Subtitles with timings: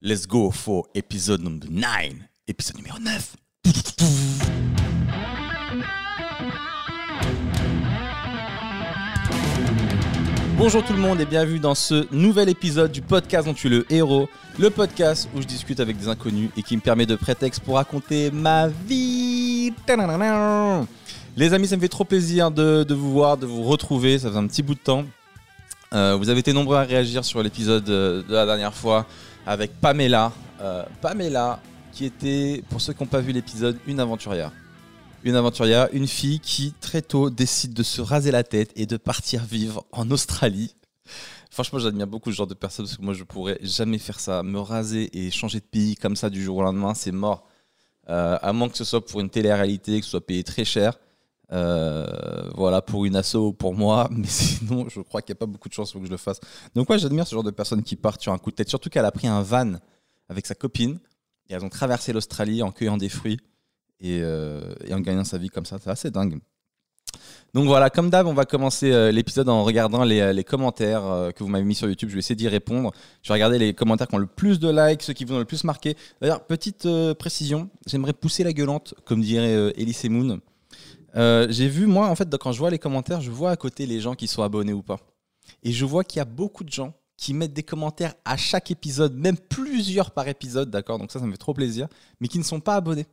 [0.00, 2.12] Let's go for épisode number 9.
[2.46, 3.34] Épisode numéro 9.
[10.56, 13.70] Bonjour tout le monde et bienvenue dans ce nouvel épisode du podcast dont tu es
[13.70, 14.28] le héros.
[14.60, 17.74] Le podcast où je discute avec des inconnus et qui me permet de prétexte pour
[17.74, 19.72] raconter ma vie.
[21.36, 24.20] Les amis, ça me fait trop plaisir de, vous voir, de vous retrouver.
[24.20, 25.04] Ça fait un petit bout de temps.
[25.92, 29.06] Euh, vous avez été nombreux à réagir sur l'épisode euh, de la dernière fois
[29.48, 30.30] avec Pamela.
[30.60, 31.58] Euh, Pamela,
[31.92, 34.52] qui était, pour ceux qui n'ont pas vu l'épisode, une aventurière.
[35.24, 38.98] Une aventurière, une fille qui très tôt décide de se raser la tête et de
[38.98, 40.74] partir vivre en Australie.
[41.50, 44.42] Franchement, j'admire beaucoup ce genre de personnes parce que moi, je pourrais jamais faire ça.
[44.42, 47.48] Me raser et changer de pays comme ça du jour au lendemain, c'est mort.
[48.06, 50.98] à moins que ce soit pour une télé-réalité, que ce soit payé très cher.
[51.50, 55.40] Euh, voilà, pour une asso ou pour moi, mais sinon, je crois qu'il n'y a
[55.40, 56.40] pas beaucoup de chances pour que je le fasse.
[56.74, 58.90] Donc, ouais, j'admire ce genre de personnes qui partent sur un coup de tête, surtout
[58.90, 59.74] qu'elle a pris un van
[60.28, 60.98] avec sa copine
[61.48, 63.38] et elles ont traversé l'Australie en cueillant des fruits
[64.00, 65.78] et, euh, en gagnant sa vie comme ça.
[65.82, 66.38] C'est assez dingue.
[67.54, 71.48] Donc voilà, comme d'hab, on va commencer euh, l'épisode en regardant les, commentaires que vous
[71.48, 72.10] m'avez mis sur YouTube.
[72.10, 72.92] Je vais essayer d'y répondre.
[73.22, 75.38] Je vais regarder les commentaires qui ont le plus de likes, ceux qui vous ont
[75.38, 75.96] le plus marqué.
[76.20, 76.86] D'ailleurs, petite
[77.18, 80.40] précision, j'aimerais pousser la gueulante, comme dirait Elise Moon.
[81.18, 83.86] Euh, j'ai vu, moi, en fait, quand je vois les commentaires, je vois à côté
[83.86, 84.98] les gens qui sont abonnés ou pas.
[85.62, 88.70] Et je vois qu'il y a beaucoup de gens qui mettent des commentaires à chaque
[88.70, 90.98] épisode, même plusieurs par épisode, d'accord?
[90.98, 91.88] Donc ça, ça me fait trop plaisir,
[92.20, 93.06] mais qui ne sont pas abonnés.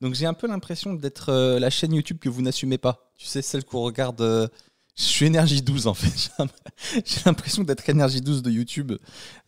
[0.00, 3.10] Donc j'ai un peu l'impression d'être euh, la chaîne YouTube que vous n'assumez pas.
[3.16, 4.20] Tu sais, celle qu'on regarde.
[4.20, 4.48] Euh,
[4.96, 6.32] je suis énergie 12 en fait.
[7.04, 8.92] j'ai l'impression d'être énergie 12 de YouTube.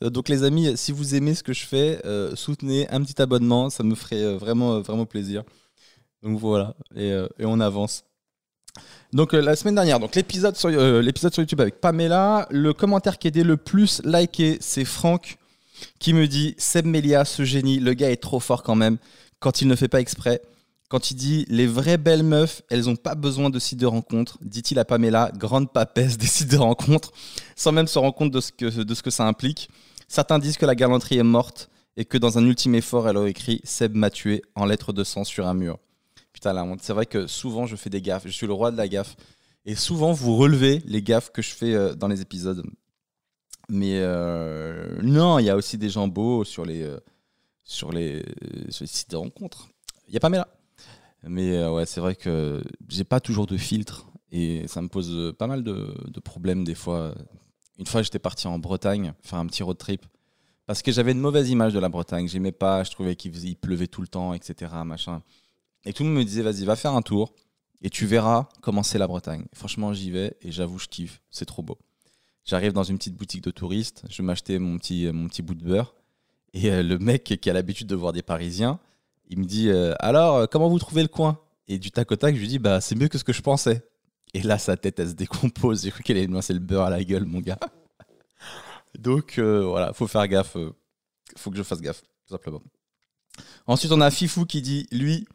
[0.02, 2.02] donc les amis, si vous aimez ce que je fais,
[2.34, 5.44] soutenez un petit abonnement, ça me ferait vraiment, vraiment plaisir.
[6.22, 8.04] Donc voilà, et, euh, et on avance.
[9.12, 12.72] Donc euh, la semaine dernière, donc l'épisode sur, euh, l'épisode sur YouTube avec Pamela, le
[12.72, 15.38] commentaire qui est le plus liké, c'est Franck
[15.98, 18.98] qui me dit Seb Melia, ce génie, le gars est trop fort quand même
[19.38, 20.42] quand il ne fait pas exprès.
[20.88, 24.38] Quand il dit les vraies belles meufs, elles n'ont pas besoin de sites de rencontre,
[24.40, 27.12] dit-il à Pamela, grande papesse des sites de rencontre,
[27.56, 29.68] sans même se rendre compte de ce que, de ce que ça implique.
[30.08, 33.26] Certains disent que la galanterie est morte et que dans un ultime effort, elle a
[33.26, 35.78] écrit Seb m'a tué en lettres de sang sur un mur.
[36.52, 36.80] La honte.
[36.82, 38.24] C'est vrai que souvent, je fais des gaffes.
[38.26, 39.16] Je suis le roi de la gaffe.
[39.64, 42.64] Et souvent, vous relevez les gaffes que je fais euh, dans les épisodes.
[43.68, 46.98] Mais euh, non, il y a aussi des gens beaux sur les, euh,
[47.64, 48.24] sur les,
[48.70, 49.68] sur sites de rencontres.
[50.06, 50.48] Il n'y a pas là.
[51.24, 54.06] Mais ouais, c'est vrai que j'ai pas toujours de filtre.
[54.30, 57.14] Et ça me pose pas mal de, de problèmes des fois.
[57.78, 60.06] Une fois, j'étais parti en Bretagne faire un petit road trip
[60.68, 62.28] parce que j'avais une mauvaise image de la Bretagne.
[62.28, 64.70] J'aimais pas, je trouvais qu'il pleuvait tout le temps, etc.
[64.84, 65.22] Machin.
[65.88, 67.32] Et tout le monde me disait, vas-y, va faire un tour
[67.80, 69.46] et tu verras comment c'est la Bretagne.
[69.54, 71.22] franchement, j'y vais et j'avoue, je kiffe.
[71.30, 71.78] C'est trop beau.
[72.44, 75.64] J'arrive dans une petite boutique de touristes, je m'achetais mon petit, mon petit bout de
[75.64, 75.94] beurre.
[76.52, 78.80] Et euh, le mec qui a l'habitude de voir des Parisiens,
[79.28, 81.40] il me dit euh, Alors, euh, comment vous trouvez le coin?
[81.68, 83.40] Et du tac au tac, je lui dis Bah, c'est mieux que ce que je
[83.40, 83.82] pensais.
[84.34, 85.84] Et là, sa tête, elle se décompose.
[85.84, 87.58] J'ai cru qu'elle allait me lancer le beurre à la gueule, mon gars.
[88.98, 90.58] Donc, voilà, faut faire gaffe.
[91.36, 92.62] faut que je fasse gaffe, tout simplement.
[93.66, 95.26] Ensuite, on a Fifou qui dit Lui,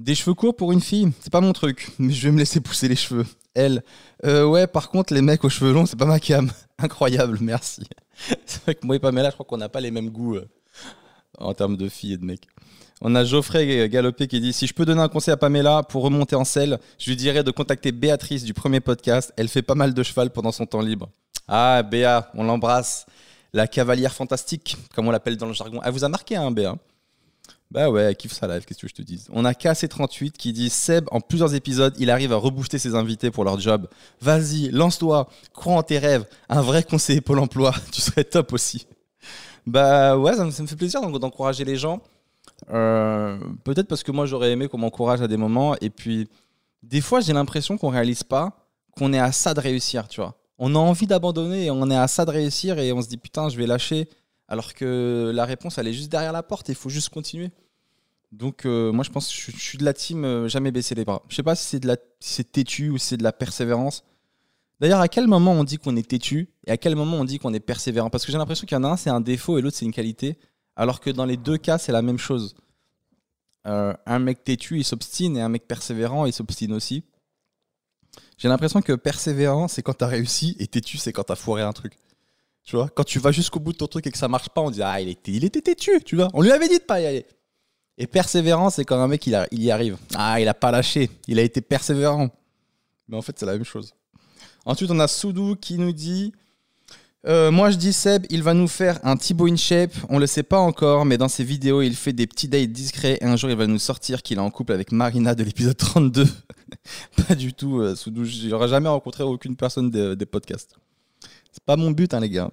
[0.00, 2.60] des cheveux courts pour une fille, c'est pas mon truc, mais je vais me laisser
[2.60, 3.26] pousser les cheveux.
[3.54, 3.82] Elle,
[4.24, 6.50] euh, ouais, par contre, les mecs aux cheveux longs, c'est pas ma cam.
[6.78, 7.82] Incroyable, merci.
[8.46, 10.48] c'est vrai que moi et Pamela, je crois qu'on n'a pas les mêmes goûts euh,
[11.38, 12.48] en termes de filles et de mecs.
[13.02, 16.02] On a Geoffrey Galopé qui dit Si je peux donner un conseil à Pamela pour
[16.02, 19.32] remonter en selle, je lui dirais de contacter Béatrice du premier podcast.
[19.36, 21.08] Elle fait pas mal de cheval pendant son temps libre.
[21.48, 23.06] Ah, Béa, on l'embrasse.
[23.52, 25.80] La cavalière fantastique, comme on l'appelle dans le jargon.
[25.82, 26.76] Elle vous a marqué, hein, Béa?
[27.70, 29.26] Bah ouais, elle kiffe sa live, qu'est-ce que je te dis.
[29.32, 33.30] On a KC38 qui dit Seb, en plusieurs épisodes, il arrive à rebooster ses invités
[33.30, 33.86] pour leur job.
[34.20, 36.24] Vas-y, lance-toi, crois en tes rêves.
[36.48, 38.86] Un vrai conseiller Pôle emploi, tu serais top aussi.
[39.66, 42.02] Bah ouais, ça me, fait plaisir d'encourager les gens.
[42.70, 45.76] Euh, peut-être parce que moi j'aurais aimé qu'on m'encourage à des moments.
[45.80, 46.28] Et puis,
[46.82, 48.52] des fois, j'ai l'impression qu'on réalise pas
[48.96, 50.34] qu'on est à ça de réussir, tu vois.
[50.58, 53.16] On a envie d'abandonner et on est à ça de réussir et on se dit
[53.16, 54.08] putain, je vais lâcher
[54.50, 57.50] alors que la réponse, elle est juste derrière la porte, il faut juste continuer.
[58.32, 61.04] Donc euh, moi je pense que je, suis de la team euh, jamais baisser les
[61.04, 61.22] bras.
[61.28, 64.04] Je sais pas si c'est de la têtu ou si c'est de la persévérance.
[64.80, 67.38] D'ailleurs, à quel moment on dit qu'on est têtu et à quel moment on dit
[67.38, 68.10] qu'on est persévérant?
[68.10, 69.84] Parce que j'ai l'impression qu'il y en a un c'est un défaut et l'autre c'est
[69.84, 70.38] une qualité,
[70.74, 72.54] alors que dans les deux cas c'est la même chose.
[73.66, 77.04] Euh, un mec têtu il s'obstine et un mec persévérant il s'obstine aussi.
[78.36, 81.72] J'ai l'impression que persévérant c'est quand t'as réussi et têtu c'est quand t'as foiré un
[81.72, 81.98] truc.
[82.64, 84.60] Tu vois, quand tu vas jusqu'au bout de ton truc et que ça marche pas,
[84.60, 86.28] on dit ah il était, il était têtu, tu vois.
[86.34, 87.26] On lui avait dit de pas y aller.
[87.98, 89.98] Et persévérant, c'est quand un mec il, y arrive.
[90.14, 92.30] Ah il a pas lâché, il a été persévérant.
[93.08, 93.94] Mais en fait c'est la même chose.
[94.64, 96.32] Ensuite on a Soudou qui nous dit
[97.26, 99.92] Euh, moi je dis Seb, il va nous faire un Thibaut in shape.
[100.08, 103.18] On le sait pas encore, mais dans ses vidéos, il fait des petits dates discrets.
[103.20, 105.76] Et un jour, il va nous sortir qu'il est en couple avec Marina de l'épisode
[105.76, 106.26] 32.
[107.28, 107.80] pas du tout.
[107.80, 110.76] Euh, sous J'aurais jamais rencontré aucune personne des, podcasts.
[111.52, 112.50] C'est pas mon but, hein, les gars.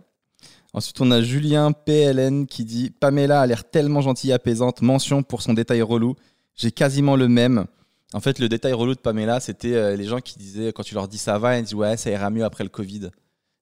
[0.73, 4.81] Ensuite, on a Julien PLN qui dit Pamela a l'air tellement gentille et apaisante.
[4.81, 6.15] Mention pour son détail relou.
[6.55, 7.65] J'ai quasiment le même.
[8.13, 10.95] En fait, le détail relou de Pamela, c'était euh, les gens qui disaient, quand tu
[10.95, 13.09] leur dis ça va, ils disent ouais, ça ira mieux après le Covid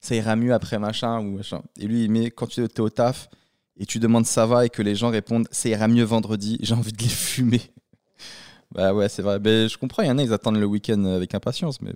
[0.05, 1.61] ça ira mieux après machin ou machin.
[1.79, 3.29] Et lui, il met quand tu es au taf
[3.77, 6.73] et tu demandes ça va et que les gens répondent ça ira mieux vendredi, j'ai
[6.73, 7.61] envie de les fumer.
[8.71, 9.39] bah ouais, c'est vrai.
[9.39, 11.93] Mais je comprends, il y en a, ils attendent le week-end avec impatience, mais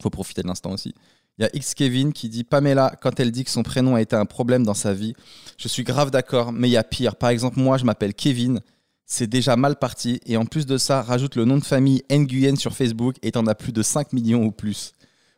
[0.00, 0.94] faut profiter de l'instant aussi.
[1.38, 4.00] Il y a X Kevin qui dit Pamela, quand elle dit que son prénom a
[4.00, 5.14] été un problème dans sa vie,
[5.56, 7.14] je suis grave d'accord, mais il y a pire.
[7.16, 8.60] Par exemple, moi, je m'appelle Kevin,
[9.06, 12.56] c'est déjà mal parti, et en plus de ça, rajoute le nom de famille Nguyen
[12.56, 14.94] sur Facebook et t'en as plus de 5 millions ou plus.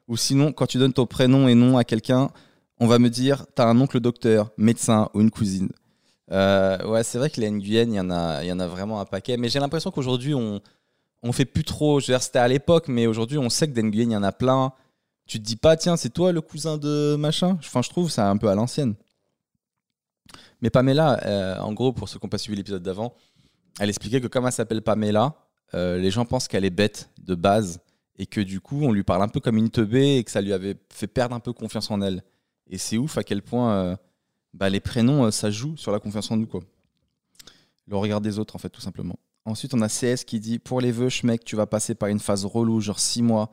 [0.08, 2.31] Ou sinon, quand tu donnes ton prénom et nom à quelqu'un,
[2.81, 5.69] on va me dire, tu as un oncle docteur, médecin ou une cousine.
[6.32, 9.00] Euh, ouais, c'est vrai que les Nguyen, il y, en a, y en a vraiment
[9.00, 9.37] un paquet.
[9.37, 10.61] Mais j'ai l'impression qu'aujourd'hui, on,
[11.23, 12.00] on fait plus trop.
[12.00, 14.23] Je veux dire, c'était à l'époque, mais aujourd'hui, on sait que des il y en
[14.23, 14.73] a plein.
[15.31, 18.21] Tu te dis pas, tiens, c'est toi le cousin de machin Enfin, je trouve c'est
[18.21, 18.97] un peu à l'ancienne.
[20.61, 23.15] Mais Pamela, euh, en gros, pour ceux qui n'ont pas suivi l'épisode d'avant,
[23.79, 25.37] elle expliquait que comme elle s'appelle Pamela,
[25.75, 27.79] euh, les gens pensent qu'elle est bête de base
[28.19, 30.41] et que du coup on lui parle un peu comme une teubée et que ça
[30.41, 32.25] lui avait fait perdre un peu confiance en elle.
[32.69, 33.97] Et c'est ouf à quel point euh,
[34.53, 36.49] bah, les prénoms ça joue sur la confiance en nous.
[37.87, 39.15] Le regard des autres en fait tout simplement.
[39.44, 42.19] Ensuite on a CS qui dit pour les vœux mec tu vas passer par une
[42.19, 43.53] phase relou genre 6 mois,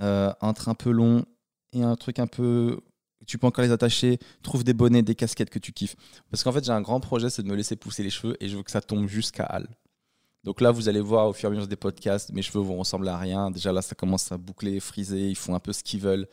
[0.00, 1.24] euh, un train un peu long
[1.72, 2.80] et un truc un peu
[3.26, 5.96] tu peux encore les attacher, trouve des bonnets, des casquettes que tu kiffes.
[6.30, 8.48] Parce qu'en fait j'ai un grand projet c'est de me laisser pousser les cheveux et
[8.48, 9.68] je veux que ça tombe jusqu'à Hal.
[10.44, 12.78] Donc là, vous allez voir au fur et à mesure des podcasts, mes cheveux vont
[12.78, 13.50] ressembler à rien.
[13.50, 16.26] Déjà là, ça commence à boucler, friser, ils font un peu ce qu'ils veulent.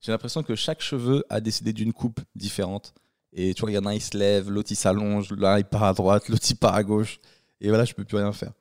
[0.00, 2.94] J'ai l'impression que chaque cheveu a décidé d'une coupe différente.
[3.32, 5.64] Et tu vois, il y en a, il se lève, l'autre il s'allonge, là il
[5.64, 7.20] part à droite, l'autre il part à gauche.
[7.60, 8.52] Et voilà, je peux plus rien faire.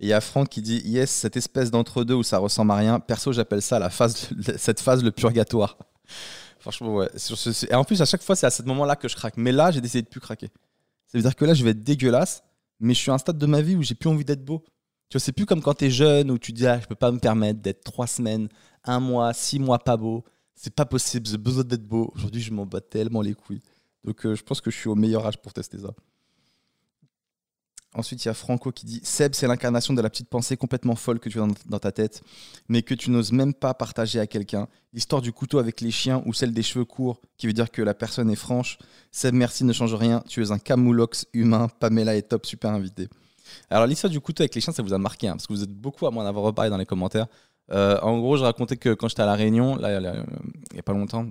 [0.00, 2.76] Et il y a Franck qui dit Yes, cette espèce d'entre-deux où ça ressemble à
[2.76, 3.00] rien.
[3.00, 5.78] Perso, j'appelle ça la phase, cette phase le purgatoire.
[6.58, 7.08] Franchement, ouais.
[7.70, 9.36] Et en plus, à chaque fois, c'est à ce moment-là que je craque.
[9.36, 10.48] Mais là, j'ai décidé de plus craquer.
[11.06, 12.42] Ça veut dire que là, je vais être dégueulasse
[12.80, 14.62] mais je suis à un stade de ma vie où j'ai plus envie d'être beau.
[15.08, 16.94] Tu vois, c'est plus comme quand tu es jeune où tu dis ah, je peux
[16.94, 18.48] pas me permettre d'être trois semaines,
[18.84, 20.24] un mois, six mois pas beau.
[20.54, 22.10] C'est pas possible, j'ai besoin d'être beau.
[22.14, 23.60] Aujourd'hui, je m'en bats tellement les couilles.
[24.04, 25.90] Donc, euh, je pense que je suis au meilleur âge pour tester ça.
[27.96, 30.96] Ensuite, il y a Franco qui dit Seb, c'est l'incarnation de la petite pensée complètement
[30.96, 32.22] folle que tu as dans ta tête,
[32.68, 34.68] mais que tu n'oses même pas partager à quelqu'un.
[34.92, 37.80] L'histoire du couteau avec les chiens ou celle des cheveux courts, qui veut dire que
[37.80, 38.76] la personne est franche.
[39.10, 40.22] Seb, merci, ne change rien.
[40.28, 41.68] Tu es un camoulox humain.
[41.80, 43.08] Pamela est top, super invité.
[43.70, 45.62] Alors, l'histoire du couteau avec les chiens, ça vous a marqué, hein, parce que vous
[45.62, 47.28] êtes beaucoup à m'en avoir reparlé dans les commentaires.
[47.72, 50.82] Euh, en gros, je racontais que quand j'étais à La Réunion, là, il n'y a
[50.82, 51.26] pas longtemps,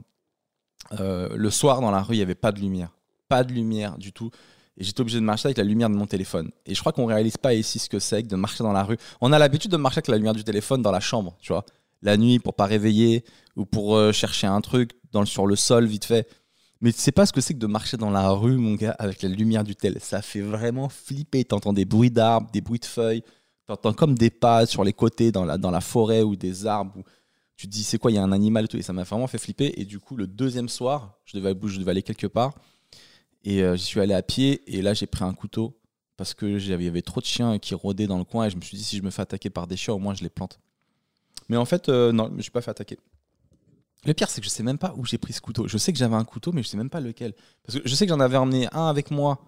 [1.00, 2.90] euh, le soir dans la rue, il n'y avait pas de lumière.
[3.28, 4.32] Pas de lumière du tout.
[4.78, 6.52] Et j'étais obligé de marcher avec la lumière de mon téléphone.
[6.66, 8.98] Et je crois qu'on réalise pas ici ce que c'est de marcher dans la rue.
[9.22, 11.66] On a l'habitude de marcher avec la lumière du téléphone dans la chambre, tu vois.
[12.02, 13.24] La nuit pour pas réveiller
[13.56, 14.92] ou pour euh, chercher un truc
[15.24, 16.28] sur le sol vite fait.
[16.82, 18.96] Mais tu sais pas ce que c'est que de marcher dans la rue, mon gars,
[19.00, 19.98] avec la lumière du tel.
[20.02, 21.46] Ça fait vraiment flipper.
[21.46, 23.24] T'entends des bruits d'arbres, des bruits de feuilles.
[23.66, 26.98] T'entends comme des pas sur les côtés dans la, dans la forêt ou des arbres.
[26.98, 27.04] Où
[27.56, 28.78] tu te dis, c'est quoi, il y a un animal et tout.
[28.78, 29.74] Et ça m'a vraiment fait flipper.
[29.78, 32.54] Et du coup, le deuxième soir, je devais, je devais aller quelque part.
[33.46, 35.80] Et euh, j'y suis allé à pied et là j'ai pris un couteau
[36.18, 38.62] parce que y avait trop de chiens qui rôdaient dans le coin et je me
[38.62, 40.60] suis dit si je me fais attaquer par des chiens au moins je les plante.
[41.48, 42.98] Mais en fait euh, non, je me suis pas fait attaquer.
[44.04, 45.68] Le pire c'est que je sais même pas où j'ai pris ce couteau.
[45.68, 47.34] Je sais que j'avais un couteau mais je sais même pas lequel.
[47.64, 49.40] Parce que je sais que j'en avais emmené un avec moi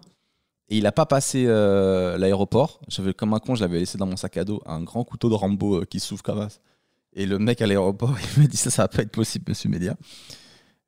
[0.68, 2.80] et il a pas passé euh, l'aéroport.
[2.86, 5.28] J'avais comme un con, je l'avais laissé dans mon sac à dos, un grand couteau
[5.28, 6.58] de Rambo qui s'ouvre comme ça.
[7.14, 9.70] Et le mec à l'aéroport, il m'a dit ça, ça va pas être possible, monsieur
[9.70, 9.96] Média.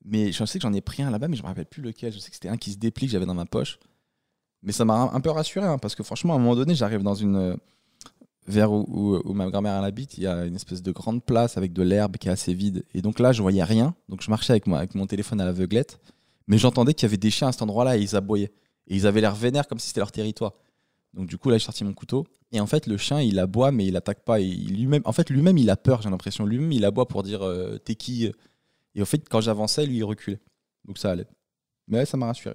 [0.04, 2.12] Mais je sais que j'en ai pris un là-bas, mais je me rappelle plus lequel.
[2.12, 3.78] Je sais que c'était un qui se déplie que j'avais dans ma poche.
[4.62, 7.02] Mais ça m'a un peu rassuré, hein, parce que franchement, à un moment donné, j'arrive
[7.02, 7.36] dans une.
[7.36, 7.56] Euh,
[8.46, 11.72] vers où, où, ma grand-mère habite, il y a une espèce de grande place avec
[11.72, 12.84] de l'herbe qui est assez vide.
[12.94, 13.94] Et donc là, je voyais rien.
[14.08, 16.00] Donc je marchais avec, moi, avec mon téléphone à l'aveuglette.
[16.48, 18.50] Mais j'entendais qu'il y avait des chiens à cet endroit-là et ils aboyaient.
[18.88, 20.54] Et ils avaient l'air vénères comme si c'était leur territoire.
[21.14, 22.26] Donc du coup, là, j'ai sorti mon couteau.
[22.52, 24.40] Et en fait, le chien, il aboie, mais il attaque pas.
[24.40, 26.44] Il, lui-même, en fait, lui-même, il a peur, j'ai l'impression.
[26.46, 28.32] Lui-même, il aboie pour dire euh, T'es qui
[28.94, 30.40] et au fait, quand j'avançais, lui, il reculait.
[30.86, 31.26] Donc ça allait.
[31.88, 32.54] Mais ça m'a rassuré.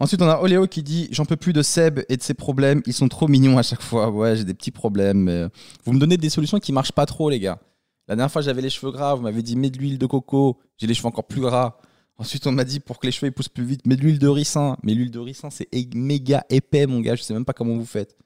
[0.00, 2.82] Ensuite, on a Oléo qui dit J'en peux plus de Seb et de ses problèmes.
[2.86, 4.10] Ils sont trop mignons à chaque fois.
[4.10, 5.18] Ouais, j'ai des petits problèmes.
[5.18, 5.46] Mais...
[5.84, 7.60] Vous me donnez des solutions qui marchent pas trop, les gars.
[8.08, 9.14] La dernière fois, j'avais les cheveux gras.
[9.14, 10.58] Vous m'avez dit Mets de l'huile de coco.
[10.78, 11.78] J'ai les cheveux encore plus gras.
[12.16, 14.28] Ensuite, on m'a dit Pour que les cheveux poussent plus vite, mets de l'huile de
[14.28, 14.76] ricin.
[14.82, 17.14] Mais l'huile de ricin, c'est méga épais, mon gars.
[17.14, 18.16] Je sais même pas comment vous faites.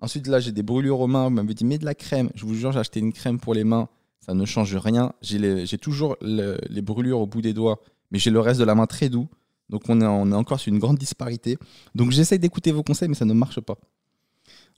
[0.00, 1.24] Ensuite, là, j'ai des brûlures aux mains.
[1.24, 2.30] Vous m'avez dit Mets de la crème.
[2.36, 3.88] Je vous jure, j'ai acheté une crème pour les mains
[4.28, 5.12] ça ne change rien.
[5.22, 7.80] J'ai toujours les brûlures au bout des doigts,
[8.10, 9.26] mais j'ai le reste de la main très doux.
[9.70, 11.56] Donc on est, encore sur une grande disparité.
[11.94, 13.78] Donc j'essaye d'écouter vos conseils, mais ça ne marche pas.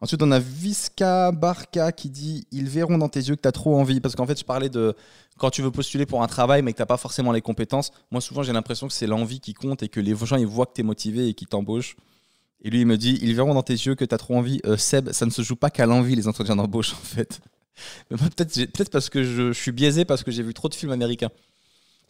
[0.00, 3.52] Ensuite, on a Visca Barca qui dit Ils verront dans tes yeux que tu as
[3.52, 4.00] trop envie.
[4.00, 4.94] Parce qu'en fait, je parlais de
[5.36, 7.90] quand tu veux postuler pour un travail, mais que tu n'as pas forcément les compétences.
[8.10, 10.66] Moi, souvent, j'ai l'impression que c'est l'envie qui compte et que les gens ils voient
[10.66, 11.96] que tu es motivé et qu'ils t'embauchent.
[12.62, 14.60] Et lui, il me dit Ils verront dans tes yeux que tu as trop envie.
[14.64, 17.40] Euh, Seb, ça ne se joue pas qu'à l'envie, les entretiens d'embauche, en fait.
[18.08, 21.30] Peut-être peut parce que je, suis biaisé, parce que j'ai vu trop de films américains,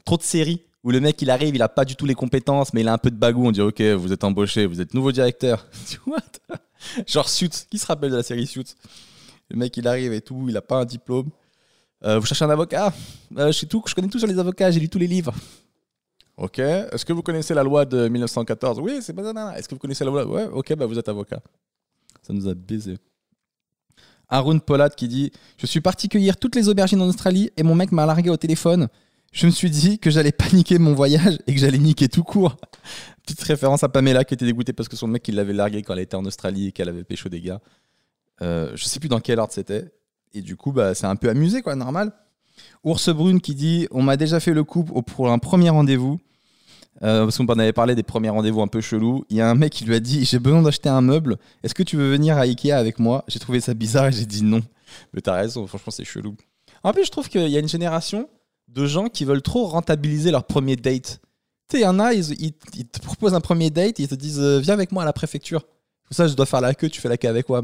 [0.04, 2.72] trop de séries où le mec il arrive, il a pas du tout les compétences,
[2.72, 3.46] mais il a un peu de bagou.
[3.46, 5.66] On dit ok, vous êtes embauché, vous êtes nouveau directeur.
[7.06, 8.74] Genre Suits, qui se rappelle de la série Suits?
[9.50, 11.30] Le mec il arrive et tout, il a pas un diplôme.
[12.04, 12.94] Euh, vous cherchez un avocat?
[13.36, 15.34] Euh, je, tout, je connais tout sur les avocats, j'ai lu tous les livres.
[16.36, 16.58] Ok.
[16.58, 20.04] Est-ce que vous connaissez la loi de 1914 Oui, c'est pas Est-ce que vous connaissez
[20.04, 20.26] la loi?
[20.26, 21.40] Ouais, ok, bah vous êtes avocat.
[22.22, 22.96] Ça nous a baisé.
[24.30, 27.74] Arun Pollard qui dit Je suis parti cueillir toutes les aubergines en Australie et mon
[27.74, 28.88] mec m'a largué au téléphone
[29.32, 32.56] je me suis dit que j'allais paniquer mon voyage et que j'allais niquer tout court.
[33.24, 36.00] Petite référence à Pamela qui était dégoûtée parce que son mec l'avait largué quand elle
[36.00, 37.60] était en Australie et qu'elle avait pécho des gars.
[38.42, 39.92] Euh, je sais plus dans quel ordre c'était.
[40.32, 42.12] Et du coup, bah, c'est un peu amusé, quoi, normal.
[42.84, 46.18] Ours Brune qui dit On m'a déjà fait le coup pour un premier rendez-vous.
[47.02, 49.24] Euh, parce qu'on en avait parlé des premiers rendez-vous un peu chelous.
[49.30, 51.38] Il y a un mec qui lui a dit J'ai besoin d'acheter un meuble.
[51.62, 53.24] Est-ce que tu veux venir à Ikea avec moi?
[53.28, 54.62] J'ai trouvé ça bizarre et j'ai dit non.
[55.14, 56.36] Mais t'as raison, franchement, c'est chelou.
[56.82, 58.28] En plus, je trouve qu'il y a une génération
[58.68, 61.20] de gens qui veulent trop rentabiliser leur premier date.
[61.68, 64.40] Tu sais, il y en a, ils, te proposent un premier date, ils te disent
[64.40, 65.62] euh, Viens avec moi à la préfecture.
[65.62, 67.62] Tout ça, je dois faire la queue, tu fais la queue avec moi.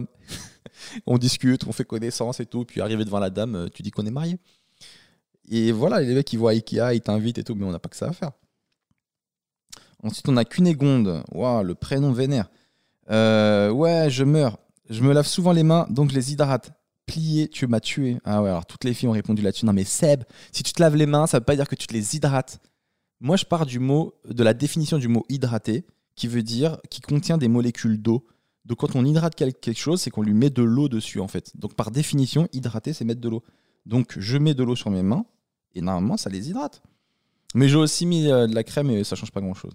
[1.07, 2.65] on discute, on fait connaissance et tout.
[2.65, 4.39] Puis arrivé devant la dame, euh, tu dis qu'on est marié.
[5.49, 7.89] Et voilà, les mecs, ils voient Ikea, ils t'invitent et tout, mais on n'a pas
[7.89, 8.33] que ça à faire.
[10.07, 11.23] Ensuite, on a Cunégonde.
[11.33, 12.51] Waouh, le prénom vénère.
[13.11, 14.59] Euh, ouais, je meurs.
[14.89, 16.73] Je me lave souvent les mains, donc je les hydrate
[17.07, 18.19] plié, tu m'as tué.
[18.25, 19.65] Ah ouais, alors toutes les filles ont répondu là-dessus.
[19.65, 21.87] Non mais Seb, si tu te laves les mains, ça veut pas dire que tu
[21.87, 22.61] te les hydrates.
[23.21, 25.87] Moi, je pars de la définition du mot hydraté,
[26.17, 28.27] qui veut dire qui contient des molécules d'eau.
[28.65, 31.57] Donc quand on hydrate quelque chose, c'est qu'on lui met de l'eau dessus en fait.
[31.57, 33.45] Donc par définition, hydrater, c'est mettre de l'eau.
[33.87, 35.25] Donc je mets de l'eau sur mes mains
[35.75, 36.83] et normalement, ça les hydrate.
[37.55, 39.73] Mais j'ai aussi mis euh, de la crème et ça change pas grand-chose.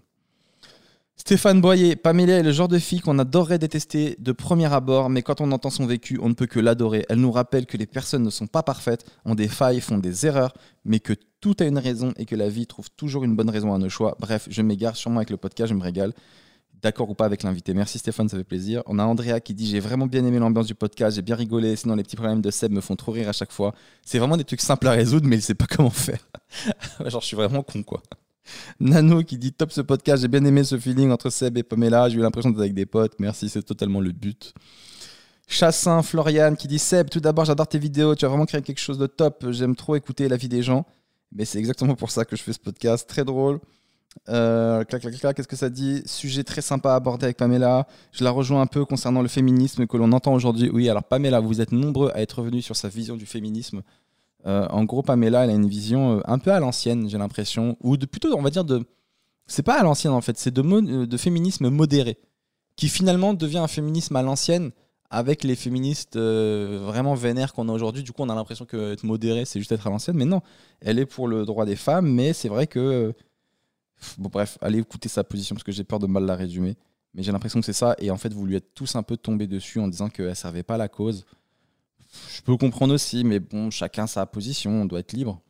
[1.17, 5.21] Stéphane Boyer, Pamela est le genre de fille qu'on adorerait détester de premier abord, mais
[5.21, 7.05] quand on entend son vécu, on ne peut que l'adorer.
[7.09, 10.25] Elle nous rappelle que les personnes ne sont pas parfaites, ont des failles, font des
[10.25, 10.53] erreurs,
[10.83, 13.73] mais que tout a une raison et que la vie trouve toujours une bonne raison
[13.73, 14.17] à nos choix.
[14.19, 16.13] Bref, je m'égare sûrement avec le podcast, je me régale.
[16.81, 17.75] D'accord ou pas avec l'invité.
[17.75, 18.81] Merci Stéphane, ça fait plaisir.
[18.87, 21.75] On a Andrea qui dit J'ai vraiment bien aimé l'ambiance du podcast, j'ai bien rigolé,
[21.75, 23.75] sinon les petits problèmes de Seb me font trop rire à chaque fois.
[24.03, 26.27] C'est vraiment des trucs simples à résoudre, mais il sait pas comment faire.
[27.05, 28.01] Genre, je suis vraiment con, quoi.
[28.79, 32.09] Nano qui dit top ce podcast, j'ai bien aimé ce feeling entre Seb et Pamela,
[32.09, 34.53] j'ai eu l'impression d'être avec des potes, merci, c'est totalement le but.
[35.47, 38.79] Chassin Florian qui dit Seb, tout d'abord j'adore tes vidéos, tu as vraiment créé quelque
[38.79, 40.85] chose de top, j'aime trop écouter la vie des gens,
[41.31, 43.59] mais c'est exactement pour ça que je fais ce podcast, très drôle.
[44.29, 46.03] Euh, clac, clac, clac, qu'est-ce que ça dit?
[46.05, 47.87] Sujet très sympa à aborder avec Pamela.
[48.11, 50.69] Je la rejoins un peu concernant le féminisme que l'on entend aujourd'hui.
[50.69, 53.83] Oui, alors Pamela, vous êtes nombreux à être venus sur sa vision du féminisme.
[54.45, 57.77] Euh, en gros, Pamela, elle a une vision euh, un peu à l'ancienne, j'ai l'impression,
[57.81, 58.83] ou de plutôt, on va dire, de.
[59.47, 62.17] C'est pas à l'ancienne en fait, c'est de, euh, de féminisme modéré,
[62.75, 64.71] qui finalement devient un féminisme à l'ancienne
[65.09, 68.01] avec les féministes vraiment vénères qu'on a aujourd'hui.
[68.01, 70.41] Du coup, on a l'impression que être modéré, c'est juste être à l'ancienne, mais non,
[70.79, 73.13] elle est pour le droit des femmes, mais c'est vrai que.
[74.17, 76.75] Bon, bref, allez écouter sa position parce que j'ai peur de mal la résumer.
[77.13, 79.17] Mais j'ai l'impression que c'est ça, et en fait, vous lui êtes tous un peu
[79.17, 81.25] tombés dessus en disant qu'elle servait pas la cause
[82.35, 85.41] je peux comprendre aussi, mais bon, chacun sa position, on doit être libre.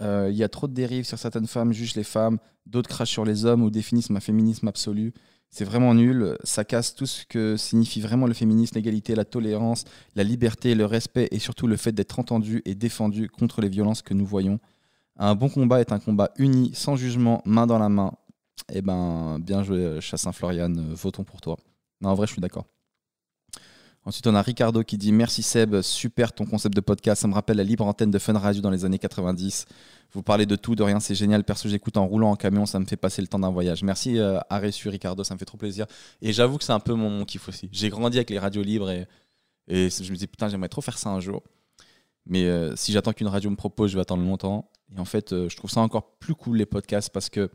[0.00, 3.10] Euh, il y a trop de dérives sur certaines femmes, jugent les femmes, d'autres crachent
[3.10, 5.12] sur les hommes ou définissent un féminisme absolu.
[5.50, 9.84] C'est vraiment nul, ça casse tout ce que signifie vraiment le féminisme, l'égalité, la tolérance,
[10.14, 14.02] la liberté, le respect et surtout le fait d'être entendu et défendu contre les violences
[14.02, 14.60] que nous voyons.
[15.16, 18.12] Un bon combat est un combat uni, sans jugement, main dans la main.
[18.72, 21.56] Eh ben, bien joué, Chassin Florian, votons pour toi.
[22.00, 22.66] Non, en vrai, je suis d'accord.
[24.08, 27.20] Ensuite, on a Ricardo qui dit Merci Seb, super ton concept de podcast.
[27.20, 29.66] Ça me rappelle la libre antenne de Fun Radio dans les années 90.
[30.12, 31.44] Vous parlez de tout, de rien, c'est génial.
[31.44, 33.82] Perso, j'écoute en roulant en camion, ça me fait passer le temps d'un voyage.
[33.82, 34.38] Merci euh,
[34.86, 35.84] Ricardo, ça me fait trop plaisir.
[36.22, 37.68] Et j'avoue que c'est un peu mon, kiff aussi.
[37.70, 39.06] J'ai grandi avec les radios libres et,
[39.66, 41.42] et je me dis Putain, j'aimerais trop faire ça un jour.
[42.24, 44.70] Mais euh, si j'attends qu'une radio me propose, je vais attendre longtemps.
[44.96, 47.50] Et en fait, euh, je trouve ça encore plus cool les podcasts parce que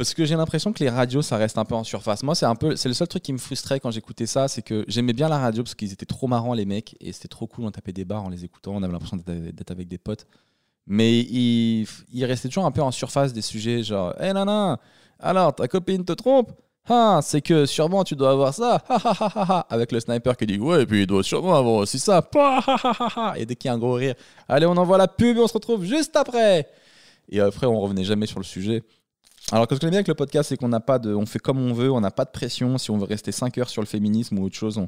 [0.00, 2.22] parce que j'ai l'impression que les radios, ça reste un peu en surface.
[2.22, 4.62] Moi, c'est un peu, c'est le seul truc qui me frustrait quand j'écoutais ça, c'est
[4.62, 7.46] que j'aimais bien la radio parce qu'ils étaient trop marrants les mecs et c'était trop
[7.46, 7.66] cool.
[7.66, 10.26] On tapait des bars en les écoutant, on avait l'impression d'être avec des potes.
[10.86, 14.80] Mais il, il, restait toujours un peu en surface des sujets, genre, hé hey, nana,
[15.18, 16.50] alors ta copine te trompe?
[16.88, 18.82] Ah, c'est que sûrement tu dois avoir ça,
[19.68, 22.26] avec le sniper qui dit ouais, et puis il doit sûrement avoir aussi ça,
[23.36, 24.14] et dès qu'il y a un gros rire,
[24.48, 26.70] allez, on envoie la pub et on se retrouve juste après.
[27.28, 28.82] Et après, on revenait jamais sur le sujet.
[29.52, 31.14] Alors, ce que j'aime bien avec le podcast, c'est qu'on n'a pas de.
[31.14, 32.78] On fait comme on veut, on n'a pas de pression.
[32.78, 34.80] Si on veut rester 5 heures sur le féminisme ou autre chose,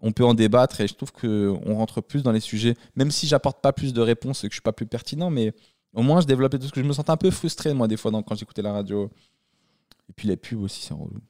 [0.00, 0.80] on, peut en débattre.
[0.80, 4.00] Et je trouve qu'on rentre plus dans les sujets, même si j'apporte pas plus de
[4.00, 5.54] réponses et que je suis pas plus pertinent, mais
[5.94, 7.96] au moins je développe tout ce que je me sentais un peu frustré, moi, des
[7.96, 9.10] fois, quand j'écoutais la radio.
[10.08, 11.20] Et puis les pubs aussi, c'est relou.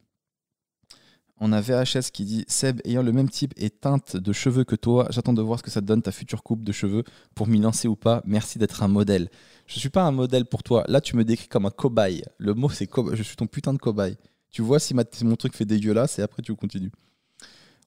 [1.44, 4.76] On a VHS qui dit Seb, ayant le même type et teinte de cheveux que
[4.76, 7.02] toi, j'attends de voir ce que ça te donne ta future coupe de cheveux
[7.34, 8.22] pour m'y lancer ou pas.
[8.24, 9.28] Merci d'être un modèle.
[9.66, 10.84] Je suis pas un modèle pour toi.
[10.86, 12.22] Là, tu me décris comme un cobaye.
[12.38, 13.16] Le mot, c'est cobaye.
[13.16, 14.18] Je suis ton putain de cobaye.
[14.52, 16.92] Tu vois si mon truc fait dégueulasse et après tu continues.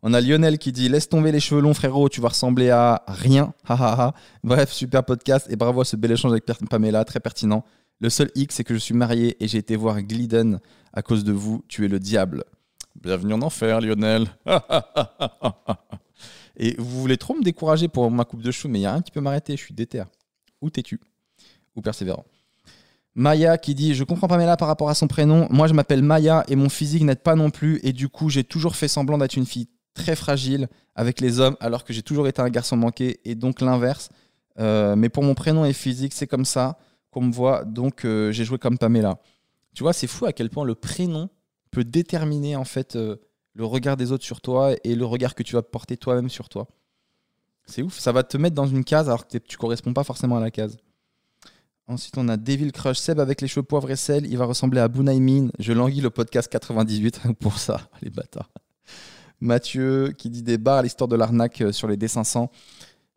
[0.04, 3.04] On a Lionel qui dit Laisse tomber les cheveux longs, frérot, tu vas ressembler à
[3.08, 3.54] rien.
[4.44, 7.64] Bref, super podcast et bravo à ce bel échange avec Pamela, très pertinent.
[8.02, 10.60] Le seul X, c'est que je suis marié et j'ai été voir Glidden
[10.92, 11.64] à cause de vous.
[11.70, 12.44] Tu es le diable.
[13.02, 14.28] Bienvenue en enfer, Lionel.
[16.58, 18.94] Et vous voulez trop me décourager pour ma coupe de cheveux, mais il y a
[18.94, 19.58] rien qui peut m'arrêter.
[19.58, 20.04] Je suis déter.
[20.62, 21.02] Ou têtu.
[21.76, 22.26] Ou persévérant.
[23.14, 25.48] Maya qui dit Je comprends pas Pamela par rapport à son prénom.
[25.52, 27.82] Moi, je m'appelle Maya et mon physique n'aide pas non plus.
[27.84, 31.58] Et du coup, j'ai toujours fait semblant d'être une fille très fragile avec les hommes,
[31.60, 33.20] alors que j'ai toujours été un garçon manqué.
[33.26, 34.10] Et donc l'inverse.
[34.58, 36.78] Euh, mais pour mon prénom et physique, c'est comme ça
[37.12, 37.66] qu'on me voit.
[37.66, 39.20] Donc, euh, j'ai joué comme Pamela.
[39.74, 41.30] Tu vois, c'est fou à quel point le prénom
[41.84, 43.18] déterminer en fait euh,
[43.54, 46.50] le regard des autres sur toi et le regard que tu vas porter toi-même sur
[46.50, 46.68] toi.
[47.66, 50.38] C'est ouf, ça va te mettre dans une case alors que tu corresponds pas forcément
[50.38, 50.78] à la case.
[51.88, 54.26] Ensuite, on a Devil Crush Seb avec les cheveux poivre et sel.
[54.26, 55.50] Il va ressembler à Bunaimin.
[55.60, 58.50] Je languis le podcast 98 pour ça, les bâtards.
[59.40, 62.50] Mathieu qui dit des barres l'histoire de l'arnaque euh, sur les D500.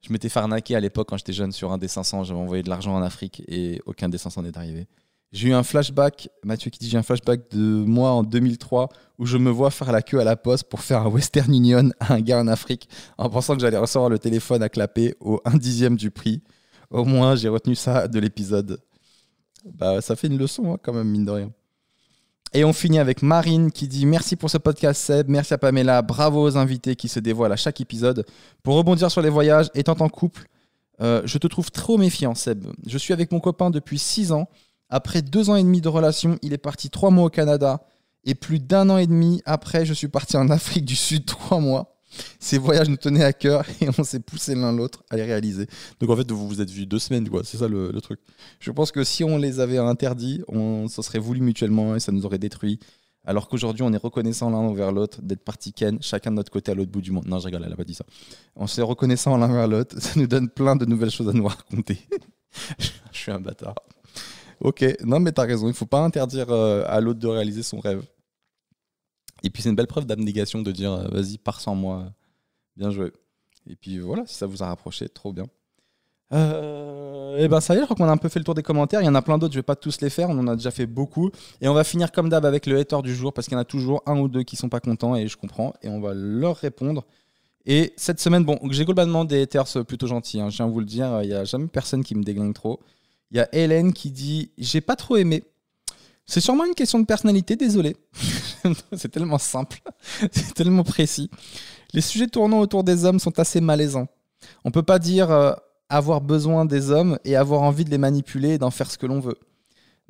[0.02, 2.24] Je m'étais fait arnaquer à l'époque quand j'étais jeune sur un D500.
[2.24, 4.86] J'avais envoyé de l'argent en Afrique et aucun D500 n'est arrivé.
[5.30, 9.26] J'ai eu un flashback, Mathieu qui dit j'ai un flashback de moi en 2003 où
[9.26, 12.14] je me vois faire la queue à la poste pour faire un Western Union à
[12.14, 15.58] un gars en Afrique en pensant que j'allais recevoir le téléphone à clapper au 1
[15.58, 16.42] dixième du prix.
[16.90, 18.80] Au moins, j'ai retenu ça de l'épisode.
[19.66, 21.52] Bah, ça fait une leçon hein, quand même, mine de rien.
[22.54, 25.28] Et on finit avec Marine qui dit Merci pour ce podcast, Seb.
[25.28, 26.00] Merci à Pamela.
[26.00, 28.24] Bravo aux invités qui se dévoilent à chaque épisode.
[28.62, 30.46] Pour rebondir sur les voyages, étant en couple,
[31.02, 32.66] euh, je te trouve trop méfiant, Seb.
[32.86, 34.48] Je suis avec mon copain depuis 6 ans
[34.90, 37.82] après deux ans et demi de relation, il est parti trois mois au Canada.
[38.24, 41.60] Et plus d'un an et demi après, je suis parti en Afrique du Sud trois
[41.60, 41.94] mois.
[42.40, 45.66] Ces voyages nous tenaient à cœur et on s'est poussé l'un l'autre à les réaliser.
[46.00, 47.42] Donc en fait, vous vous êtes vus deux semaines, quoi.
[47.44, 48.20] C'est ça le, truc.
[48.60, 52.12] Je pense que si on les avait interdits, on s'en serait voulu mutuellement et ça
[52.12, 52.80] nous aurait détruit.
[53.24, 56.72] Alors qu'aujourd'hui, on est reconnaissant l'un envers l'autre d'être parti ken, chacun de notre côté
[56.72, 57.26] à l'autre bout du monde.
[57.26, 58.06] Non, je rigole, elle n'a pas dit ça.
[58.56, 59.96] On s'est reconnaissant l'un envers l'autre.
[60.00, 61.98] Ça nous donne plein de nouvelles choses à nous raconter.
[62.78, 63.74] je suis un bâtard.
[64.60, 67.78] Ok, non mais t'as raison, il faut pas interdire euh, à l'autre de réaliser son
[67.78, 68.04] rêve.
[69.42, 72.12] Et puis c'est une belle preuve d'abnégation de dire euh, vas-y, pars sans moi,
[72.76, 73.12] bien joué.
[73.68, 75.44] Et puis voilà, si ça vous a rapproché, trop bien.
[75.44, 75.48] et
[76.34, 78.54] euh, eh ben ça y est, je crois qu'on a un peu fait le tour
[78.54, 79.00] des commentaires.
[79.00, 80.56] Il y en a plein d'autres, je vais pas tous les faire, on en a
[80.56, 81.30] déjà fait beaucoup.
[81.60, 83.60] Et on va finir comme d'hab avec le hater du jour parce qu'il y en
[83.60, 85.72] a toujours un ou deux qui sont pas contents et je comprends.
[85.82, 87.04] Et on va leur répondre.
[87.64, 90.86] Et cette semaine, bon, j'ai globalement des haters plutôt gentils, hein, je viens vous le
[90.86, 92.80] dire, il n'y a jamais personne qui me déglingue trop.
[93.30, 95.44] Il y a Hélène qui dit J'ai pas trop aimé.
[96.26, 97.96] C'est sûrement une question de personnalité, désolé.
[98.92, 99.80] c'est tellement simple,
[100.32, 101.30] c'est tellement précis.
[101.94, 104.08] Les sujets tournant autour des hommes sont assez malaisants.
[104.64, 105.52] On peut pas dire euh,
[105.88, 109.06] avoir besoin des hommes et avoir envie de les manipuler et d'en faire ce que
[109.06, 109.38] l'on veut.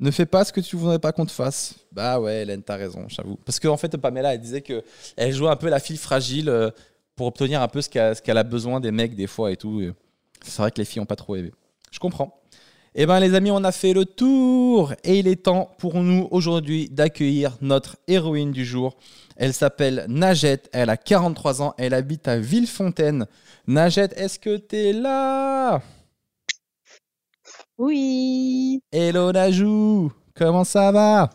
[0.01, 1.75] Ne fais pas ce que tu voudrais pas qu'on te fasse.
[1.91, 3.37] Bah ouais, Hélène, t'as raison, j'avoue.
[3.45, 4.83] Parce qu'en en fait, Pamela, elle disait que
[5.15, 6.69] elle jouait un peu la fille fragile euh,
[7.15, 9.81] pour obtenir un peu ce qu'elle a besoin des mecs des fois et tout.
[10.43, 11.51] C'est vrai que les filles ont pas trop aimé.
[11.91, 12.38] Je comprends.
[12.95, 16.27] Eh bien les amis, on a fait le tour et il est temps pour nous
[16.31, 18.97] aujourd'hui d'accueillir notre héroïne du jour.
[19.35, 23.27] Elle s'appelle Najette, elle a 43 ans, elle habite à Villefontaine.
[23.67, 25.81] Najette, est-ce que tu es là?
[27.77, 28.81] Oui.
[28.91, 31.29] Hello Najou, comment ça va?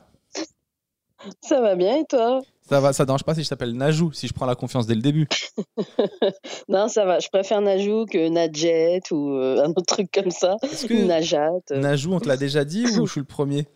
[1.40, 2.42] Ça va bien et toi?
[2.68, 4.94] Ça va, ça dérange pas si je t'appelle Najou, si je prends la confiance dès
[4.94, 5.28] le début.
[6.68, 7.18] non, ça va.
[7.18, 10.56] Je préfère Najou que Najet ou euh, un autre truc comme ça.
[10.62, 11.50] Que Najat.
[11.72, 11.78] Euh.
[11.78, 13.66] Najou, on te l'a déjà dit ou je suis le premier?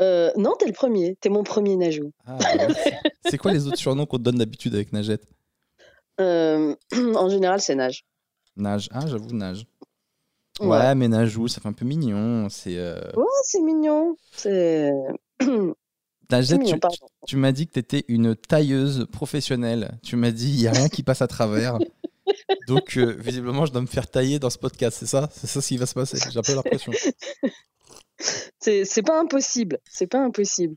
[0.00, 1.16] Euh, Non, t'es le premier.
[1.20, 2.10] T'es mon premier Najou.
[2.26, 2.74] Ah, bah
[3.24, 5.20] c'est quoi les autres surnoms qu'on te donne d'habitude avec Najet
[6.18, 8.04] En général, c'est Nage.
[8.56, 8.88] Nage.
[8.92, 9.64] Ah, j'avoue, Nage.
[10.60, 12.48] Ouais, mais Najou, ça fait un peu mignon.
[12.50, 12.78] C'est.
[12.78, 14.16] Ouais, c'est mignon.
[14.32, 14.90] C'est.
[17.26, 19.98] tu, m'as dit que tu étais une tailleuse professionnelle.
[20.02, 21.78] Tu m'as dit, il n'y a rien qui passe à travers.
[22.68, 25.28] Donc, euh, visiblement, je dois me faire tailler dans ce podcast, c'est ça?
[25.32, 26.18] C'est ça ce qui va se passer.
[26.30, 26.92] J'ai un peu l'impression.
[28.60, 29.78] C'est pas impossible.
[29.84, 30.76] C'est pas impossible.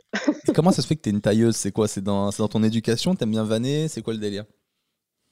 [0.56, 1.56] comment ça se fait que tu es une tailleuse?
[1.56, 1.88] C'est quoi?
[1.88, 3.14] C'est dans, dans ton éducation?
[3.14, 3.88] T'aimes bien vanner?
[3.88, 4.46] C'est quoi le délire?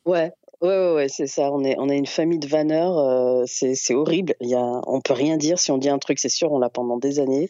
[0.05, 0.31] Ouais,
[0.63, 1.52] Ouais, ouais, c'est ça.
[1.52, 2.97] On est, on est une famille de vanneurs.
[2.97, 4.34] Euh, c'est horrible.
[4.39, 5.60] Il y a, on peut rien dire.
[5.60, 7.49] Si on dit un truc, c'est sûr, on l'a pendant des années.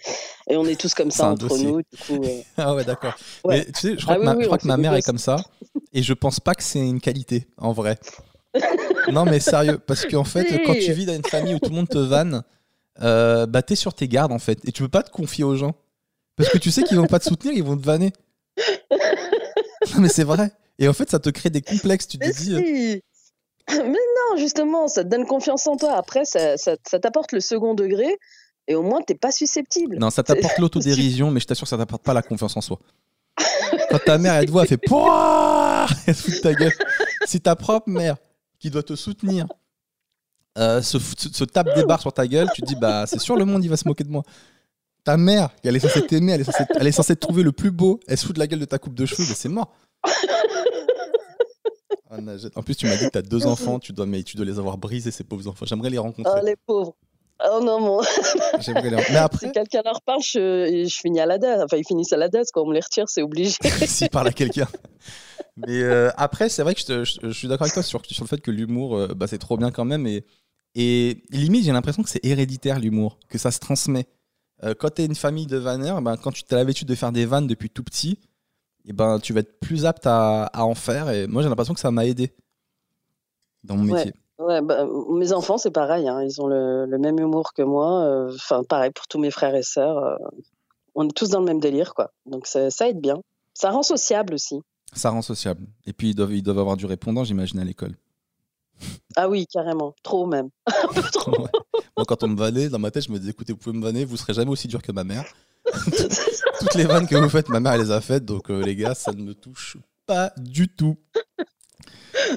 [0.50, 1.82] Et on est tous comme ça entre nous.
[2.58, 3.14] ah ouais, d'accord.
[3.48, 5.36] Mais tu sais, je crois, ah que, ma, mère est comme ça.
[5.94, 8.00] Et je pense pas que c'est une qualité, en vrai.
[9.12, 9.78] non, mais sérieux.
[9.78, 12.42] Parce qu'en fait, quand tu vis dans une famille où tout le monde te vanne,
[13.04, 14.58] euh, bah t'es sur tes gardes, en fait.
[14.66, 15.76] Et tu peux pas te confier aux gens.
[16.36, 18.12] Parce que tu sais qu'ils vont pas te soutenir, ils vont te vanner.
[18.92, 20.52] non, mais c'est vrai.
[20.84, 22.10] Et en fait, ça te crée des complexes.
[22.10, 22.54] Tu te dis.
[22.54, 23.00] Euh,
[23.70, 25.94] mais non, justement, ça te donne confiance en toi.
[25.94, 28.18] Après, ça, ça, t'apporte le second degré
[28.68, 29.98] et au moins, t'es pas susceptible.
[29.98, 32.80] Non, ça t'apporte l'autodérision, mais je t'assure, ça t'apporte pas la confiance en soi.
[33.90, 36.74] Quand ta mère, elle te voit, elle fait Pouah Elle se fout de ta gueule.
[37.26, 38.18] Si ta propre mère,
[38.60, 39.48] qui doit te soutenir,
[40.58, 43.38] euh, se, se, tape des barres sur ta gueule, tu te dis Bah, c'est sûr,
[43.38, 44.24] le monde, il va se moquer de moi.
[45.06, 47.54] Ta mère, elle est censée t'aimer, elle, est censée, elle est censée te trouver le
[47.54, 49.50] plus beau, elle se fout de la gueule de ta coupe de cheveux, mais c'est
[49.50, 49.74] mort.
[52.56, 54.46] En plus, tu m'as dit que tu as deux enfants, tu dois, mais tu dois
[54.46, 55.66] les avoir brisés, ces pauvres enfants.
[55.66, 56.32] J'aimerais les rencontrer.
[56.36, 56.96] Oh, les pauvres.
[57.44, 58.02] Oh non, mon.
[58.60, 59.48] J'aimerais les Mais après.
[59.48, 61.62] Si quelqu'un leur parle, je, je finis à la date.
[61.64, 62.48] Enfin, ils finissent à la date.
[62.54, 63.56] Quand on me les retire, c'est obligé.
[63.88, 64.68] S'ils parlent à quelqu'un.
[65.58, 68.28] Mais euh, après, c'est vrai que je, je, suis d'accord avec toi sur, sur, le
[68.28, 70.08] fait que l'humour, euh, bah, c'est trop bien quand même.
[70.08, 70.26] Et,
[70.76, 74.08] et limite, j'ai l'impression que c'est héréditaire l'humour, que ça se transmet.
[74.64, 77.12] Euh, quand tu es une famille de vanneurs, ben, quand tu as l'habitude de faire
[77.12, 78.20] des vannes depuis tout petit,
[78.86, 81.10] et eh ben, tu vas être plus apte à, à en faire.
[81.10, 82.34] Et moi, j'ai l'impression que ça m'a aidé
[83.64, 84.14] dans mon métier.
[84.40, 86.08] Ouais, bah, mes enfants, c'est pareil.
[86.10, 88.04] Hein, ils ont le, le, même humour que moi.
[88.04, 89.98] Euh, enfin, pareil pour tous mes frères et sœurs.
[89.98, 90.18] Euh,
[90.96, 92.12] on est tous dans le même délire, quoi.
[92.26, 93.22] Donc, ça, ça aide bien.
[93.54, 94.60] Ça rend sociable aussi.
[94.92, 95.66] Ça rend sociable.
[95.86, 97.96] Et puis, ils doivent, ils doivent avoir du répondant, j'imagine, à l'école.
[99.16, 99.94] Ah oui, carrément.
[100.02, 100.50] Trop même.
[101.14, 101.46] Trop.
[101.96, 103.84] Moi, quand on me vannait, dans ma tête, je me disais, écoutez, vous pouvez me
[103.84, 105.24] vanner, vous serez jamais aussi dur que ma mère.
[106.60, 108.26] Toutes les vannes que vous faites, ma mère, elle les a faites.
[108.26, 110.98] Donc, euh, les gars, ça ne me touche pas du tout.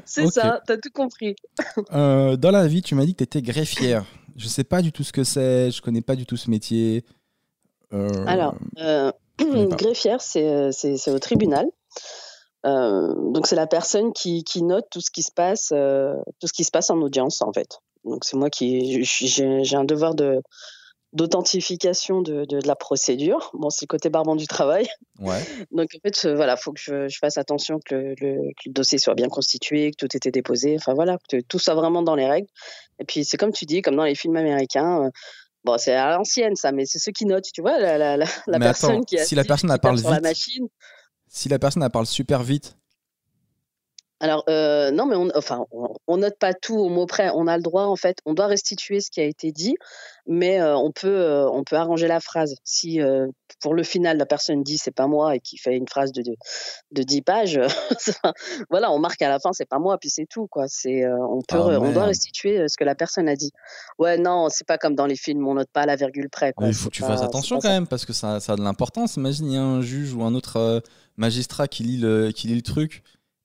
[0.05, 1.37] C'est ça, t'as tout compris.
[1.93, 4.05] Euh, dans la vie, tu m'as dit que tu étais greffière.
[4.35, 7.05] Je sais pas du tout ce que c'est, je connais pas du tout ce métier.
[7.93, 8.55] Euh, Alors,
[9.39, 11.67] greffière, c'est au tribunal.
[12.65, 16.65] donc c'est la personne qui, qui, note tout ce qui se passe, tout ce qui
[16.65, 17.79] se passe en audience en fait.
[18.05, 20.41] Donc c'est moi qui j'ai un devoir de
[21.17, 23.51] d'authentification de, de, la procédure.
[23.55, 24.87] Bon, c'est le côté barbant du travail.
[25.19, 25.41] Ouais.
[25.73, 28.99] Donc, en fait, voilà, il faut que je, je, fasse attention que le, le, dossier
[28.99, 30.77] soit bien constitué, que tout était déposé.
[30.77, 32.49] Enfin, voilà, que tout soit vraiment dans les règles.
[32.99, 35.05] Et puis, c'est comme tu dis, comme dans les films américains.
[35.05, 35.11] Euh,
[35.65, 38.59] bon, c'est à l'ancienne, ça, mais c'est ceux qui notent, tu vois, la, la, la,
[38.59, 40.69] personne qui si la personne parle vite, la machine.
[41.29, 42.77] Si la personne parle super vite,
[44.19, 45.67] alors euh, non, mais on, enfin,
[46.07, 47.31] on, note pas tout au mot près.
[47.35, 49.75] On a le droit, en fait, on doit restituer ce qui a été dit,
[50.27, 52.55] mais euh, on peut, euh, on peut arranger la phrase.
[52.65, 52.99] Si
[53.61, 56.23] pour le final la personne dit c'est pas moi et qui fait une phrase de
[56.23, 56.35] de,
[56.93, 57.61] de 10 pages,
[58.71, 60.65] voilà, on marque à la fin c'est pas moi puis c'est tout quoi.
[60.67, 63.53] C'est on peut, ah, on doit restituer ce que la personne a dit.
[63.99, 66.55] Ouais, non, c'est pas comme dans les films, on note pas à la virgule près.
[66.63, 69.17] Il faut que tu fasses attention quand même parce que ça, ça a de l'importance.
[69.17, 70.83] Imagine il y a un juge ou un autre
[71.19, 73.03] magistrat qui lit le, qui lit le truc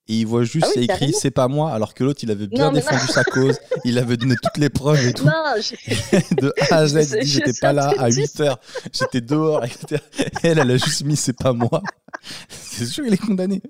[0.08, 2.72] et il voit juste ah écrit c'est pas moi alors que l'autre il avait bien
[2.72, 3.58] défendu sa cause.
[3.84, 5.24] Il avait donné toutes les preuves et tout.
[5.24, 5.32] Non,
[6.40, 8.60] de A à Z dit j'étais pas là à 8 heures.
[8.92, 10.02] J'étais dehors etc.
[10.42, 11.82] elle elle a juste mis c'est pas moi.
[12.48, 13.62] C'est sûr il est condamné.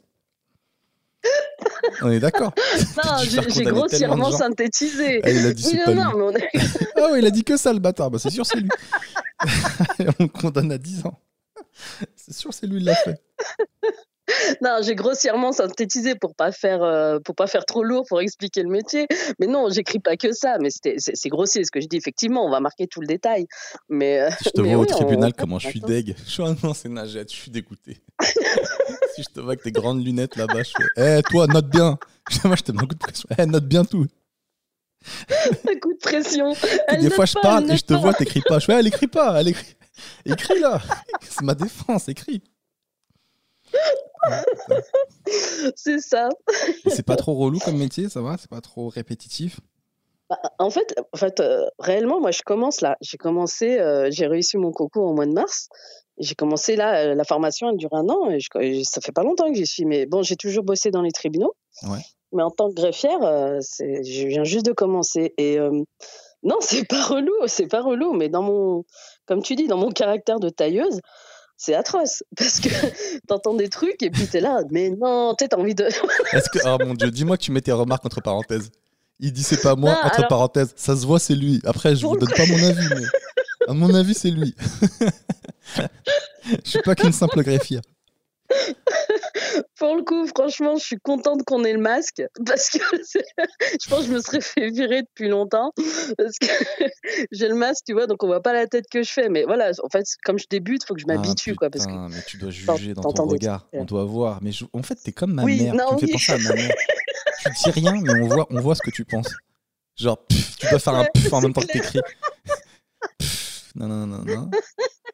[2.02, 2.52] On est d'accord.
[2.96, 5.20] Non j'ai grossièrement synthétisé.
[5.24, 6.00] Ah, il a dit c'est pas lui.
[6.96, 8.10] ah ouais il a dit que ça le bâtard.
[8.10, 8.70] Bah, c'est sûr c'est lui.
[10.18, 11.18] On condamne à 10 ans.
[12.16, 13.20] C'est sûr c'est lui qui l'a fait
[14.60, 18.62] non, j'ai grossièrement synthétisé pour pas faire euh, pour pas faire trop lourd pour expliquer
[18.62, 19.06] le métier.
[19.38, 20.58] Mais non, j'écris pas que ça.
[20.60, 21.96] Mais c'est grossier ce que je dis.
[21.96, 23.46] Effectivement, on va marquer tout le détail.
[23.88, 26.14] Mais euh, je te vois au tribunal comment je suis deg?
[26.24, 26.88] Je suis non, c'est.
[26.88, 27.98] Je suis dégoûté.
[29.14, 31.18] si je te vois avec tes grandes lunettes là-bas, je fais.
[31.18, 31.98] Eh, toi, note bien.
[32.44, 33.28] Moi, je te mets un coup de pression.
[33.36, 34.06] Eh, note bien tout.
[35.68, 36.52] un coup de pression.
[37.00, 38.60] des fois, je parle et je te vois, t'écris pas.
[38.60, 39.40] Je fais, elle écrit pas.
[39.40, 39.74] Elle écrit.
[40.24, 40.80] Écris là.
[41.20, 42.08] C'est ma défense.
[42.08, 42.42] Écris.
[45.76, 46.28] C'est ça.
[46.86, 48.36] C'est pas trop relou comme métier, ça va?
[48.38, 49.60] C'est pas trop répétitif?
[50.30, 52.96] Bah, en fait, en fait euh, réellement, moi, je commence là.
[53.00, 55.68] J'ai commencé, euh, j'ai réussi mon concours au mois de mars.
[56.18, 58.30] J'ai commencé là, euh, la formation, elle dure un an.
[58.30, 61.12] Et ça fait pas longtemps que j'y suis, mais bon, j'ai toujours bossé dans les
[61.12, 61.54] tribunaux.
[62.34, 65.34] Mais en tant que greffière, je viens juste de commencer.
[65.36, 65.58] Et
[66.42, 68.12] non, c'est pas relou, c'est pas relou.
[68.12, 68.84] Mais dans mon,
[69.26, 71.00] comme tu dis, dans mon caractère de tailleuse,
[71.62, 72.68] c'est atroce parce que
[73.26, 75.84] t'entends des trucs et puis t'es là, mais non, t'as envie de.
[76.32, 78.70] Est-ce que, oh mon dieu, dis-moi que tu mets tes remarques entre parenthèses.
[79.20, 81.60] Il dit c'est pas moi, entre parenthèses, ça se voit, c'est lui.
[81.64, 83.06] Après, je vous donne pas mon avis, mais
[83.68, 84.56] à mon avis, c'est lui.
[86.64, 87.82] je suis pas qu'une simple greffière.
[89.78, 94.00] pour le coup, franchement, je suis contente qu'on ait le masque parce que je pense
[94.00, 95.72] que je me serais fait virer depuis longtemps
[96.18, 96.46] parce que
[97.32, 99.28] j'ai le masque, tu vois, donc on voit pas la tête que je fais.
[99.28, 101.70] Mais voilà, en fait, comme je débute, il faut que je Ah, m'habitue, quoi.
[101.70, 103.66] Parce que putain, mais tu dois juger dans ton regard.
[103.72, 104.38] On doit voir.
[104.42, 105.74] Mais je- en fait, t'es comme ma Oui, mère.
[105.74, 106.74] non, tu me fais penser à ma mère.
[107.42, 109.34] tu dis rien, mais on voit, on voit ce que tu penses.
[109.96, 112.00] Genre, pff, tu dois faire un pff en même temps que t'écris.
[113.74, 114.50] Non, non, non, non.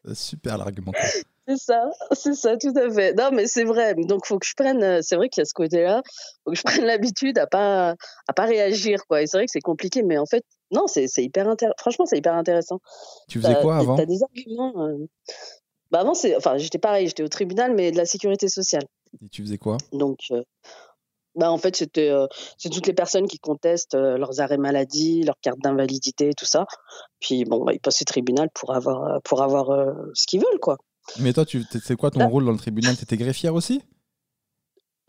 [0.07, 1.09] Euh, Super l'argumentaire.
[1.49, 3.13] C'est ça, c'est ça, tout à fait.
[3.15, 3.95] Non, mais c'est vrai.
[3.95, 4.83] Donc, faut que je prenne.
[4.83, 6.03] euh, C'est vrai qu'il y a ce côté-là.
[6.45, 7.95] Faut que je prenne l'habitude à pas
[8.27, 9.23] à pas réagir, quoi.
[9.23, 11.75] Et c'est vrai que c'est compliqué, mais en fait, non, c'est c'est hyper intéressant.
[11.79, 12.79] Franchement, c'est hyper intéressant.
[13.27, 13.95] Tu faisais quoi avant?
[13.95, 14.73] T'as des arguments.
[14.85, 15.07] euh.
[15.89, 17.07] Bah avant, c'est, enfin, j'étais pareil.
[17.07, 18.83] J'étais au tribunal, mais de la sécurité sociale.
[19.25, 19.77] Et tu faisais quoi?
[19.91, 20.43] Donc, euh,
[21.33, 22.27] bah en fait, c'était euh,
[22.59, 26.67] c'est toutes les personnes qui contestent leurs arrêts maladie, leurs cartes d'invalidité, tout ça.
[27.19, 30.77] Puis bon, bah, ils passent au tribunal pour avoir pour avoir ce qu'ils veulent, quoi.
[31.17, 32.25] Mais toi, tu c'est quoi ton Ah.
[32.27, 32.95] rôle dans le tribunal?
[32.97, 33.81] T'étais greffière aussi?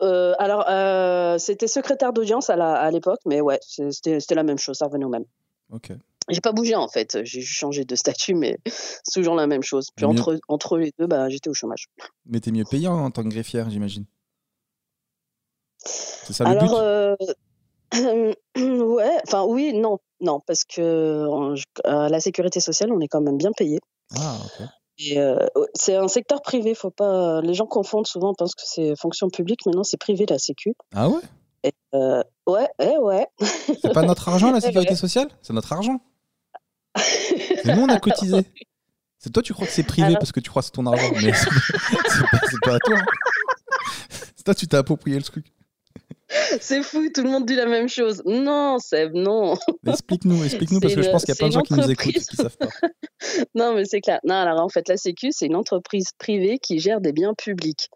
[0.01, 4.85] Euh, alors, euh, c'était secrétaire d'audience à l'époque, mais ouais, c'était la même chose, ça
[4.87, 5.25] revenait au même.
[5.71, 5.91] Ok.
[6.29, 9.89] J'ai pas bougé en fait, j'ai changé de statut, mais c'est toujours la même chose.
[9.95, 11.85] Puis entre, entre les deux, bah, j'étais au chômage.
[12.25, 14.05] Mais t'es mieux payé en tant que greffière, j'imagine.
[15.83, 16.77] C'est ça le Alors, but?
[16.79, 17.15] euh,
[18.95, 23.21] ouais, enfin oui, non, non, parce que en- à la sécurité sociale, on est quand
[23.21, 23.79] même bien payé.
[24.15, 24.67] Ah, ok.
[25.15, 25.37] Euh,
[25.73, 27.41] c'est un secteur privé, faut pas.
[27.41, 30.73] Les gens confondent souvent, pensent que c'est fonction publique, mais non, c'est privé la Sécu.
[30.93, 31.21] Ah ouais?
[31.63, 33.27] Et, euh, ouais, eh ouais.
[33.81, 35.27] C'est pas notre argent, la sécurité sociale?
[35.41, 35.99] C'est notre argent.
[36.97, 38.45] C'est nous, on a cotisé.
[39.17, 40.85] C'est toi, tu crois que c'est privé Alors- parce que tu crois que c'est ton
[40.87, 41.49] argent, mais c'est
[42.31, 42.97] pas, pas à toi.
[42.97, 43.05] hein.
[44.35, 45.45] C'est toi, tu t'es approprié le truc.
[46.61, 48.21] c'est fou, tout le monde dit la même chose.
[48.25, 49.55] Non, Seb, non.
[49.85, 52.13] Explique-nous, explique-nous parce que je pense qu'il y a plein de gens qui nous écoutent
[52.13, 52.67] qui savent pas.
[53.55, 54.19] Non, mais c'est clair.
[54.23, 57.89] Non, alors en fait, la Sécu, c'est une entreprise privée qui gère des biens publics.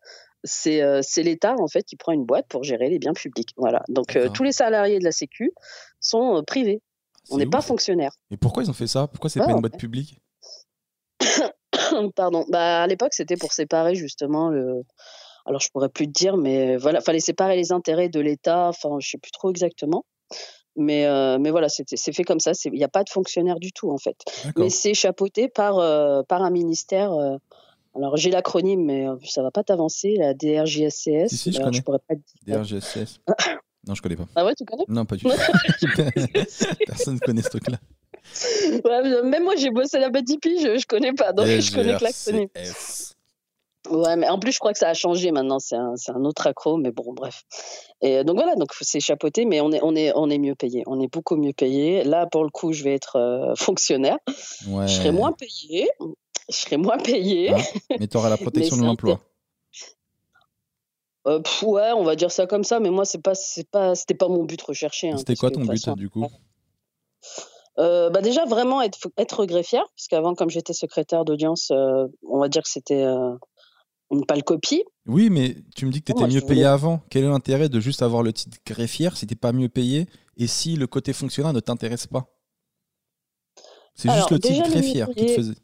[0.44, 3.50] C'est euh, c'est l'État, en fait, qui prend une boîte pour gérer les biens publics.
[3.58, 3.82] Voilà.
[3.90, 5.52] Donc, euh, tous les salariés de la Sécu
[6.00, 6.82] sont euh, privés.
[7.30, 7.66] On C'est n'est pas ouf.
[7.66, 8.14] fonctionnaires.
[8.30, 9.08] Et pourquoi ils ont fait ça?
[9.08, 10.20] Pourquoi c'est Ah, pas une boîte publique?
[12.16, 12.46] Pardon.
[12.50, 14.84] Bah, à l'époque, c'était pour séparer justement le.
[15.46, 18.68] Alors, je pourrais plus te dire, mais voilà, fallait séparer les intérêts de l'État.
[18.70, 20.06] Enfin, je sais plus trop exactement.
[20.78, 22.52] Mais, euh, mais voilà, c'est fait comme ça.
[22.66, 24.18] Il n'y a pas de fonctionnaire du tout, en fait.
[24.58, 27.14] Mais c'est chapeauté par, euh, par un ministère.
[27.14, 27.38] euh,
[27.96, 31.30] alors, j'ai l'acronyme, mais ça va pas t'avancer, la DRJSCS.
[31.30, 31.82] Si, si, je Alors, connais.
[31.82, 32.60] pourrais pas te dire.
[32.60, 33.20] DRGSS.
[33.88, 34.26] Non, je connais pas.
[34.36, 34.84] Ah ouais, tu connais?
[34.88, 35.30] Non, pas du tout.
[36.88, 37.78] Personne ne connaît ce truc-là.
[38.84, 42.04] Ouais, Même moi, j'ai bossé la BTP, je, je connais pas, donc je connais que
[42.04, 42.48] l'acronyme.
[43.90, 45.60] Ouais, mais en plus, je crois que ça a changé maintenant.
[45.60, 47.44] C'est un, c'est un autre accro, mais bon, bref.
[48.02, 50.84] Et donc voilà, donc c'est chapeauté, mais on est, on est, on est mieux payé.
[50.88, 52.04] On est beaucoup mieux payé.
[52.04, 54.18] Là, pour le coup, je vais être euh, fonctionnaire.
[54.68, 54.88] Ouais.
[54.88, 55.90] Je serai moins payé.
[56.50, 57.52] Je serai moins payé.
[57.54, 57.58] Ah,
[58.00, 59.20] mais tu auras la protection de l'emploi.
[61.28, 63.96] Euh, pff, ouais, on va dire ça comme ça, mais moi, c'est pas, c'est pas,
[63.96, 65.10] c'était pas mon but recherché.
[65.10, 66.28] hein, C'était quoi ton but façon, du coup?
[67.78, 72.40] Euh, bah déjà vraiment être, être greffière, parce qu'avant comme j'étais secrétaire d'audience, euh, on
[72.40, 73.34] va dire que c'était euh,
[74.12, 74.84] une pâle copie.
[75.08, 77.02] Oui, mais tu me dis que tu étais mieux payé voulais- avant.
[77.10, 80.06] Quel est l'intérêt de juste avoir le titre greffière si t'es pas mieux payé
[80.38, 82.28] et si le côté fonctionnaire ne t'intéresse pas?
[83.96, 85.56] C'est juste le titre greffière qui te faisait.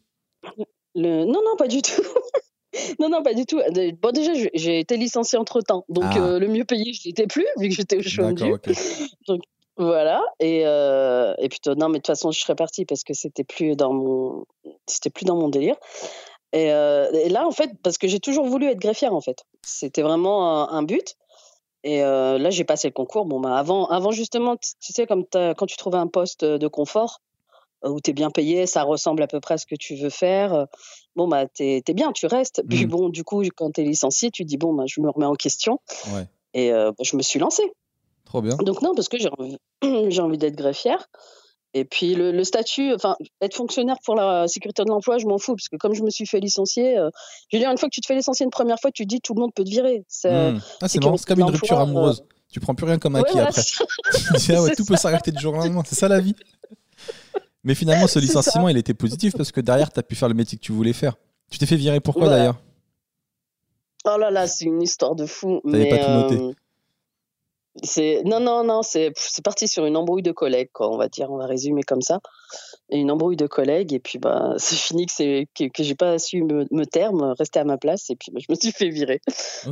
[0.95, 1.25] Le...
[1.25, 2.01] Non, non, pas du tout.
[2.99, 3.57] non, non, pas du tout.
[3.71, 6.17] De- Bon, déjà, j'ai été licenciée entre temps, donc Ah.
[6.19, 8.35] euh, le mieux payé, je l'étais plus, vu que j'étais au chômage.
[8.35, 8.57] D'accord,
[9.27, 9.37] ok.
[9.77, 10.21] Voilà.
[10.39, 13.45] Et, euh, et puis, non, mais de toute façon, je serais partie parce que c'était
[13.45, 14.45] plus dans mon,
[14.85, 15.75] c'était plus dans mon délire.
[16.53, 19.45] Et, euh, et là, en fait, parce que j'ai toujours voulu être greffière, en fait.
[19.63, 21.15] C'était vraiment un, un but.
[21.83, 23.25] Et euh, là, j'ai passé le concours.
[23.25, 26.67] Bon, bah, avant, avant justement, tu tu sais, comme quand tu trouves un poste de
[26.67, 27.21] confort
[27.85, 29.95] euh, où tu es bien payé, ça ressemble à peu près à ce que tu
[29.95, 30.67] veux faire.
[31.15, 32.61] Bon, bah, t'es es bien, tu restes.
[32.69, 32.91] Puis Mhm.
[32.91, 35.35] bon, du coup, quand tu es licencié, tu dis, bon, bah, je me remets en
[35.35, 35.79] question.
[36.13, 37.71] Ouais, Et euh, bah, je me suis lancée.
[38.25, 38.55] trop bien.
[38.57, 39.57] Donc non, parce que j'ai envie,
[40.11, 41.07] j'ai envie d'être greffière.
[41.73, 45.37] Et puis le, le statut, enfin, être fonctionnaire pour la sécurité de l'emploi, je m'en
[45.37, 47.09] fous, parce que comme je me suis fait licencier, euh,
[47.49, 49.07] je veux dire, une fois que tu te fais licencier une première fois, tu te
[49.07, 50.03] dis tout le monde peut te virer.
[50.09, 50.59] C'est, Hmm.
[50.81, 52.23] Ah, c'est marrant, c'est comme une rupture d'emploi, amoureuse.
[52.51, 53.61] Tu prends plus rien comme acquis après.
[54.11, 55.83] Tu dis, ah ouais, tout peut s'arrêter du jour au lendemain.
[55.85, 56.35] C'est ça la vie.
[57.63, 60.33] Mais finalement, ce licenciement, il était positif parce que derrière, tu as pu faire le
[60.33, 61.15] métier que tu voulais faire.
[61.49, 62.37] Tu t'es fait virer pourquoi Voilà.
[62.37, 62.61] d'ailleurs?
[64.05, 65.61] Oh là là, c'est une histoire de fou.
[65.63, 66.35] T'avais pas tout noté.
[66.35, 66.51] euh,
[67.83, 71.07] c'est non non non, c'est c'est parti sur une embrouille de collègues quoi, on va
[71.07, 72.19] dire, on va résumer comme ça.
[72.89, 76.19] Une embrouille de collègues et puis bah c'est fini que c'est que, que j'ai pas
[76.19, 78.71] su me, me taire, me rester à ma place et puis bah, je me suis
[78.71, 79.21] fait virer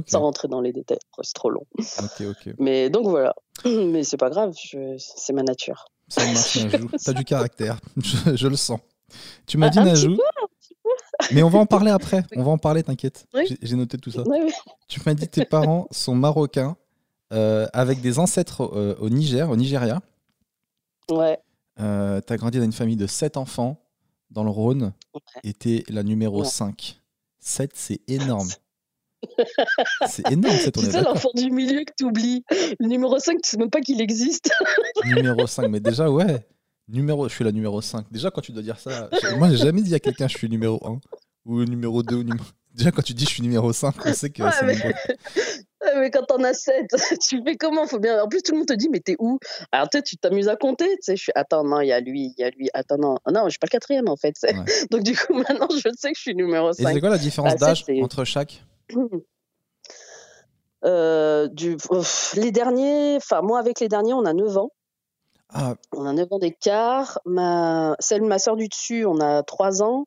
[0.08, 1.66] sans rentrer dans les détails, c'est trop long.
[1.78, 2.54] ok, ok.
[2.60, 3.36] Mais donc voilà.
[3.66, 4.54] Mais c'est pas grave,
[4.98, 5.86] c'est ma nature.
[6.08, 6.90] Ça marche, Najou.
[7.04, 7.78] T'as du caractère.
[7.98, 8.80] Je, je le sens.
[9.46, 10.18] Tu m'as Ah, dit, Najou.
[11.32, 12.24] Mais on va en parler après.
[12.36, 13.26] On va en parler, t'inquiète.
[13.34, 13.58] Oui.
[13.62, 14.24] J'ai- noté tout ça.
[14.26, 14.52] Oui, oui.
[14.88, 16.78] Tu m'as dit que tes parents sont marocains
[17.32, 20.02] avec des ancêtres euh, au Niger, au Nigeria.
[21.10, 21.40] Ouais.
[21.80, 23.80] Euh, T'as grandi dans une famille de 7 enfants
[24.32, 24.94] dans le Rhône
[25.44, 26.48] et t'es la numéro Ouais.
[26.48, 27.00] 5.
[27.40, 28.50] 7, c'est énorme.
[30.08, 31.14] c'est énorme, 7, on Tu est sais, d'accord.
[31.16, 32.44] l'enfant du milieu que tu oublies.
[32.80, 34.50] Le numéro 5, tu sais même pas qu'il existe.
[35.06, 36.46] Numéro 5, mais déjà, ouais.
[36.88, 38.06] Numéro, je suis la numéro 5.
[38.12, 40.80] Déjà, quand tu dois dire ça, moi, j'ai jamais dit à quelqu'un je suis numéro
[40.86, 41.00] 1
[41.46, 42.46] ou numéro 2 ou numéro.
[42.74, 44.76] Déjà, quand tu dis je suis numéro 5, on sait que Ouais, c'est mais-
[45.98, 46.88] mais quand t'en as 7,
[47.22, 47.88] tu fais comment?
[47.88, 48.22] Faut bien...
[48.24, 49.40] En plus, tout le monde te dit, mais t'es où?
[49.72, 50.88] Alors, tu t'amuses à compter.
[50.98, 52.70] Tu sais, je suis, attends, non, il y a lui, il y a lui.
[52.74, 54.36] Attends, non, Ah non, je suis pas le quatrième en fait.
[54.44, 54.54] Ouais.
[54.92, 56.94] Donc, du coup, maintenant, je sais que je suis numéro Et 5.
[56.94, 58.64] c'est quoi la différence Ah, ça, d'âge entre chaque?
[60.86, 61.76] Euh, du...
[62.36, 64.72] Les derniers, enfin, moi, avec les derniers, on a 9 ans.
[65.50, 67.20] Ah, On a 9 ans d'écart.
[67.26, 67.96] Ma...
[68.00, 70.06] Celle de ma soeur du dessus, on a 3 ans.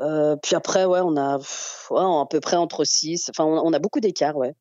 [0.00, 3.30] Euh, puis après, ouais, on a pff, ouais, à peu près entre 6.
[3.30, 4.54] Enfin, on on a beaucoup d'écart, ouais.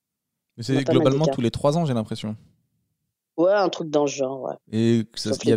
[0.58, 2.36] mais c'est globalement tous les 3 ans, j'ai l'impression.
[3.38, 4.56] Ouais, un truc dans ce genre, ouais.
[4.72, 5.04] Et
[5.44, 5.52] il y,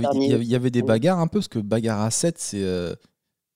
[0.55, 0.87] avait, y des Oui.
[0.87, 2.95] bagarres un peu, parce que bagarre à 7, c'est euh,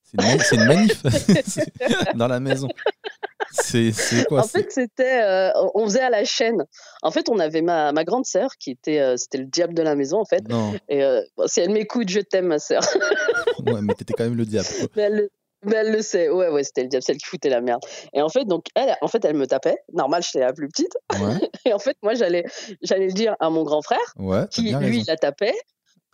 [0.04, 1.02] c'est une, manif
[2.14, 2.68] dans la maison.
[3.50, 3.92] C'est
[4.28, 6.64] quoi en fait, c'était, euh, on faisait à la chaîne.
[7.02, 9.82] En fait, on avait ma, ma grande sœur qui était, euh, c'était le diable de
[9.82, 10.48] la maison, en fait.
[10.48, 12.82] Non, Et euh, bon, si elle m'écoute, je t'aime, ma sœur.
[13.66, 14.68] ouais, mais t'étais quand même le diable.
[14.78, 14.88] quoi.
[14.96, 15.30] mais, elle, le-
[15.64, 16.28] mais elle le sait.
[16.28, 17.82] Ouais, ouais, c'était le diable, celle qui foutait la merde.
[18.12, 19.78] Et en fait, donc, elle, en fait, elle me tapait.
[19.92, 20.96] Normal, j'étais la plus petite.
[21.14, 22.44] Ouais, Et en fait, moi, j'allais,
[22.82, 25.04] j'allais le dire à mon grand frère, ouais, qui lui raison.
[25.08, 25.54] la tapait,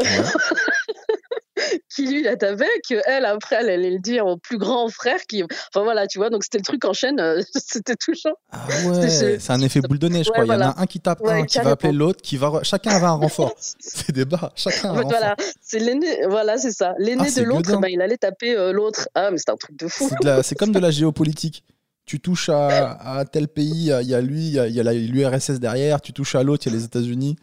[0.01, 0.07] Ouais.
[1.95, 5.21] qui lui la tapait, que elle après, elle allait le dire au plus grand frère.
[5.29, 6.31] Qui, enfin voilà, tu vois.
[6.31, 7.21] Donc c'était le truc en chaîne.
[7.21, 8.35] euh, c'était touchant.
[8.51, 10.45] Ah ouais, c'est un effet boule de neige, Ouais, quoi.
[10.45, 12.61] Il y en a un qui tape Ouais, un, qui va appeler l'autre, qui va.
[12.63, 13.55] Chacun avait un renfort.
[13.59, 15.09] C'est des bas, chacun a un renfort.
[15.11, 16.95] voilà, c'est l'aîné, voilà, c'est ça.
[16.99, 19.09] L'aîné Ah, c'est de l'autre, ben, il allait taper euh, l'autre.
[19.15, 20.09] Ah, mais c'était un truc de fou.
[20.23, 21.65] C'est c'est comme de la géopolitique.
[22.07, 26.01] Tu touches à, à tel pays, il y a- lui, il y a, l'URSS derrière,
[26.01, 27.37] tu touches à l'autre, il y a les États-Unis.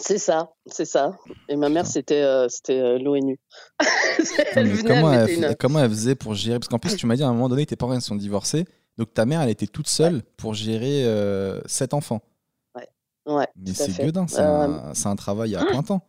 [0.00, 1.16] C'est ça, c'est ça.
[1.48, 3.38] Et ma mère, c'était euh, c'était euh, l'ONU.
[4.56, 5.56] Mais comment, elle une...
[5.56, 6.58] comment elle faisait pour gérer?
[6.58, 8.64] Parce qu'en plus, tu m'as dit à un moment donné, tes parents sont divorcés.
[8.96, 12.20] Donc ta mère, elle était toute seule pour gérer euh, sept enfants.
[13.26, 16.00] Ouais, Mais tout à c'est gueudin, c'est Euh, un, c'est un travail à plein temps.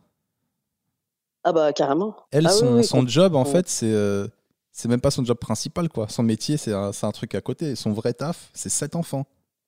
[1.44, 2.16] Ah bah carrément.
[2.30, 4.26] Elle, Ah oui, son, oui, son job, en fait, c'est euh,
[4.72, 6.08] c'est même pas son job principal, quoi.
[6.08, 7.76] Son métier, c'est un, c'est un truc à côté.
[7.76, 9.26] Son vrai taf, c'est sept enfants.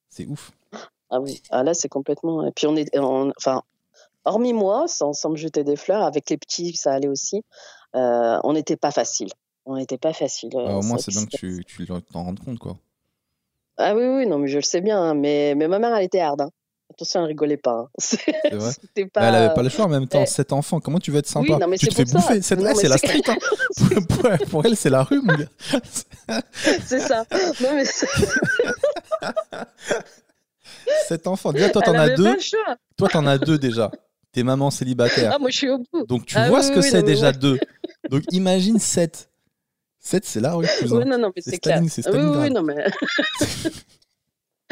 [0.09, 0.53] C'est ouf.
[1.11, 2.47] Ah oui, ah là c'est complètement.
[2.47, 3.63] Et puis on est, on- enfin,
[4.25, 7.43] hormis moi, sans, sans me jeter des fleurs, avec les petits, ça allait aussi.
[7.95, 9.31] euh, on n'était pas facile.
[9.65, 10.51] On n'était pas facile.
[10.57, 12.77] euh, Ah, au moins, c'est bien que tu, tu t'en rendes compte, quoi.
[13.79, 15.01] Ah oui, oui, non, mais je le sais bien.
[15.01, 16.41] hein, mais, mais ma mère, elle était hard.
[16.43, 16.51] hein.
[16.91, 17.73] Attention, elle rigolait pas.
[17.73, 17.89] hein.
[17.99, 18.73] C'est vrai.
[19.15, 19.29] Pas.
[19.29, 20.21] Elle avait pas le choix en même temps.
[20.23, 20.27] eh.
[20.27, 21.55] Sept enfants, comment tu veux être sympa?
[21.55, 22.19] Oui, non, mais Tu te fais ça.
[22.19, 22.41] bouffer.
[22.51, 23.23] Elle, mais c'est la street.
[23.29, 23.37] hein.
[24.09, 26.41] pour, elle, pour elle, c'est la rue, mon gars.
[26.85, 27.25] c'est ça.
[27.63, 28.07] Non, mais c'est-
[31.09, 31.53] Sept enfants.
[31.53, 32.37] Déjà, toi, t'en as deux.
[32.97, 33.91] Toi, t'en as deux déjà.
[34.33, 35.33] T'es maman célibataire.
[35.35, 36.07] Ah, moi, je suis au bout.
[36.07, 37.59] Donc, tu Ah vois oui, ce que oui, c'est déjà deux.
[38.11, 39.31] Donc, imagine sept.
[40.01, 40.67] Sept, c'est la rue.
[40.91, 41.83] Oui, non, non, mais C'est clair.
[41.87, 42.75] Staline, Ah oui, oui, non, mais.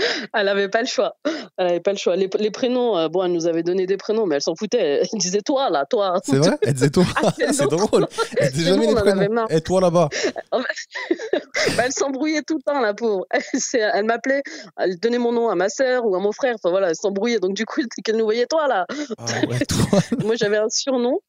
[0.35, 1.17] Elle avait pas le choix.
[1.57, 2.17] Elle avait pas le choix.
[2.17, 5.03] Les, les prénoms, euh, bon, elle nous avait donné des prénoms, mais elle s'en foutait.
[5.03, 6.21] Elle disait toi, là, toi.
[6.25, 6.57] C'est vrai?
[6.63, 7.05] Elle disait toi?
[7.23, 8.07] Ah, c'est drôle.
[8.39, 9.47] Elle disait jamais bon, les prénoms.
[9.49, 10.09] Et toi là-bas.
[10.51, 13.27] Bah, elle s'embrouillait tout le temps, la pauvre.
[13.73, 14.43] Elle, m'appelait,
[14.79, 16.55] elle donnait mon nom à ma sœur ou à mon frère.
[16.57, 17.41] Enfin voilà, elle s'embrouillait.
[17.41, 18.87] Donc du coup, qu'elle nous voyait, toi là.
[19.19, 20.01] Ah ouais, toi.
[20.25, 21.21] Moi, j'avais un surnom.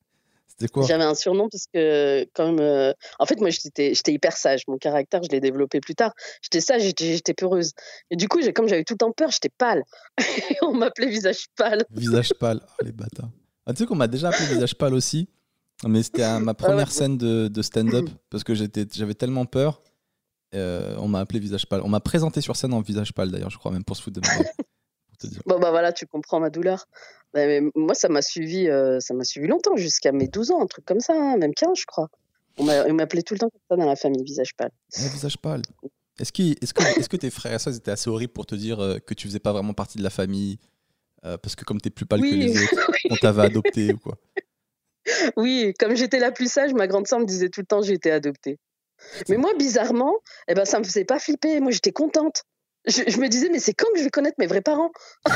[0.88, 2.60] J'avais un surnom parce que, comme.
[2.60, 4.64] euh, En fait, moi, j'étais hyper sage.
[4.68, 6.14] Mon caractère, je l'ai développé plus tard.
[6.42, 7.72] J'étais sage, j'étais peureuse.
[8.10, 9.84] Et du coup, comme j'avais tout le temps peur, j'étais pâle.
[10.20, 10.24] Et
[10.62, 11.84] on m'appelait visage pâle.
[11.92, 12.62] Visage pâle.
[12.66, 13.30] Oh, les bâtards.
[13.66, 15.28] Ah, tu sais qu'on m'a déjà appelé visage pâle aussi.
[15.88, 16.54] Mais c'était ma Ah ouais.
[16.54, 19.82] première scène de, de stand-up parce que j'avais tellement peur.
[20.54, 21.82] euh, on m'a appelé visage pâle.
[21.84, 24.20] On m'a présenté sur scène en visage pâle d'ailleurs, je crois, même pour se foutre
[24.22, 24.28] de.
[24.28, 24.44] Pour
[25.22, 25.42] te dire.
[25.46, 26.86] Bon, bah voilà, tu comprends ma douleur.
[27.34, 30.62] Bah, mais moi, ça m'a suivi, euh, ça m'a suivi longtemps, jusqu'à mes 12 ans,
[30.62, 32.10] un truc comme ça, hein, même 15, je crois.
[32.58, 34.72] On m'a- on m'appelait tout le temps comme ça dans la famille, visage pâle.
[35.00, 35.62] Ouais, visage pâle.
[36.20, 38.56] Est-ce, qu'il- est-ce, que, est-ce que tes frères et sœurs étaient assez horribles pour te
[38.56, 40.60] dire euh, que tu faisais pas vraiment partie de la famille
[41.24, 44.18] euh, parce que comme t'es plus pâle que les autres, on t'avait adopté ou quoi?
[45.38, 47.88] Oui, comme j'étais la plus sage, ma grande sœur me disait tout le temps que
[47.88, 48.60] j'étais adoptée.
[49.30, 50.14] Mais moi, bizarrement,
[50.48, 51.60] eh ben, ça me faisait pas flipper.
[51.60, 52.44] Moi, j'étais contente.
[52.88, 54.92] Je, je me disais, mais c'est quand que je vais connaître mes vrais parents,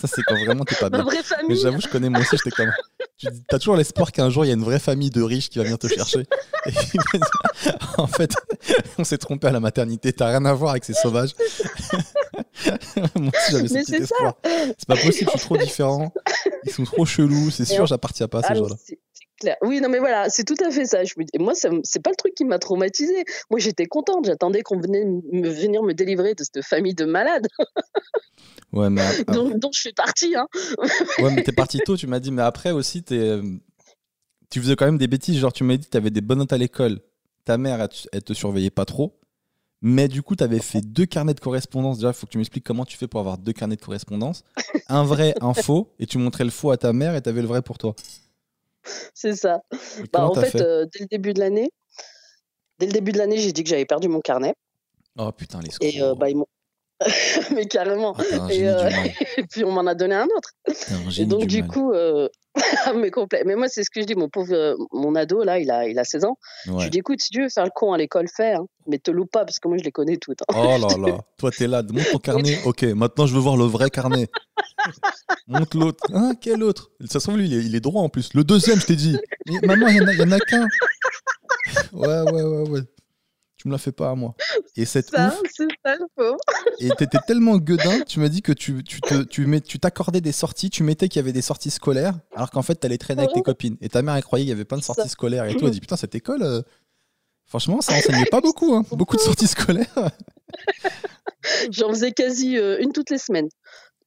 [0.00, 1.04] Ça, c'est quand vraiment t'es pas ma bien.
[1.04, 1.56] vraie Mais famille.
[1.60, 2.70] j'avoue, je connais moi aussi, j'étais comme.
[3.18, 5.58] Tu as toujours l'espoir qu'un jour il y a une vraie famille de riches qui
[5.58, 6.24] va venir te chercher.
[6.66, 6.72] Et
[7.98, 8.32] en fait,
[8.98, 11.34] on s'est trompé à la maternité, t'as rien à voir avec ces sauvages.
[13.16, 14.14] moi aussi j'avais ce Mais petit c'est ça.
[14.14, 14.34] espoir.
[14.44, 16.12] C'est pas possible, je suis trop différent.
[16.64, 18.76] Ils sont trop chelous, c'est sûr, en- j'appartiens pas à Ah, ces mais gens-là.
[19.42, 19.56] Clair.
[19.62, 21.04] Oui, non, mais voilà, c'est tout à fait ça.
[21.04, 23.24] Je me dis, moi, c'est pas le truc qui m'a traumatisé.
[23.50, 24.24] Moi, j'étais contente.
[24.24, 27.46] J'attendais qu'on venait me venir me délivrer de cette famille de malades
[28.72, 30.34] Ouais, mais, ah, dont, dont je fais partie.
[30.34, 30.46] Hein.
[31.18, 33.42] ouais, mais t'es parti tôt, tu m'as dit, mais après aussi, euh,
[34.50, 35.36] tu faisais quand même des bêtises.
[35.38, 37.00] Genre, tu m'as dit que t'avais des bonnes notes à l'école.
[37.44, 39.18] Ta mère, elle, te- elle te surveillait pas trop.
[39.82, 41.98] Mais du coup, t'avais fait deux carnets de correspondance.
[41.98, 44.44] Déjà, il faut que tu m'expliques comment tu fais pour avoir deux carnets de correspondance.
[44.88, 45.92] Un vrai, un faux.
[45.98, 47.94] Et tu montrais le faux à ta mère et t'avais le vrai pour toi.
[49.14, 49.60] C'est ça.
[50.12, 51.70] Bah, en fait, fait euh, dès le début de l'année,
[52.78, 54.54] dès le début de l'année, j'ai dit que j'avais perdu mon carnet.
[55.18, 56.46] Oh putain, les Et euh, bah, ils m'ont.
[57.54, 58.14] mais carrément.
[58.18, 58.88] Ah, et, euh.
[59.36, 60.50] Et puis, on m'en a donné un autre.
[60.68, 62.28] Un Et donc, du, coup, euh,
[62.96, 63.42] mais complet.
[63.44, 65.98] Mais moi, c'est ce que je dis, mon pauvre, mon ado, là, il a, il
[65.98, 66.38] a 16 ans.
[66.66, 68.98] Je lui dis, écoute, si tu veux faire le con à l'école, fais, hein, mais
[68.98, 70.42] te loupe pas, parce que moi, je les connais toutes.
[70.42, 70.54] hein.
[70.56, 72.58] Oh là là, toi t'es là, montre ton carnet.
[72.64, 74.28] Ok, maintenant je veux voir le vrai carnet.
[75.46, 76.04] Montre l'autre.
[76.12, 76.90] Hein, quel autre?
[77.06, 78.34] Ça se trouve, lui, il est, il est droit en plus.
[78.34, 79.16] Le deuxième, je t'ai dit.
[79.46, 80.66] Mais maman, il y en a, qu'un.
[81.92, 82.80] Ouais, ouais, ouais, ouais.
[83.56, 84.34] Tu me la fais pas à moi.
[84.76, 86.34] Et cette Ça, ouf, c'est ça le
[86.80, 90.20] et t'étais tellement gueudin, tu m'as dit que tu, tu te- tu mets- tu t'accordais
[90.20, 93.22] des sorties, tu mettais qu'il y avait des sorties scolaires, alors qu'en fait, t'allais traîner
[93.22, 93.76] avec tes copines.
[93.80, 95.64] Et ta mère, elle croyait qu'il y avait plein de sorties scolaires et tout.
[95.66, 96.62] Elle dit Putain, cette école, euh,
[97.46, 98.74] franchement, ça enseignait pas beaucoup.
[98.74, 98.84] Hein.
[98.90, 100.10] Beaucoup de sorties scolaires.
[101.70, 103.48] J'en faisais quasi euh, une toutes les semaines.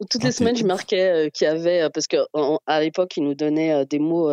[0.10, 2.26] Toutes Ah, les semaines, je marquais euh, qu'il y avait, euh, parce qu'à
[2.80, 4.30] l'époque, ils nous donnaient euh, des mots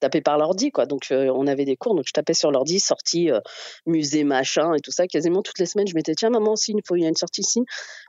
[0.00, 0.84] tapés par l'ordi, quoi.
[0.86, 3.30] Donc, on avait des cours, donc je tapais sur l'ordi, sortie,
[3.86, 5.06] musée, machin, et tout ça.
[5.06, 7.14] Quasiment toutes les semaines, je mettais, tiens, maman, signe, il faut, il y a une
[7.14, 7.60] sortie ici.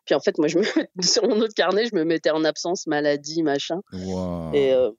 [0.05, 0.63] Puis en fait, moi, je me
[1.03, 3.81] sur mon autre carnet, je me mettais en absence, maladie, machin.
[4.55, 4.89] Et, euh,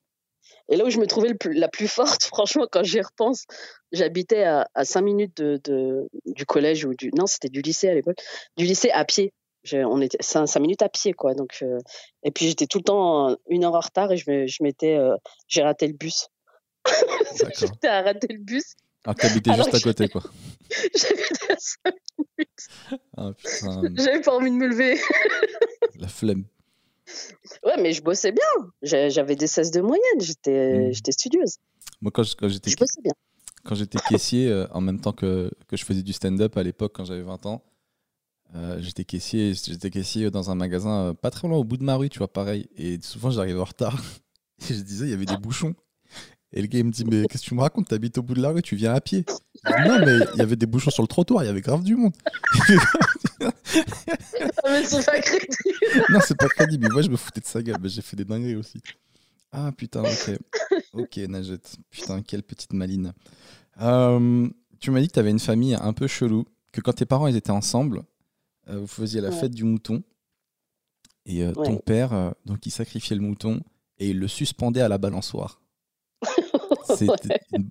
[0.69, 3.43] et là où je me trouvais le plus- la plus forte, franchement, quand j'y repense,
[3.91, 7.11] j'habitais à, à 5 minutes de, de- du collège ou du.
[7.13, 8.19] Non, c'était du lycée à l'époque.
[8.55, 9.33] Du lycée à pied.
[9.73, 11.33] On était 5, minutes à pied, quoi.
[11.33, 11.79] Donc, euh,
[12.23, 14.95] et puis j'étais tout le temps une heure en retard et je je m'étais.
[14.95, 15.15] euh,
[15.47, 16.27] j'ai raté le bus.
[17.59, 18.75] J'étais à rater le bus.
[19.05, 20.23] Ah, t'habitais Alors juste à que- côté, quoi.
[20.95, 22.99] J'habitais à 5 minutes.
[23.17, 24.99] Ah, putain, J'avais pas envie de me lever.
[25.99, 26.45] la flemme.
[27.63, 28.71] Ouais, mais je bossais bien.
[29.09, 30.19] J'avais des 16 de moyenne.
[30.21, 30.93] J'étais Mm.
[30.93, 31.57] j'étais studieuse.
[32.01, 33.13] Moi, quand quand j'étais Je bossais bien.
[33.63, 36.93] quand j'étais caissier, euh, en même temps que, que je faisais du stand-up à l'époque,
[36.95, 37.63] quand j'avais 20 ans,
[38.55, 41.83] euh, j'étais caissier, j'étais caissier dans un magasin euh, pas très loin au bout de
[41.83, 42.67] ma rue, tu vois, pareil.
[42.77, 44.01] Et souvent, j'arrivais en retard.
[44.69, 45.75] Et je disais, il y avait des bouchons.
[46.53, 47.89] Et le gars, il me dit, mais qu'est-ce que tu me racontes?
[47.89, 49.25] T'habites au bout de la rue, tu viens à pied.
[49.65, 51.61] Je dis, non, mais il y avait des bouchons sur le trottoir, il y avait
[51.61, 52.13] grave du monde.
[53.43, 55.55] Ah, mais c'est pas crédible.
[56.09, 56.87] non, c'est pas crédible.
[56.91, 57.77] Moi, je me foutais de sa gueule.
[57.81, 58.81] mais j'ai fait des dingueries aussi.
[59.51, 60.37] Ah, putain, ok.
[60.93, 61.75] Ok, Najette.
[61.91, 63.13] Putain, quelle petite maline.
[63.81, 64.47] Euh,
[64.79, 67.27] tu m'as dit que tu avais une famille un peu chelou, que quand tes parents
[67.27, 68.03] ils étaient ensemble,
[68.67, 69.35] vous faisiez la Ouais.
[69.35, 70.03] fête du mouton.
[71.25, 73.61] Et euh, ton père, euh, donc, il sacrifiait le mouton
[73.97, 75.61] et il le suspendait à la balançoire.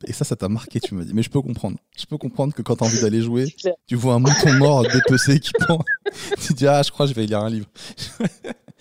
[0.06, 1.14] Et ça, ça t'a marqué, tu m'as dit.
[1.14, 1.78] Mais je peux comprendre.
[1.96, 3.46] Je peux comprendre que quand t'as envie d'aller jouer,
[3.86, 5.82] tu vois un mouton mort dépecé qui pend.
[6.44, 7.66] tu dis, ah, je crois que je vais lire un livre.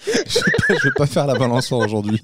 [0.06, 2.20] je vais pas, je vais pas faire la balançoire aujourd'hui.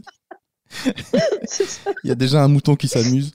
[2.03, 3.33] Il y a déjà un mouton qui s'amuse.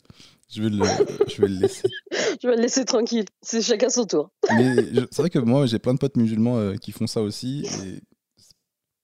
[0.54, 0.84] Je vais le,
[1.26, 1.88] je vais le laisser.
[2.42, 3.24] Je vais le laisser tranquille.
[3.42, 4.30] C'est chacun son tour.
[4.56, 4.76] Mais
[5.10, 7.64] c'est vrai que moi, j'ai plein de potes musulmans euh, qui font ça aussi.
[7.84, 8.00] Et...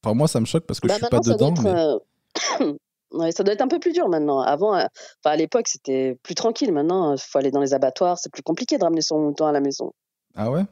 [0.04, 1.52] Enfin, moi, ça me choque parce que Bah, je suis pas dedans.
[1.52, 2.66] être, Mais...
[2.66, 2.74] euh,
[3.18, 4.40] ouais, ça doit être un peu plus dur maintenant.
[4.40, 4.84] Avant, euh,
[5.24, 6.72] enfin, à l'époque, c'était plus tranquille.
[6.72, 8.18] Maintenant, il faut aller dans les abattoirs.
[8.18, 9.92] C'est plus compliqué de ramener son mouton à la maison.
[10.36, 10.62] Ah ouais?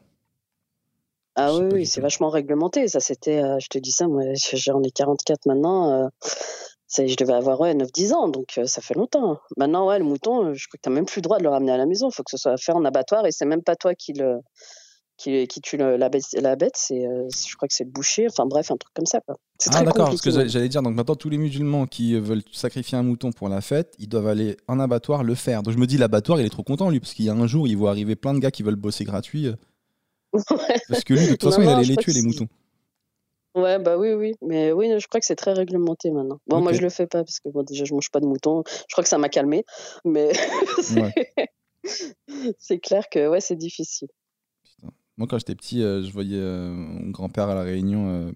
[1.35, 2.87] Ah Je oui, oui, c'est vachement réglementé.
[2.89, 4.23] Ça, c'était, je te dis ça, moi,
[4.53, 6.11] j'en ai 44 maintenant.
[6.89, 9.39] Ça, je devais avoir ouais, 9-10 ans, donc euh, ça fait longtemps.
[9.57, 11.43] Maintenant, ouais, le mouton, euh, je crois que tu n'as même plus le droit de
[11.45, 12.09] le ramener à la maison.
[12.09, 14.39] Il faut que ce soit fait en abattoir et c'est même pas toi qui le
[15.19, 17.91] qui, qui tue le- la bête, la bête c'est, euh, je crois que c'est le
[17.91, 18.29] boucher.
[18.31, 19.21] Enfin bref, un truc comme ça.
[19.21, 19.35] Quoi.
[19.59, 22.97] C'est Ah d'accord, parce que j'allais- dire, donc maintenant tous les musulmans qui veulent sacrifier
[22.97, 25.65] un mouton pour la fête, ils doivent aller en abattoir le faire.
[25.65, 27.47] Donc je me dis, l'abattoir, il est trop content lui, parce qu'il y a un
[27.49, 29.51] jour, il voit arriver plein de gars qui veulent bosser gratuit.
[30.89, 32.47] Parce que lui, de toute façon, Non, il allait les tuer, les moutons.
[33.63, 34.35] Ouais, bah oui, oui.
[34.43, 36.41] Mais oui, je crois que c'est très réglementé maintenant.
[36.47, 38.63] Bon, moi, je le fais pas parce que bon, déjà, je mange pas de mouton.
[38.67, 39.65] Je crois que ça m'a calmé.
[40.05, 40.33] Mais
[42.59, 44.09] c'est- clair que ouais, c'est difficile.
[45.17, 48.33] Moi, quand j'étais petit, euh, je voyais euh, mon grand-père à La Réunion euh,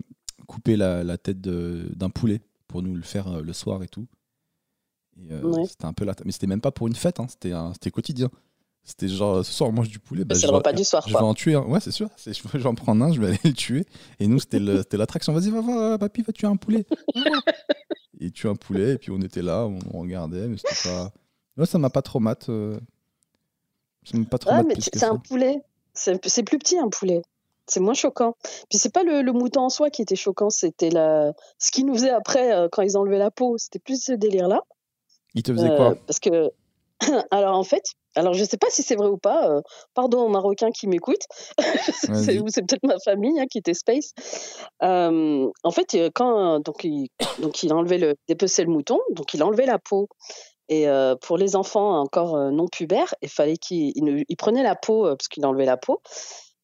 [0.48, 4.06] couper la, la tête d'un poulet pour nous le faire le soir et tout.
[5.16, 5.64] Ouais.
[5.66, 6.14] C'était un peu la...
[6.24, 8.30] Mais c'était même pas pour une fête, hein, c'était un- c'était quotidien.
[8.84, 10.24] C'était genre, ce soir, on mange du poulet.
[10.24, 11.62] bah, c'est je le vais- repas du soir, Je vais en tuer un.
[11.62, 12.08] Ouais, c'est sûr.
[12.26, 13.86] Je vais en prendre un, je vais aller le tuer.
[14.18, 15.32] Et nous, c'était l'attraction.
[15.32, 16.84] Vas-y, va voir, euh, papy, va tuer un poulet.
[18.20, 21.12] Il tue un poulet, et puis on était là, on regardait, mais c'était pas.
[21.56, 22.48] Moi, ça m'a pas trop mat.
[22.48, 22.78] euh,
[24.04, 25.60] Ça m'a pas trop Ouais, que c'est un poulet.
[25.94, 27.22] C'est plus petit, un poulet.
[27.68, 28.34] C'est moins choquant.
[28.68, 31.32] Puis c'est pas le, le mouton en soi qui était choquant, c'était la...
[31.58, 33.56] ce qu'ils nous faisaient après euh, quand ils enlevaient la peau.
[33.58, 34.60] C'était plus ce délire-là.
[35.34, 36.50] Il te faisait Euh, quoi parce que
[37.30, 37.84] Alors en fait,
[38.14, 39.48] alors je sais pas si c'est vrai ou pas.
[39.48, 39.60] euh,
[39.94, 41.26] pardon aux Marocains qui m'écoutent.
[42.14, 44.12] c'est ou c'est peut-être ma famille hein, qui était space.
[44.82, 47.08] Euh, en fait, euh, quand donc il
[47.38, 50.08] donc il enlevait le dépeçait le mouton, donc il enlevait la peau.
[50.68, 55.04] Et euh, pour les enfants encore non pubères, il fallait qu'il il prenait la peau
[55.04, 56.00] parce qu'il enlevait la peau.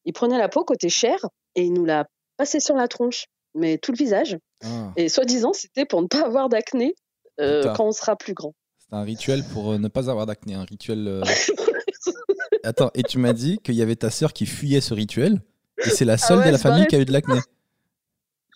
[0.05, 1.19] Il prenait la peau côté chair
[1.55, 2.05] et il nous la
[2.37, 4.37] passait sur la tronche, mais tout le visage.
[4.63, 6.95] Ah, Et soi-disant, c'était pour ne pas avoir d'acné
[7.37, 8.53] quand on sera plus grand.
[8.89, 11.07] C'est un rituel pour euh, ne pas avoir d'acné, un rituel.
[11.07, 11.23] euh,
[12.63, 15.41] Attends, et tu m'as dit qu'il y avait ta sœur qui fuyait ce rituel,
[15.85, 17.39] et c'est la seule Ah ouais, de la famille qui a eu de l'acné.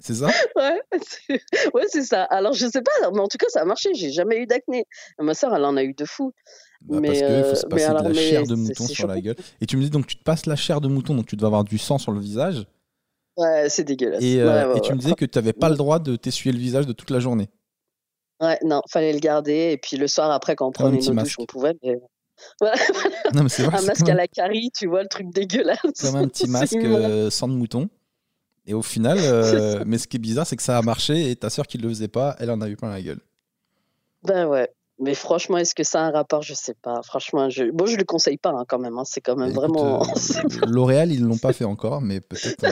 [0.00, 0.28] C'est ça?
[0.54, 1.42] Ouais, c'est
[1.74, 2.22] ouais, ça.
[2.24, 3.90] Alors, je sais pas, mais en tout cas, ça a marché.
[3.94, 4.84] J'ai jamais eu d'acné.
[5.18, 6.32] Ma sœur, elle en a eu de fou.
[6.82, 9.08] Bah, Mais, Parce qu'il faut euh, se passer alors, de la chair de mouton sur
[9.08, 9.34] la gueule.
[9.60, 11.48] Et tu me dis donc tu te passes la chair de mouton, donc tu dois
[11.48, 12.64] avoir du sang sur le visage.
[13.36, 14.22] Ouais, c'est dégueulasse.
[14.22, 16.52] Et, euh, ouais, et tu me disais que tu n'avais pas le droit de t'essuyer
[16.52, 17.48] le visage de toute la journée.
[18.40, 19.72] Ouais, non, fallait le garder.
[19.72, 21.26] Et puis le soir, après, quand on prenait nos masque.
[21.26, 21.74] douches, on pouvait.
[21.82, 21.96] mais-
[22.60, 22.76] Voilà,
[23.34, 25.78] Non, mais c'est vrai, un masque à la carie, tu vois, le truc dégueulasse.
[26.00, 27.88] comme un petit masque euh, sang de mouton.
[28.66, 31.36] Et au final, euh, mais ce qui est bizarre, c'est que ça a marché et
[31.36, 33.20] ta sœur qui ne le faisait pas, elle en a eu plein la gueule.
[34.22, 34.70] Ben ouais.
[35.00, 36.42] Mais franchement, est-ce que ça a un rapport?
[36.42, 37.00] Je sais pas.
[37.04, 37.70] Franchement, je...
[37.72, 38.98] bon, je le conseille pas hein, quand même.
[38.98, 39.04] hein.
[39.04, 40.02] C'est quand même Écoute, vraiment.
[40.02, 42.64] euh, L'Oréal, ils l'ont pas fait encore, mais peut-être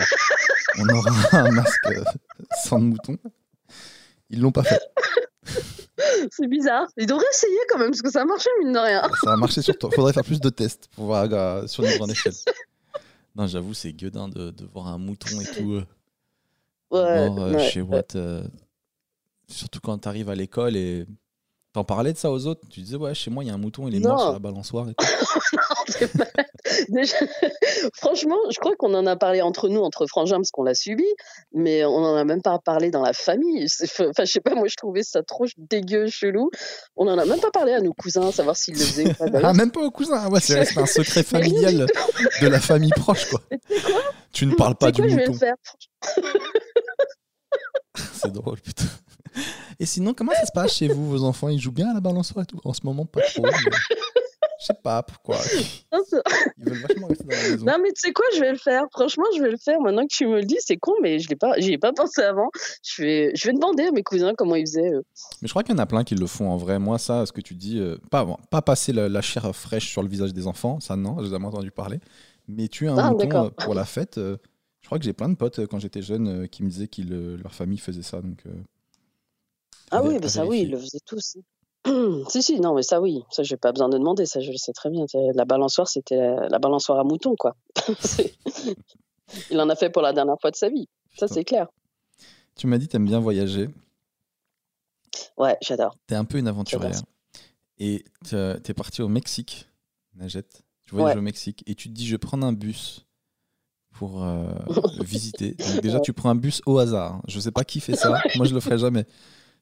[0.80, 1.88] on aura un masque
[2.64, 3.16] sang de mouton.
[4.30, 4.80] Ils l'ont pas fait.
[6.30, 6.86] c'est bizarre.
[6.96, 9.02] Ils devraient essayer quand même, parce que ça a marché, mine de rien.
[9.22, 9.90] Ça a marché sur toi.
[9.94, 12.32] Faudrait faire plus de tests pour voir euh, sur une grande échelle.
[13.34, 15.72] Non, j'avoue, c'est gueudin de, de voir un mouton et tout.
[15.74, 15.84] euh,
[16.90, 17.68] Ouais, mort, euh, ouais.
[17.70, 18.14] chez Watt.
[18.16, 18.42] euh,
[19.48, 21.04] surtout quand tu arrives à l'école et
[21.72, 22.62] t'en parlais de ça aux autres.
[22.70, 24.38] Tu disais, ouais, chez moi, il y a un mouton, il est mort sur la
[24.38, 24.88] balançoire.
[24.88, 25.04] Et tout.
[26.88, 27.16] Déjà,
[27.94, 31.06] franchement, je crois qu'on en a parlé entre nous, entre frangins, parce qu'on l'a subi,
[31.52, 33.66] mais on en a même pas parlé dans la famille.
[33.82, 36.50] Enfin, je sais pas, moi, je trouvais ça trop dégueu, chelou.
[36.96, 39.26] On en a même pas parlé à nos cousins, savoir s'ils le faisaient ou pas.
[39.42, 40.20] Ah, même pas au cousin.
[40.24, 41.86] Ah Ouais, c'est un secret familial
[42.42, 43.40] de la famille proche, quoi.
[43.50, 44.00] Tu sais quoi?
[44.32, 45.32] Tu ne parles pas du quoi, je vais mouton.
[45.32, 45.54] le faire.
[48.12, 48.84] C'est drôle, putain.
[49.78, 51.08] Et sinon, comment ça se passe chez vous?
[51.08, 52.60] Vos enfants, ils jouent bien à la balançoire et tout?
[52.64, 53.42] En ce moment, pas trop.
[53.42, 53.50] mais
[54.60, 55.36] Je sais pas pourquoi.
[55.92, 57.66] Ils veulent vachement rester dans la maison.
[57.66, 58.84] Non, mais tu sais quoi, je vais le faire.
[58.90, 59.80] Franchement, je vais le faire.
[59.80, 61.92] Maintenant que tu me le dis, c'est con, mais je l'ai pas, j'y ai pas
[61.92, 62.50] pensé avant.
[62.82, 64.90] Je vais, je vais demander à mes cousins comment ils faisaient.
[65.42, 66.78] Mais je crois qu'il y en a plein qui le font en vrai.
[66.78, 69.90] Moi, ça, ce que tu dis, euh, pas, bon, pas passer la, la chair fraîche
[69.90, 72.00] sur le visage des enfants, ça non, j'ai jamais entendu parler.
[72.48, 74.36] Mais tuer un Ah, mouton euh, pour la fête, euh,
[74.80, 77.02] je crois que j'ai plein de potes quand j'étais jeune euh, qui me disaient que
[77.42, 78.20] leur famille faisait ça.
[78.22, 78.44] Donc,
[79.90, 81.36] Ah oui, bah ça oui, ils le faisaient tous.
[82.28, 83.22] si, si, non, mais ça oui.
[83.30, 84.26] Ça, j'ai pas besoin de demander.
[84.26, 85.04] Ça, je le sais très bien.
[85.34, 87.56] La balançoire, c'était la, la balançoire à mouton, quoi.
[89.50, 90.88] Il en a fait pour la dernière fois de sa vie.
[91.16, 91.68] Ça, c'est clair.
[92.56, 93.68] Tu m'as dit t'aimes bien voyager,
[95.36, 95.96] Ouais, j'adore.
[96.06, 97.02] t'es un peu une aventurière.
[97.78, 98.04] Et
[98.62, 99.68] t'es parti au Mexique,
[100.14, 100.62] Najette.
[100.84, 101.18] Tu voyages Ouais.
[101.18, 103.04] au Mexique et tu te dis je vais prendre un bus
[103.92, 104.46] pour euh,
[105.00, 105.52] visiter.
[105.52, 107.14] Donc déjà tu prends un bus au hasard.
[107.16, 107.22] hein.
[107.28, 108.20] Je sais pas qui fait ça.
[108.36, 109.04] Moi je le ferai jamais.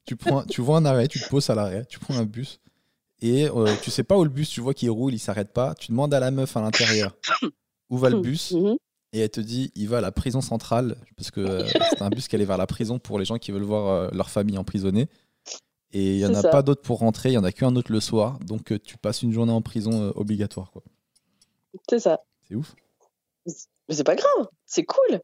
[0.06, 2.60] Tu prends, tu vois un arrêt, tu te poses à l'arrêt, tu prends un bus
[3.22, 5.74] et euh, tu sais pas où le bus, tu vois qu'il roule, il s'arrête pas.
[5.76, 7.16] Tu demandes à la meuf à l'intérieur
[7.90, 8.76] où va le bus Mhm.
[9.12, 12.10] et elle te dit il va à la prison centrale parce que euh, c'est un
[12.10, 14.58] bus qui allait vers la prison pour les gens qui veulent voir euh, leur famille
[14.58, 15.08] emprisonnée.
[15.92, 16.48] Et il y en a ça.
[16.50, 19.22] pas d'autres pour rentrer, il y en a qu'un autre le soir, donc tu passes
[19.22, 20.82] une journée en prison obligatoire quoi.
[21.88, 22.20] C'est ça.
[22.48, 22.74] C'est ouf.
[23.46, 24.48] Mais c'est pas grave.
[24.66, 25.20] C'est cool.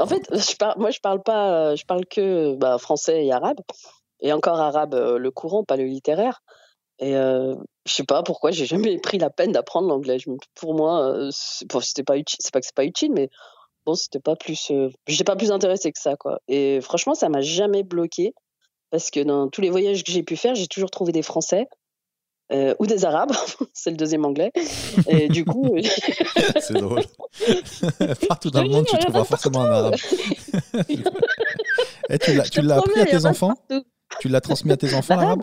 [0.00, 0.22] En fait,
[0.78, 3.60] moi, je parle pas, euh, je parle que bah, français et arabe.
[4.20, 6.42] Et encore arabe, euh, le courant, pas le littéraire.
[6.98, 7.54] Et euh,
[7.86, 10.18] je sais pas pourquoi j'ai jamais pris la peine d'apprendre l'anglais.
[10.54, 11.30] Pour moi, euh,
[11.68, 12.38] bon, c'était pas utile.
[12.40, 13.30] C'est pas que c'est pas utile, mais
[13.86, 14.70] bon, c'était pas plus.
[14.70, 14.90] euh,
[15.24, 16.40] pas plus intéressée que ça, quoi.
[16.48, 18.34] Et franchement, ça m'a jamais bloqué
[18.90, 21.66] parce que dans tous les voyages que j'ai pu faire, j'ai toujours trouvé des Français.
[22.52, 23.32] Euh, ou des Arabes,
[23.72, 24.50] c'est le deuxième anglais.
[25.08, 25.82] Et du coup, euh,
[26.60, 27.02] C'est drôle.
[28.28, 29.94] Partout dans le monde, tu trouveras forcément un arabe.
[32.08, 33.54] Eh, tu l'as, tu te l'as appris à tes enfants.
[34.18, 35.42] Tu l'as transmis à tes enfants L'arabe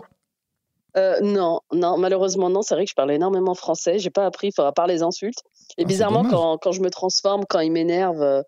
[0.98, 2.62] Euh, non, non, malheureusement non.
[2.62, 3.98] C'est vrai que je parle énormément français.
[3.98, 5.42] J'ai pas appris, à part les insultes.
[5.78, 8.42] Et Ah, bizarrement, quand, quand je me transforme, quand ils m'énervent, euh,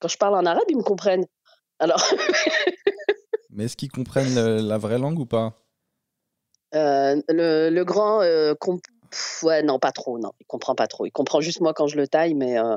[0.00, 1.26] quand je parle en arabe, ils me comprennent.
[1.78, 2.02] Alors,
[3.50, 5.54] Mais est-ce qu'ils comprennent la vraie langue ou pas?
[6.76, 10.86] Euh, le, le grand, euh, comp- pff, ouais, non, pas trop, non, il comprend pas
[10.86, 11.06] trop.
[11.06, 12.76] Il comprend juste moi quand je le taille, mais, euh,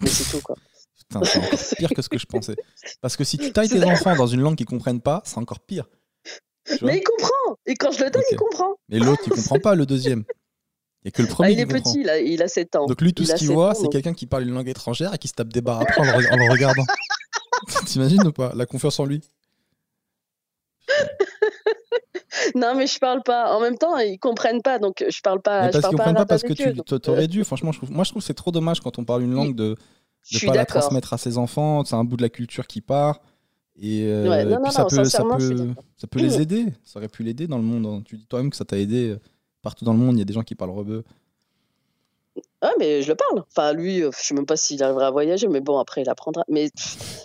[0.00, 0.56] mais c'est tout quoi.
[1.10, 2.54] Putain, c'est encore pire que ce que je pensais.
[3.00, 5.58] Parce que si tu tailles tes enfants dans une langue qu'ils comprennent pas, c'est encore
[5.60, 5.88] pire.
[6.82, 7.56] Mais il comprend.
[7.66, 8.76] Et quand je le taille, il comprend.
[8.88, 10.24] Mais l'autre, il comprend pas le deuxième.
[11.04, 11.92] Il a que le Ah, premier il qui est comprend.
[11.92, 12.86] petit, là, il a 7 ans.
[12.86, 14.68] Donc lui, tout Il ce a qu'il voit, c'est donc- quelqu'un qui parle une langue
[14.68, 16.84] étrangère et qui se tape des barres après en le, en le regardant.
[17.86, 19.20] T'imagines ou pas La confiance en lui.
[22.54, 23.54] non, mais je parle pas.
[23.54, 25.66] En même temps, ils comprennent pas, donc je parle pas.
[25.66, 27.44] Mais parce qu'ils comprennent pas parce que tu aurais dû.
[27.44, 29.76] Franchement, je trouve, moi, je trouve c'est trop dommage quand on parle une langue de
[30.32, 31.84] ne pas la transmettre à ses enfants.
[31.84, 33.20] C'est un bout de la culture qui part.
[33.82, 34.12] Et,
[34.62, 36.66] puis ça, peut, ça, peut, ça peut les aider.
[36.84, 37.86] Ça aurait pu l'aider dans le monde.
[37.86, 38.02] Hein.
[38.04, 39.16] Tu dis toi-même que ça t'a aidé.
[39.62, 41.04] Partout dans le monde, il y a des gens qui parlent rebeu.
[42.62, 43.42] Ah, mais je le parle.
[43.48, 46.10] Enfin, lui, euh, je sais même pas s'il arrivera à voyager, mais bon, après, il
[46.10, 46.44] apprendra.
[46.48, 46.70] Mais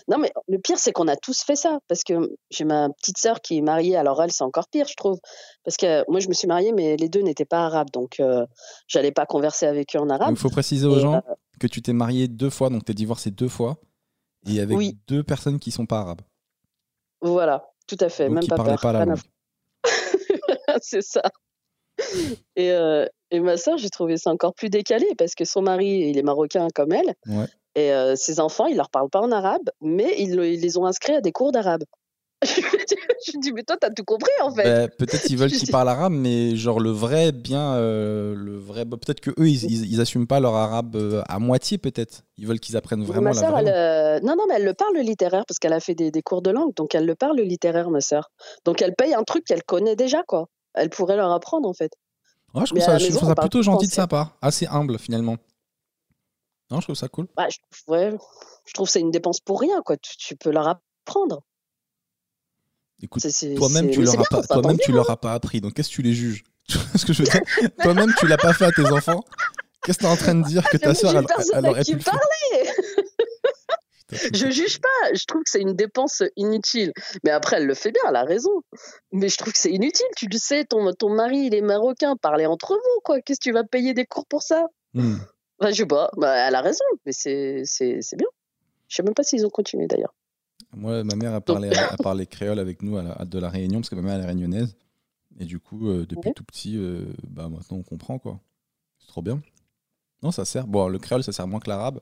[0.08, 1.80] non, mais le pire, c'est qu'on a tous fait ça.
[1.88, 2.14] Parce que
[2.52, 5.20] j'ai ma petite sœur qui est mariée, alors elle, c'est encore pire, je trouve.
[5.66, 8.46] Parce que moi, je me suis mariée, mais les deux n'étaient pas arabes, donc euh,
[8.88, 10.30] j'allais pas converser avec eux en arabe.
[10.32, 12.96] Il faut préciser aux gens euh, que tu t'es mariée deux fois, donc tu es
[12.96, 13.78] divorcée deux fois,
[14.48, 14.78] et avec
[15.08, 16.22] deux personnes qui sont pas arabes.
[17.22, 18.30] Voilà, tout à fait.
[18.30, 18.80] même pas peur.
[18.80, 19.20] pas la langue.
[20.82, 21.24] c'est ça.
[22.56, 26.10] Et, euh, et ma soeur, j'ai trouvé ça encore plus décalé parce que son mari,
[26.10, 27.16] il est marocain comme elle.
[27.76, 31.16] Et euh, ses enfants, ils leur parlent pas en arabe, mais ils, les ont inscrits
[31.16, 31.84] à des cours d'arabe.
[32.46, 34.64] je dis, mais toi, t'as tout compris en fait.
[34.64, 38.86] Bah, peut-être qu'ils veulent qu'ils parlent arabe, mais genre le vrai, bien, euh, le vrai.
[38.86, 42.22] Peut-être que eux, ils, ils, assument pas leur arabe à moitié, peut-être.
[42.38, 45.44] Ils veulent qu'ils apprennent vraiment ma la elle, Non, non, mais elle le parle littéraire
[45.48, 48.02] parce qu'elle a fait des, des, cours de langue, donc elle le parle littéraire, ma
[48.02, 48.30] soeur.
[48.64, 51.92] Donc elle paye un truc qu'elle connaît déjà, quoi elle pourrait leur apprendre en fait.
[52.64, 55.38] Je trouve ça, je trouve ça plutôt gentil de sa part, assez humble finalement.
[56.72, 57.28] Non, je trouve ça cool.
[57.36, 57.58] Bah, je,
[57.92, 58.14] ouais,
[58.66, 59.98] je trouve c'est une dépense pour rien, quoi.
[59.98, 61.44] Tu, peux leur apprendre.
[63.02, 63.24] Écoute,
[63.58, 64.16] toi-même, tu leur
[64.48, 65.62] toi-même, tu leur as pas appris.
[65.62, 66.44] Donc, qu'est-ce que tu les juges?
[66.96, 67.42] Ce que je veux dire,
[67.84, 69.24] toi-même, tu l'as pas fait à tes enfants?
[69.84, 71.94] Qu'est-ce que tu es en train de dire que ta soeur, elle, elle, aurait pu
[71.94, 72.20] le faire?
[74.12, 76.94] Je juge pas, je trouve que c'est une dépense inutile.
[77.24, 78.62] Mais après, elle le fait bien, elle a raison.
[79.12, 80.06] Mais je trouve que c'est inutile.
[80.16, 83.22] Tu le sais, ton, ton mari, il est marocain, parlez entre vous, quoi.
[83.22, 84.68] Qu'est-ce que tu vas payer des cours pour ça?
[84.94, 85.18] Hmm.
[85.62, 87.64] Je sais pas, bah, elle a raison, mais c'est
[88.18, 88.28] bien.
[88.88, 90.14] Je sais même pas s'ils ont continué d'ailleurs.
[90.76, 93.90] Moi, ma mère a parlé, a parlé créole avec nous à, de la Réunion, parce
[93.90, 94.76] que ma mère elle est réunionnaise.
[95.40, 98.40] Et du coup, euh, depuis tout petit, euh, bah, maintenant on comprend, quoi.
[99.00, 99.42] C'est trop bien.
[100.24, 100.68] Non, ça sert.
[100.68, 102.02] Bon, le créole, ça sert moins que l'arabe.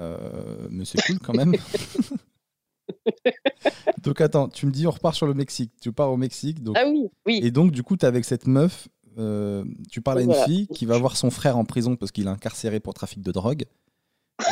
[0.00, 1.54] Euh, mais c'est cool quand même.
[4.02, 5.72] donc attends, tu me dis on repart sur le Mexique.
[5.80, 6.62] Tu pars au Mexique.
[6.62, 6.76] Donc...
[6.78, 7.40] Ah oui, oui.
[7.42, 8.88] Et donc du coup, tu es avec cette meuf,
[9.18, 12.26] euh, tu parles à une fille qui va voir son frère en prison parce qu'il
[12.26, 13.64] est incarcéré pour trafic de drogue.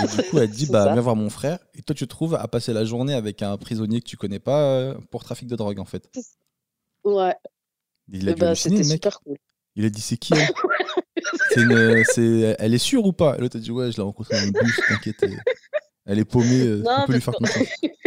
[0.02, 1.58] Et du coup, elle dit bah viens voir mon frère.
[1.74, 4.40] Et toi, tu te trouves à passer la journée avec un prisonnier que tu connais
[4.40, 6.10] pas euh, pour trafic de drogue en fait.
[7.04, 7.34] Ouais.
[8.10, 9.06] Il a dû bah, halluciner, le mec.
[9.76, 10.32] Il a dit c'est qui
[11.56, 13.36] elle c'est elle est sûre ou pas?
[13.38, 15.24] L'autre a dit ouais, je l'ai rencontrée dans le bus, t'inquiète.
[16.06, 17.68] Elle est paumée, euh, on peut lui faire confiance.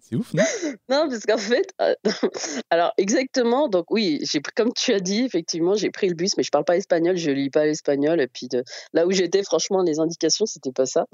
[0.00, 0.42] C'est ouf, non?
[0.88, 1.94] Non, parce qu'en fait, euh,
[2.70, 6.42] alors exactement, donc oui, j'ai comme tu as dit, effectivement, j'ai pris le bus, mais
[6.42, 8.64] je parle pas espagnol, je lis pas l'espagnol, et puis de
[8.94, 11.04] là où j'étais, franchement, les indications, c'était pas ça.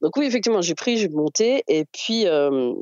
[0.00, 2.72] Donc oui, effectivement, j'ai pris, j'ai monté, et puis euh,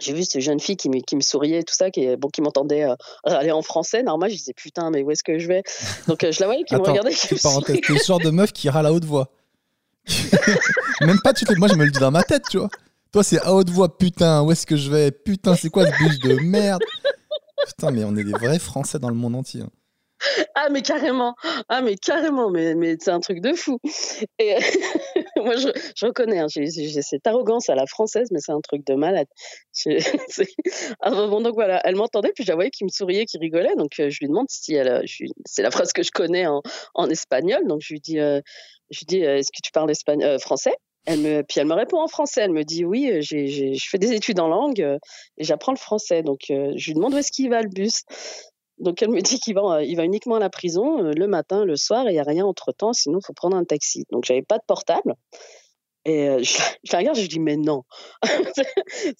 [0.00, 2.40] j'ai vu cette jeune fille qui me, qui me souriait, tout ça, qui, bon, qui
[2.40, 2.94] m'entendait euh,
[3.24, 4.02] râler en français.
[4.02, 5.62] Normal, je disais putain, mais où est-ce que je vais?
[6.06, 7.12] Donc euh, je la voyais qui me regardait.
[7.12, 9.30] Qui parenthèse, le genre de meuf qui râle à haute voix.
[11.00, 12.70] Même pas, tu fais, moi je me le dis dans ma tête, tu vois.
[13.12, 15.10] Toi, c'est à haute voix, putain, où est-ce que je vais?
[15.10, 16.82] Putain, c'est quoi ce bus de merde?
[17.66, 19.62] Putain, mais on est des vrais Français dans le monde entier.
[19.62, 19.70] Hein.
[20.54, 21.34] Ah, mais carrément.
[21.68, 22.50] Ah, mais carrément.
[22.50, 23.78] Mais, mais c'est un truc de fou.
[24.38, 24.56] Et
[25.44, 28.94] moi, je, reconnais, hein, j'ai cette arrogance à la française, mais c'est un truc de
[28.94, 29.26] malade.
[31.00, 33.76] ah, bon, donc voilà, elle m'entendait, puis je la voyais qui me souriait, qui rigolait.
[33.76, 34.88] Donc, euh, je lui demande si elle.
[34.88, 35.02] Euh,
[35.46, 37.66] c'est la phrase que je connais en, espagnol.
[37.66, 38.40] Donc, je lui dis, euh,
[39.06, 40.74] dis est-ce que tu parles espagnol, français?
[41.06, 41.14] Puis
[41.56, 42.42] elle me répond en français.
[42.42, 44.80] Elle me dit oui, j'ai, je fais des études en langue
[45.38, 46.22] et j'apprends le français.
[46.22, 48.02] Donc je lui demande où est-ce qu'il va le bus?
[48.80, 51.64] Donc elle me dit qu'il va, il va uniquement à la prison euh, le matin,
[51.64, 54.04] le soir, et il n'y a rien entre temps, sinon il faut prendre un taxi.
[54.12, 55.14] Donc j'avais pas de portable.
[56.04, 56.58] Et euh, je,
[56.92, 57.82] la regarde, je dis mais non.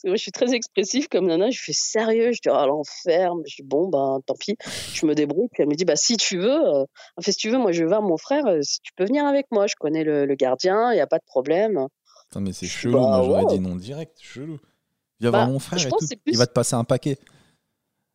[0.05, 1.51] moi, je suis très expressif comme nana.
[1.51, 2.33] Je fais sérieux.
[2.33, 3.33] Je dis oh l'enfer.
[3.47, 4.57] Je dis bon ben tant pis.
[4.95, 5.49] Je me débrouille.
[5.53, 6.85] Puis elle me dit bah si tu veux, euh,
[7.21, 8.45] si tu veux, moi je vais voir mon frère.
[8.63, 10.93] Si tu peux venir avec moi, je connais le, gardien.
[10.93, 11.89] Il y a pas de problème.
[12.31, 12.95] Attends, mais c'est chelou.
[12.95, 14.17] Bah, moi j'aurais dit non direct.
[14.21, 14.59] Chelou.
[15.21, 15.99] Viens voir bah, mon frère et tout.
[16.27, 17.19] Il va te passer un paquet.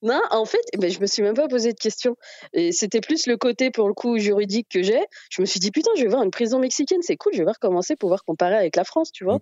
[0.01, 2.15] non, en fait, ben, je me suis même pas posé de questions.
[2.53, 5.01] Et c'était plus le côté, pour le coup, juridique que j'ai.
[5.29, 7.43] Je me suis dit, putain, je vais voir une prison mexicaine, c'est cool, je vais
[7.43, 9.39] voir comment c'est pouvoir comparer avec la France, tu vois.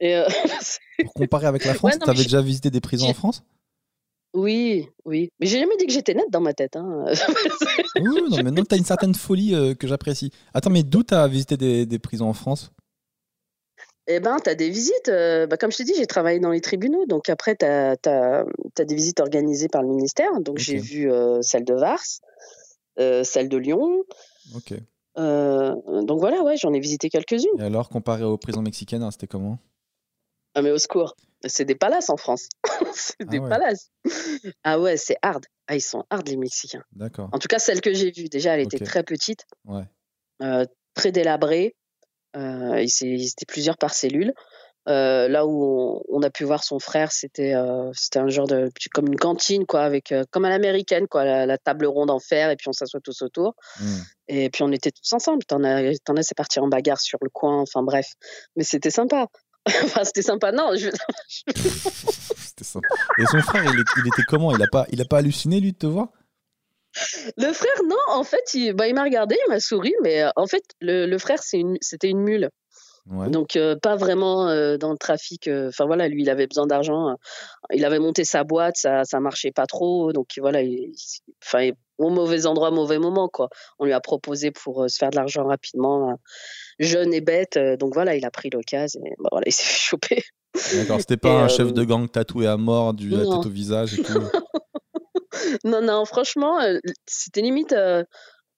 [0.00, 0.26] Et euh,
[1.04, 3.42] pour comparer avec la France, tu avais déjà visité des prisons en France?
[4.34, 5.30] Oui, oui.
[5.38, 6.74] Mais j'ai jamais dit que j'étais nette dans ma tête.
[6.74, 7.04] Hein.
[7.96, 10.32] oui, non, mais non, tu as une certaine folie euh, que j'apprécie.
[10.54, 12.72] Attends, mais d'où tu as visité des, des prisons en France?
[14.06, 15.08] Eh ben, tu as des visites.
[15.08, 17.06] Euh, bah, comme je t'ai dit, j'ai travaillé dans les tribunaux.
[17.06, 17.96] Donc après, tu as,
[18.78, 20.40] des visites organisées par le ministère.
[20.40, 22.02] Donc j'ai vu euh, celle de Vars,
[22.98, 24.04] euh, celle de Lyon.
[24.54, 24.74] Ok.
[25.16, 27.58] donc voilà, ouais, j'en ai visité quelques-unes.
[27.58, 29.58] Et alors, comparé aux prisons mexicaines, hein, c'était comment?
[30.54, 31.14] Ah, mais au secours.
[31.46, 32.48] C'est des palaces en France.
[32.94, 33.48] c'est Ah des ouais.
[33.48, 33.90] palaces.
[34.62, 35.44] Ah ouais, c'est hard.
[35.66, 36.84] Ah, ils sont hard, les Mexicains.
[36.92, 37.28] D'accord.
[37.32, 39.84] En tout cas, celle que j'ai vue, déjà, elle était très petite, Ouais.
[40.94, 41.74] très délabrée.
[42.36, 44.32] Euh, ils étaient plusieurs par cellule.
[44.86, 48.46] Euh, là où on, on a pu voir son frère, c'était euh, c'était un genre
[48.46, 52.10] de comme une cantine quoi, avec euh, comme à l'américaine quoi, la, la table ronde
[52.10, 53.54] en fer et puis on s'assoit tous autour.
[53.80, 53.96] Hmm.
[54.28, 55.42] Et puis on était tous ensemble.
[55.44, 57.60] T'en as, t'en as, c'est parti en bagarre sur le coin.
[57.62, 58.12] Enfin bref,
[58.56, 59.28] mais c'était sympa.
[59.84, 60.52] enfin c'était sympa.
[60.52, 60.90] Non, je...
[62.36, 62.78] C'était ça.
[63.18, 64.54] Et son frère, il, est- il était comment?
[64.54, 66.08] Il a pas, il a pas halluciné lui de te voir?
[67.36, 70.30] Le frère non, en fait il, bah, il m'a regardé, il m'a souri, mais euh,
[70.36, 72.50] en fait le, le frère une, c'était une mule.
[73.10, 73.28] Ouais.
[73.28, 75.48] Donc euh, pas vraiment euh, dans le trafic.
[75.48, 77.14] Enfin voilà, lui il avait besoin d'argent.
[77.72, 80.12] il avait monté sa boîte, ça ça marchait pas trop.
[80.12, 80.94] Donc voilà, il,
[81.98, 83.50] au mauvais endroit, mauvais moment quoi.
[83.78, 86.14] On lui a proposé pour se faire de l'argent rapidement, euh,
[86.78, 87.58] jeune et bête.
[87.78, 90.22] donc voilà, il a pris l'occasion et bah, voilà, il s'est fait choper.
[90.74, 91.00] D'accord.
[91.00, 93.36] C'était pas Et, un chef de gang tatoué à mort, du la non.
[93.36, 94.12] tête au visage et tout.
[95.64, 98.02] non non, franchement, euh, c'était limite, euh,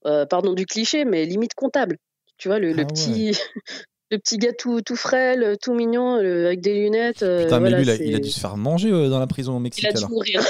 [0.07, 1.99] euh, pardon du cliché, mais limite comptable.
[2.39, 3.37] Tu vois le, le Ah petit.
[4.13, 7.25] Le petit gars tout, tout frêle, tout mignon, avec des lunettes.
[7.25, 9.27] euh, Putain, mais voilà, lui, il a, il dû se faire manger euh, dans la
[9.27, 10.11] prison au il Mexique a dû alors.
[10.11, 10.41] mourir.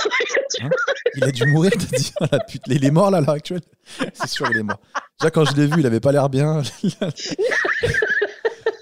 [1.16, 3.31] Il a dû mourir, t'as dit Ah, la pute, Il est mort là à l'heure
[3.31, 3.62] actuelle
[4.12, 4.79] C'est sûr, il est mort.
[5.18, 6.61] Déjà, quand je l'ai vu, il avait pas l'air bien.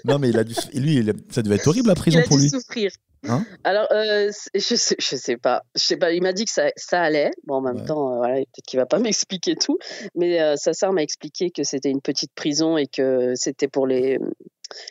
[0.05, 0.53] Non, mais il a dû.
[0.73, 2.49] Lui, il a- ça devait être horrible la il prison a pour dû lui.
[2.49, 2.91] souffrir.
[3.27, 5.63] Hein Alors, euh, je sais, je sais pas.
[5.75, 6.11] Je sais pas.
[6.11, 7.31] Il m'a dit que ça, ça allait.
[7.45, 7.85] Bon, en même Ouais.
[7.85, 9.77] temps, euh, voilà, peut-être qu'il va pas m'expliquer tout.
[10.15, 13.87] Mais euh, sa sœur m'a expliqué que c'était une petite prison et que c'était pour
[13.87, 14.19] les,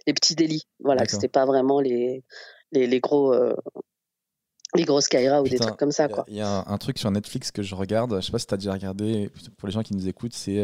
[0.07, 0.65] les petits délits.
[0.81, 2.25] Voilà, que c'était pas vraiment les,
[2.73, 3.33] les, les gros.
[3.33, 3.55] euh,
[4.77, 6.25] les grosses Kaira ou des trucs comme ça, Il y a- quoi.
[6.27, 8.47] Il y, a un, un truc sur Netflix que je regarde, je sais pas si
[8.49, 10.57] tu as déjà regardé, pour les gens qui nous écoutent, c'est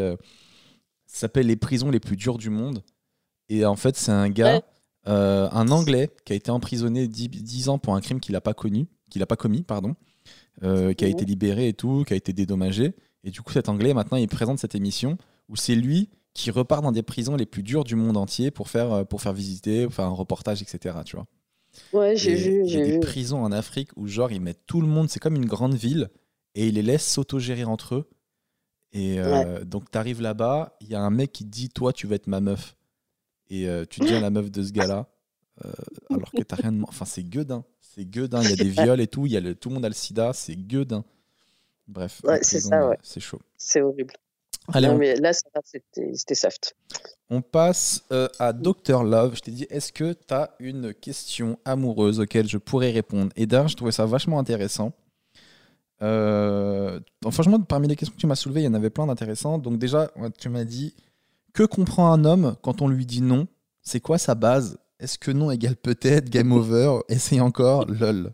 [1.07, 2.83] ça s'appelle Les prisons les plus dures du monde.
[3.51, 4.63] Et en fait, c'est un gars, Ouais.
[5.09, 8.41] euh, un Anglais, qui a été emprisonné 10, 10 ans pour un crime qu'il n'a
[8.41, 9.95] pas connu, qu'il a pas commis, pardon,
[10.63, 12.95] euh, qui a été libéré et tout, qui a été dédommagé.
[13.25, 16.83] Et du coup, cet Anglais, maintenant, il présente cette émission où c'est lui qui repart
[16.83, 19.85] dans des prisons les plus dures du monde entier pour faire, euh, pour faire visiter,
[19.85, 20.99] pour faire un reportage, etc.
[21.05, 21.27] Tu vois.
[21.93, 23.01] Ouais, j'ai vu, Il y a des vu.
[23.01, 26.09] prisons en Afrique où genre ils mettent tout le monde, c'est comme une grande ville,
[26.55, 28.09] et ils les laissent s'autogérer entre eux.
[28.93, 32.07] Et euh, donc tu arrives là-bas, il y a un mec qui dit toi tu
[32.07, 32.77] vas être ma meuf.
[33.51, 35.09] Et euh, tu deviens la meuf de ce gars-là,
[35.65, 35.71] euh,
[36.11, 36.83] alors que t'as rien de...
[36.83, 39.41] Enfin c'est gueudin, c'est gueudin, il y a des viols et tout, il y a
[39.41, 39.55] le...
[39.55, 41.05] tout le monde a le sida, c'est gueudin.
[41.89, 42.99] Bref, Ouais, c'est ça, euh, ouais.
[43.03, 43.41] c'est chaud.
[43.57, 44.15] C'est horrible.
[44.73, 46.77] Allez, Non, on, mais là, c'était soft.
[47.29, 49.35] on passe euh, à Dr Love.
[49.35, 53.33] Je t'ai dit, est-ce que tu as une question amoureuse auquel je pourrais répondre?
[53.35, 54.93] Et d'ailleurs, je trouvais ça vachement intéressant.
[56.03, 59.63] Euh, franchement, parmi les questions que tu m'as soulevées, il y en avait plein d'intéressantes.
[59.63, 60.95] Donc déjà, tu m'as dit,
[61.53, 63.47] que comprend un homme quand on lui dit non?
[63.83, 64.79] C'est quoi sa base?
[64.99, 68.33] Est-ce que non égale peut-être, game over, essaye encore, lol.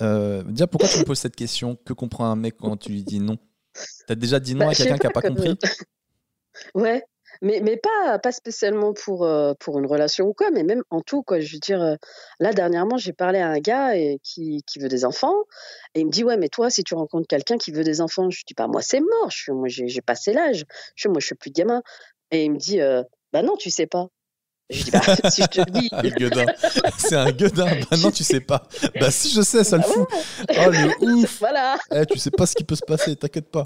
[0.00, 1.76] Euh, Déjà, pourquoi tu me poses cette question?
[1.84, 3.36] Que comprend un mec quand tu lui dis non?
[4.06, 5.56] T'as déjà dit non Bah, à quelqu'un qui n'a pas compris?
[6.74, 7.02] Ouais,
[7.42, 11.00] mais, mais pas, pas spécialement pour, euh, pour une relation ou quoi, mais même en
[11.00, 11.40] tout, quoi.
[11.40, 11.94] Je veux dire, euh,
[12.38, 15.36] là, dernièrement, j'ai parlé à un gars et, qui, qui veut des enfants,
[15.94, 18.28] et il me dit, ouais, mais toi, si tu rencontres quelqu'un qui veut des enfants,
[18.30, 20.66] je dis, bah, moi, c'est mort, je suis, moi, j'ai j'ai passé l'âge,
[20.96, 21.82] je suis, moi, je suis plus gamin.
[22.30, 23.02] Et il me dit, euh,
[23.32, 24.08] bah, non, tu sais pas.
[24.70, 25.00] Je dis, bah,
[25.30, 25.88] si je te le dis.
[25.92, 26.30] Ah, le.
[26.98, 27.66] C'est un gueudin.
[27.90, 28.68] Bah non, tu sais pas.
[29.00, 30.08] Bah si, je sais, ça le Bah fout.
[30.50, 31.38] Oh, le ouf.
[31.40, 31.76] Voilà.
[31.92, 33.64] Eh, tu sais pas ce qui peut se passer, t'inquiète pas.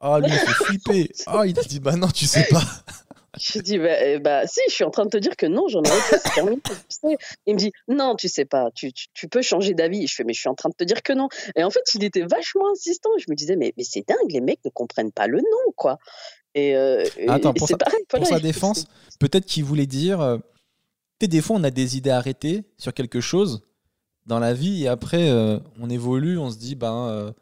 [0.00, 1.10] Ah, lui, il fait flipper.
[1.26, 2.62] Ah, il a dit, bah non, tu sais pas.
[3.40, 5.66] Je dis, bah, euh, bah, si, je suis en train de te dire que non,
[5.66, 6.60] j'en ai autre c'est terminé.
[7.46, 10.06] Il me dit, non, tu sais pas, tu, tu, tu peux changer d'avis.
[10.06, 11.28] Je fais, mais je suis en train de te dire que non.
[11.56, 13.08] Et en fait, il était vachement insistant.
[13.18, 15.96] Je me disais, mais, mais c'est dingue, les mecs ne comprennent pas le non, quoi.
[16.54, 18.00] Et, euh, et- Attends, et pour sa- pareil.
[18.08, 18.86] Pour voilà, sa il- défense,
[19.18, 20.20] peut-être qu'il voulait dire.
[20.20, 20.38] euh,
[21.20, 23.62] des fois, on a des idées arrêtées sur quelque chose
[24.26, 27.06] dans la vie et après, euh, on évolue, on se dit, ben.
[27.08, 27.32] euh,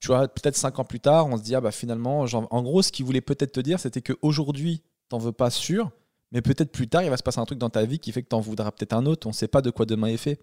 [0.00, 2.62] tu vois, peut-être cinq ans plus tard, on se dit, ah bah finalement, genre, en
[2.62, 5.90] gros, ce qu'il voulait peut-être te dire, c'était qu'aujourd'hui, t'en veux pas sûr,
[6.32, 8.22] mais peut-être plus tard, il va se passer un truc dans ta vie qui fait
[8.22, 9.26] que t'en voudras peut-être un autre.
[9.26, 10.38] On sait pas de quoi demain est fait.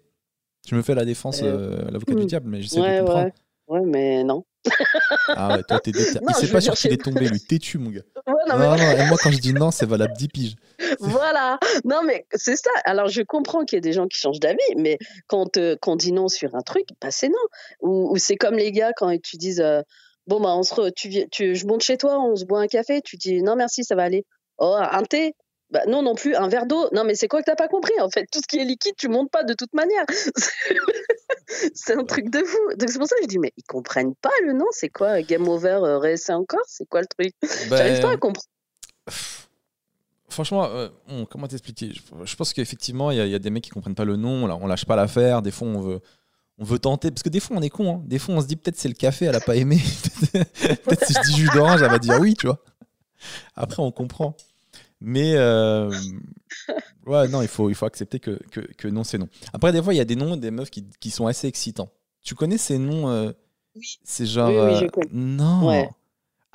[0.68, 2.26] Je me fais la défense, l'avocat du hmm.
[2.26, 3.24] diable, mais j'essaie Ouais, de comprendre.
[3.26, 3.32] ouais.
[3.68, 4.44] Ouais, mais non.
[5.28, 7.40] Ah ouais, toi, t'es déter- Non, Il veux pas sur qui est tombé, lui.
[7.40, 8.00] Têtu, mon gars.
[8.26, 10.54] Ouais, Non, non, mais non, et moi, quand je dis non, c'est valable 10 piges.
[11.00, 11.58] voilà.
[11.84, 12.70] Non, mais c'est ça.
[12.84, 15.92] Alors, je comprends qu'il y ait des gens qui changent d'avis, mais quand, euh, quand
[15.92, 17.34] on dit non sur un truc, bah, c'est non.
[17.80, 19.82] Ou, ou c'est comme les gars quand ils te disent euh,
[20.26, 22.66] Bon, bah, on se re- tu, tu, je monte chez toi, on se boit un
[22.66, 23.02] café.
[23.02, 24.24] Tu dis Non, merci, ça va aller.
[24.58, 25.34] Oh, un thé
[25.74, 26.34] bah, Non, non plus.
[26.34, 28.46] Un verre d'eau Non, mais c'est quoi que t'as pas compris En fait, tout ce
[28.48, 30.04] qui est liquide, tu montes pas de toute manière.
[31.74, 32.58] c'est un truc de fou.
[32.78, 34.66] Donc, c'est pour ça que je dis Mais ils comprennent pas le non.
[34.70, 36.64] C'est quoi Game over, euh, réessayer encore?
[36.66, 37.34] C'est quoi le truc?
[37.68, 38.46] J'arrive pas à Ben, comprendre.
[40.28, 41.92] Franchement, euh, on- comment t'expliquer?
[42.24, 44.16] Je, pense qu'effectivement, il y, a- il y a des mecs qui comprennent pas le
[44.16, 46.00] nom, on, la- on lâche pas l'affaire, des fois on veut,
[46.58, 47.10] on veut tenter.
[47.10, 47.96] Parce que des fois, on est con.
[47.98, 48.02] hein.
[48.06, 49.78] Des fois, on se dit peut-être c'est le café, elle a pas aimé.
[50.32, 52.58] peut-être si je dis jus d'orange, elle va dire oui, tu vois.
[53.54, 54.34] Après, on comprend.
[55.00, 55.90] Mais euh,
[57.06, 59.28] ouais, non, il faut, il faut accepter que, que, que non, c'est non.
[59.52, 61.90] Après, des fois, il y a des noms des meufs qui, qui sont assez excitants.
[62.22, 63.32] Tu connais ces noms euh,
[63.76, 63.98] Oui.
[64.02, 64.48] C'est genre.
[64.48, 65.08] Oui, oui, je euh, connais.
[65.12, 65.66] non.
[65.68, 65.88] Ouais.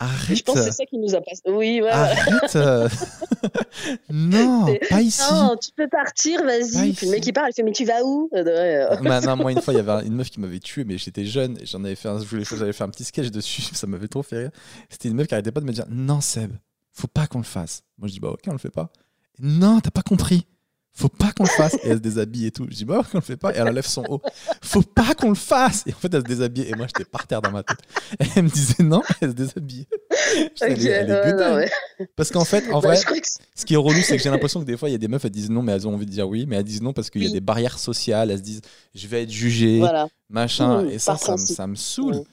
[0.02, 0.38] Arrête.
[0.38, 1.42] Je pense que c'est ça qui nous a passé.
[1.48, 1.90] Oui, ouais.
[1.90, 2.56] Arrête.
[4.10, 5.22] non, pas ici.
[5.30, 6.94] Non, tu peux partir, vas-y.
[6.94, 8.30] Puis le mec il parle, il fait mais tu vas où?
[8.32, 11.26] Bah, non, moi, une fois, il y avait une meuf qui m'avait tué, mais j'étais
[11.26, 13.88] jeune et j'en avais fait un, je voulais- j'avais fait un petit sketch dessus, ça
[13.88, 14.52] m'avait trop fait rire.
[14.90, 16.54] C'était une meuf qui arrêtait pas de me dire Non, Seb,
[17.00, 17.84] faut pas qu'on le fasse.
[17.98, 18.92] Moi, je dis Bah, ok, on le fait pas.
[19.40, 20.46] Non, t'as pas compris.
[20.92, 21.76] Faut pas qu'on le fasse.
[21.84, 22.66] Et elle se déshabille et tout.
[22.70, 23.54] Je dis Bah, ok, on le fait pas.
[23.54, 24.22] Et elle enlève son haut.
[24.62, 25.84] Faut pas qu'on le fasse.
[25.88, 26.70] Et en fait, elle se déshabillait.
[26.70, 27.78] Et moi, j'étais par terre dans ma tête.
[28.20, 29.88] Et elle me disait Non, elle se déshabillait.
[30.36, 31.70] Je dis, elle, elle est non, ouais.
[32.18, 34.60] Parce qu'en fait, en Bah, vrai, que ce qui est relou, c'est que j'ai l'impression
[34.60, 36.06] que des fois, il y a des meufs, elles disent non, mais elles ont envie
[36.06, 38.32] de dire oui, mais elles disent non parce qu'il y a des barrières sociales.
[38.32, 38.62] Elles se disent
[38.94, 40.10] je vais être jugée, voilà.
[40.30, 40.84] machin.
[40.84, 41.56] Mmh, et ça, ça, me- principe.
[41.56, 42.16] ça me saoule.
[42.16, 42.24] Mmh.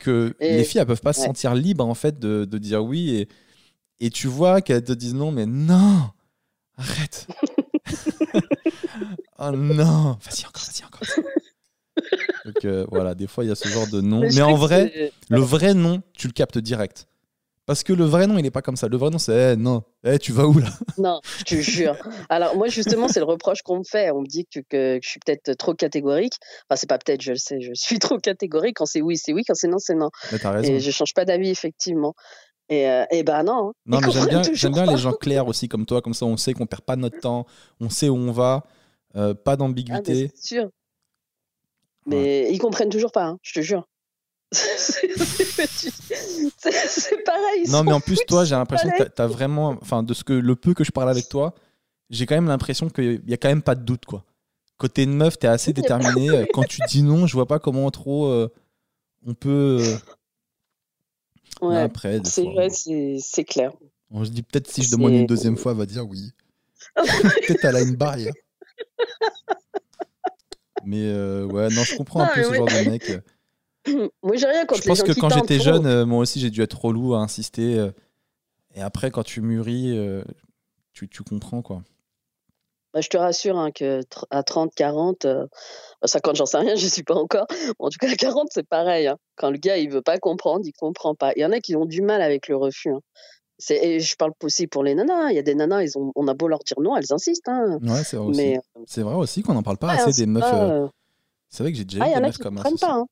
[0.00, 2.82] Que Et- les filles, elles peuvent pas se sentir libres, en fait, de, de dire
[2.84, 3.10] oui.
[3.16, 3.28] Et,
[4.00, 6.10] et tu vois qu'elles te disent non, mais non,
[6.76, 7.26] arrête.
[9.38, 11.24] oh non, vas-y encore, vas-y encore.
[12.44, 14.28] Donc euh, voilà, des fois, il y a ce genre de non.
[14.28, 17.06] je Mais en vrai, le vrai nom, tu le captes direct.
[17.70, 18.88] Parce que le vrai nom, il est pas comme ça.
[18.88, 19.84] Le vrai nom, c'est eh, non.
[20.02, 20.70] Eh, tu vas où là?
[20.98, 21.94] Non, je te jure.
[22.28, 24.10] Alors moi justement, c'est le reproche qu'on me fait.
[24.10, 26.32] On me dit que, que je suis peut-être trop catégorique.
[26.68, 27.60] Enfin, c'est pas peut-être, je le sais.
[27.60, 28.78] Je suis trop catégorique.
[28.78, 29.44] Quand c'est oui, c'est oui.
[29.46, 30.10] Quand c'est non, c'est non.
[30.32, 30.72] Mais t'as raison.
[30.72, 32.14] Et je change pas d'avis effectivement.
[32.70, 33.68] Et, euh, et ben non.
[33.68, 33.72] hein.
[33.86, 36.36] Non, mais j'aime bien, j'aime bien les gens clairs aussi comme toi, comme ça on
[36.36, 37.46] sait qu'on perd pas notre temps,
[37.80, 38.64] on sait où on va,
[39.16, 40.32] euh, pas Ah, mais d'ambiguïté.
[40.36, 40.68] c'est sûr.
[42.06, 43.26] Mais ils comprennent toujours pas.
[43.26, 43.86] hein, je te jure.
[44.52, 45.08] c'est
[47.24, 47.64] pareil.
[47.68, 50.56] non, mais en plus, toi, j'ai l'impression que t'as vraiment, enfin, de ce que le
[50.56, 51.54] peu que je parle avec toi,
[52.08, 54.24] j'ai quand même l'impression qu'il y a quand même pas de doute, quoi.
[54.78, 56.36] Côté une meuf, t'es assez Oui, y a pas- déterminé.
[56.36, 58.48] euh, Quand tu dis non, je vois pas comment trop euh,
[59.26, 59.84] on peut.
[61.60, 63.72] Ouais, après, c'est ouais, c'est c'est clair.
[64.10, 66.32] on se dit peut-être si je demande une deuxième fois, elle va dire oui.
[66.96, 68.32] peut-être elle a une barrière.
[70.84, 73.12] Mais euh, ouais, non, je comprends un peu ce genre de mec.
[74.22, 76.40] Moi, j'ai rien contre je les pense gens que quand j'étais jeune, euh, moi aussi,
[76.40, 77.78] j'ai dû être relou à insister.
[77.78, 77.90] euh,
[78.74, 79.98] et après, quand tu mûris,
[80.92, 81.82] tu, tu comprends, quoi.
[82.92, 85.46] Bah, je te rassure hein, que à 30, 40, euh,
[86.02, 87.46] bah, 50, j'en sais rien, je suis pas encore.
[87.78, 89.06] En tout cas, à 40, c'est pareil.
[89.06, 89.16] hein.
[89.36, 91.32] Quand le gars, il veut pas comprendre, il comprend pas.
[91.36, 92.90] Il y en a qui ont du mal avec le refus.
[92.90, 93.00] hein.
[93.68, 95.30] Et je parle aussi pour les nanas.
[95.30, 97.48] Il y a des nanas, ils ont, on a beau leur dire non, elles insistent.
[97.48, 97.78] hein.
[97.82, 99.40] Ouais, c'est vrai aussi.
[99.40, 100.42] Mais qu'on n'en parle pas ouais, hein, assez des meufs.
[100.50, 100.88] pas, euh, euh,
[101.50, 102.86] C'est vrai que j'ai déjà Ah, eu y des a meufs qui comme comprennent ça.
[102.86, 102.94] pas.
[102.94, 103.06] hein.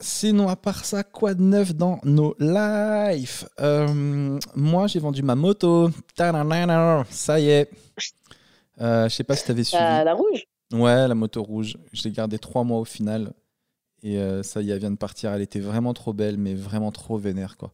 [0.00, 3.48] Sinon, à part ça, quoi de neuf dans nos lives?
[3.60, 5.90] Euh, Moi, j'ai vendu ma moto.
[7.10, 7.70] Ça y est.
[8.80, 9.82] Euh, je sais pas si t'avais suivi.
[9.82, 10.44] La, la rouge?
[10.72, 11.76] Ouais, la moto rouge.
[11.92, 13.32] Je l'ai gardée trois mois au final.
[14.02, 15.32] Et euh, ça y est, elle vient de partir.
[15.32, 17.72] Elle était vraiment trop belle, mais vraiment trop vénère, quoi.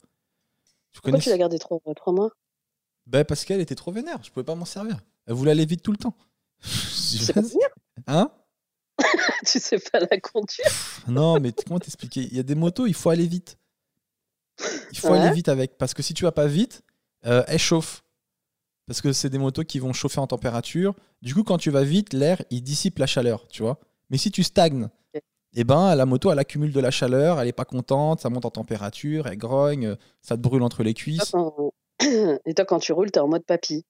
[0.93, 2.31] Tu Pourquoi connais tu l'as gardée trois, trois mois?
[3.07, 4.19] Ben, parce qu'elle était trop vénère.
[4.23, 4.99] Je pouvais pas m'en servir.
[5.27, 6.15] Elle voulait aller vite tout le temps.
[6.61, 7.41] Sais pas
[8.07, 8.31] Hein?
[9.47, 10.67] Tu sais pas la conduire
[11.07, 12.23] Non, mais comment t'expliquer?
[12.31, 13.57] Il y a des motos, il faut aller vite.
[14.91, 15.19] Il faut Ouais.
[15.21, 15.79] aller vite avec.
[15.79, 16.83] Parce que si tu vas pas vite,
[17.27, 18.03] euh, elle chauffe.
[18.87, 20.95] Parce que c'est des motos qui vont chauffer en température.
[21.23, 23.79] Du coup, quand tu vas vite, l'air, il dissipe la chaleur, tu vois.
[24.11, 24.89] Mais si tu stagnes,
[25.55, 28.47] eh ben, la moto, elle accumule de la chaleur, elle est pas contente, ça monte
[28.47, 31.33] en température, elle grogne, ça te brûle entre les cuisses.
[32.47, 33.85] Et toi, quand tu roules, t'es en mode papy?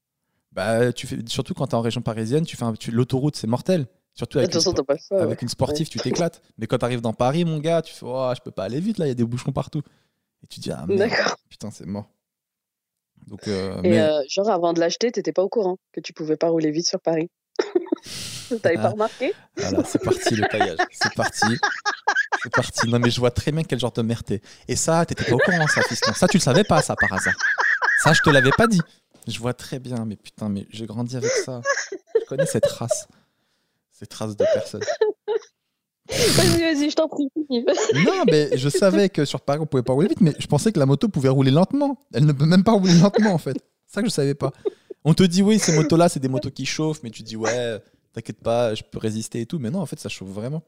[0.52, 3.46] Bah, tu fais, surtout quand tu es en région parisienne, tu fais un- l'autoroute, c'est
[3.46, 3.86] mortel.
[4.19, 5.37] Surtout avec, façon, une, ouais.
[5.49, 6.43] sportive, tu t'éclates.
[6.59, 8.81] Mais quand tu arrives dans Paris, mon gars, tu fais oh, je peux pas aller
[8.81, 9.81] vite là, il y a des bouchons partout.
[10.43, 11.12] Et tu dis ah merde,
[11.49, 12.11] putain, c'est mort.
[13.29, 16.12] Donc, euh, Et mais- euh, genre, avant de l'acheter, t'étais pas au courant que tu
[16.12, 17.31] pouvais pas rouler vite sur Paris.
[18.62, 18.91] T'avais pas Ah.
[18.91, 19.33] remarqué?
[19.57, 20.79] Voilà, c'est parti le taillage.
[20.91, 21.57] C'est parti.
[22.43, 22.89] C'est parti.
[22.89, 24.41] Non, mais je vois très bien quel genre de merde t'es.
[24.66, 26.12] Et ça, t'étais pas au courant, ça, fiston.
[26.14, 27.35] Ça, tu le savais pas, ça, par hasard.
[28.03, 28.81] Ça, je te l'avais pas dit.
[29.29, 31.61] Je vois très bien, mais putain, mais j'ai grandi avec ça.
[32.21, 33.07] Je connais cette race.
[33.99, 34.82] Cette race de personnes.
[36.09, 37.28] Vas-y, vas-y, je t'en prie.
[38.07, 40.72] Non, mais je savais que sur Paris, on pouvait pas rouler vite, mais je pensais
[40.72, 42.07] que la moto pouvait rouler lentement.
[42.14, 43.59] Elle ne peut même pas rouler lentement, en fait.
[43.86, 44.53] C'est ça que je savais pas.
[45.05, 47.78] On te dit, oui, ces motos-là, c'est des motos qui chauffent, mais tu dis, ouais,
[48.14, 49.59] t'inquiète pas, je peux résister et tout.
[49.59, 50.62] Mais non, en fait, ça chauffe vraiment.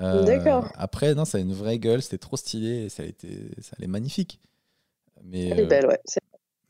[0.00, 0.72] Euh, D'accord.
[0.74, 3.76] Après, non, ça a une vraie gueule, c'était trop stylé, et ça a été, ça
[3.78, 4.40] allait magnifique.
[5.22, 6.00] Mais, Elle est euh, belle, ouais.
[6.04, 6.20] C'est-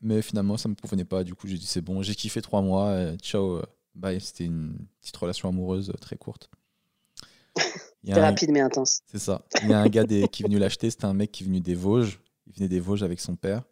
[0.01, 1.23] mais finalement, ça me convenait pas.
[1.23, 3.61] Du coup, j'ai dit, c'est bon, j'ai kiffé trois mois, euh, ciao,
[3.95, 4.19] bye.
[4.21, 6.49] C'était une petite relation amoureuse euh, très courte.
[8.07, 8.99] Un- rapide mais intense.
[9.05, 9.43] c'est ça.
[9.61, 11.45] Il y a un gars des- qui est venu l'acheter, c'était un mec qui est
[11.45, 12.19] venu des Vosges.
[12.47, 13.63] Il venait des Vosges avec son père.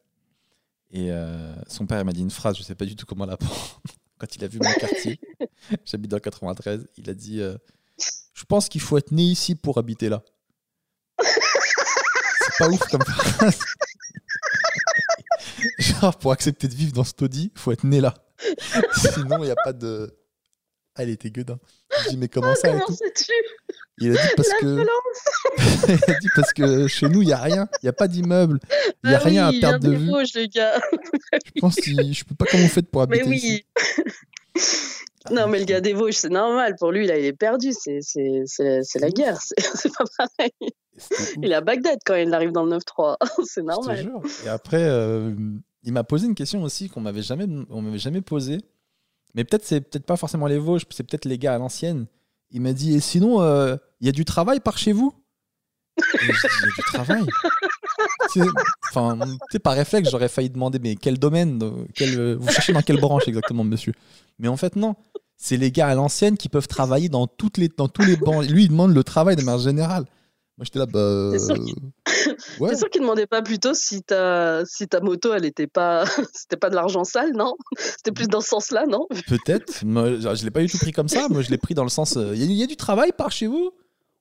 [0.90, 3.26] Et euh, son père, il m'a dit une phrase, je sais pas du tout comment
[3.26, 3.82] la prendre.
[4.18, 5.20] quand il a vu mon quartier.
[5.86, 6.88] J'habite dans le 93.
[6.98, 7.58] Il a dit euh,
[8.34, 10.24] Je pense qu'il faut être né ici pour habiter là.
[11.20, 13.60] C'est pas ouf comme phrase.
[15.80, 18.14] Genre, pour accepter de vivre dans ce taudis, il faut être né là.
[19.14, 20.16] Sinon, il n'y a pas de.
[20.96, 21.58] Ah, elle était gueudin.
[22.04, 23.32] Je dis, mais comment ça et Comment sais-tu
[24.00, 24.86] Il a dit parce La que.
[25.88, 27.70] il a dit parce que chez nous, il n'y a rien.
[27.82, 28.60] Il n'y a pas d'immeuble.
[29.04, 30.10] Il n'y a Ah rien oui, à perdre de vue.
[30.10, 30.82] Vosges, le gars.
[31.56, 33.64] Je pense que je peux pas comment vous faites pour Mais habiter ici.
[33.78, 34.64] oui.
[35.32, 36.76] Non, mais le gars des Vosges, c'est normal.
[36.80, 37.72] Pour lui, là, il est perdu.
[37.74, 39.40] C'est c'est- c'est- c'est la guerre.
[39.42, 40.52] C'est pas pareil.
[41.42, 43.18] Il est à Bagdad quand il arrive dans le 9-3.
[43.46, 44.02] C'est Je te normal.
[44.02, 44.22] jure.
[44.46, 45.32] Et après, euh,
[45.84, 48.60] il m'a posé une question aussi qu'on m'avait jamais, on m'avait jamais posée.
[49.34, 52.06] Mais peut-être c'est peut-être pas forcément les Vosges, c'est peut-être les gars à l'ancienne.
[52.52, 55.14] Il m'a dit et sinon euh, il y a du travail par chez vous?
[55.98, 57.26] Il y a du travail.
[58.90, 59.18] Enfin,
[59.64, 61.62] par réflexe, j'aurais failli demander mais quel domaine,
[62.02, 63.94] euh, vous cherchez dans quelle branche exactement, monsieur?
[64.40, 64.96] Mais en fait non.
[65.44, 68.46] C'est les gars à l'ancienne qui peuvent travailler dans toutes les dans tous les bancs.
[68.48, 70.06] Lui, il demande le travail de manière générale.
[70.62, 71.32] Moi, j'étais là, bah.
[71.32, 72.70] C'est sûr euh, ouais.
[72.70, 76.56] C'est sûr qu'il demandait pas plutôt si ta, si ta moto, elle était pas, c'était
[76.56, 77.56] pas de l'argent sale, non?
[77.80, 79.08] C'était plus dans ce sens-là, non?
[79.28, 79.84] Peut-être.
[79.84, 81.28] Moi, je l'ai pas du tout pris comme ça.
[81.30, 82.16] Moi, je l'ai pris dans le sens.
[82.16, 83.72] Il y, a- y a du travail par chez vous.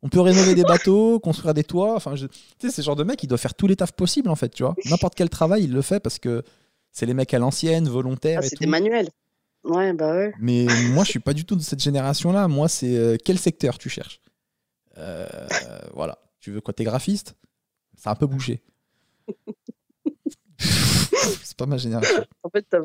[0.03, 1.95] On peut rénover des bateaux, construire des toits.
[1.95, 3.93] Enfin, je- tu sais, c'est le genre de mec, il doit faire tous les tafs
[3.93, 4.75] possibles, en fait, tu vois.
[4.87, 6.43] N'importe quel travail, il le fait parce que
[6.91, 8.71] c'est les mecs à l'ancienne, volontaires ah, et C'était tout.
[8.71, 9.11] manuel.
[9.65, 10.33] Ouais, bah ouais.
[10.41, 10.65] Mais
[10.95, 12.49] moi, je suis pas du tout de cette génération-là.
[12.49, 14.23] Moi, c'est euh, quel secteur tu cherches?
[14.97, 15.27] Euh,
[15.95, 16.19] Voilà.
[16.41, 17.37] Tu veux quoi T'es graphiste?
[17.97, 18.63] C'est un peu bouché.
[20.59, 22.25] c'est pas ma génération.
[22.43, 22.81] En fait, t'as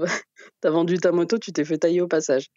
[0.64, 2.50] as vendu ta moto, tu t'es fait tailler au passage.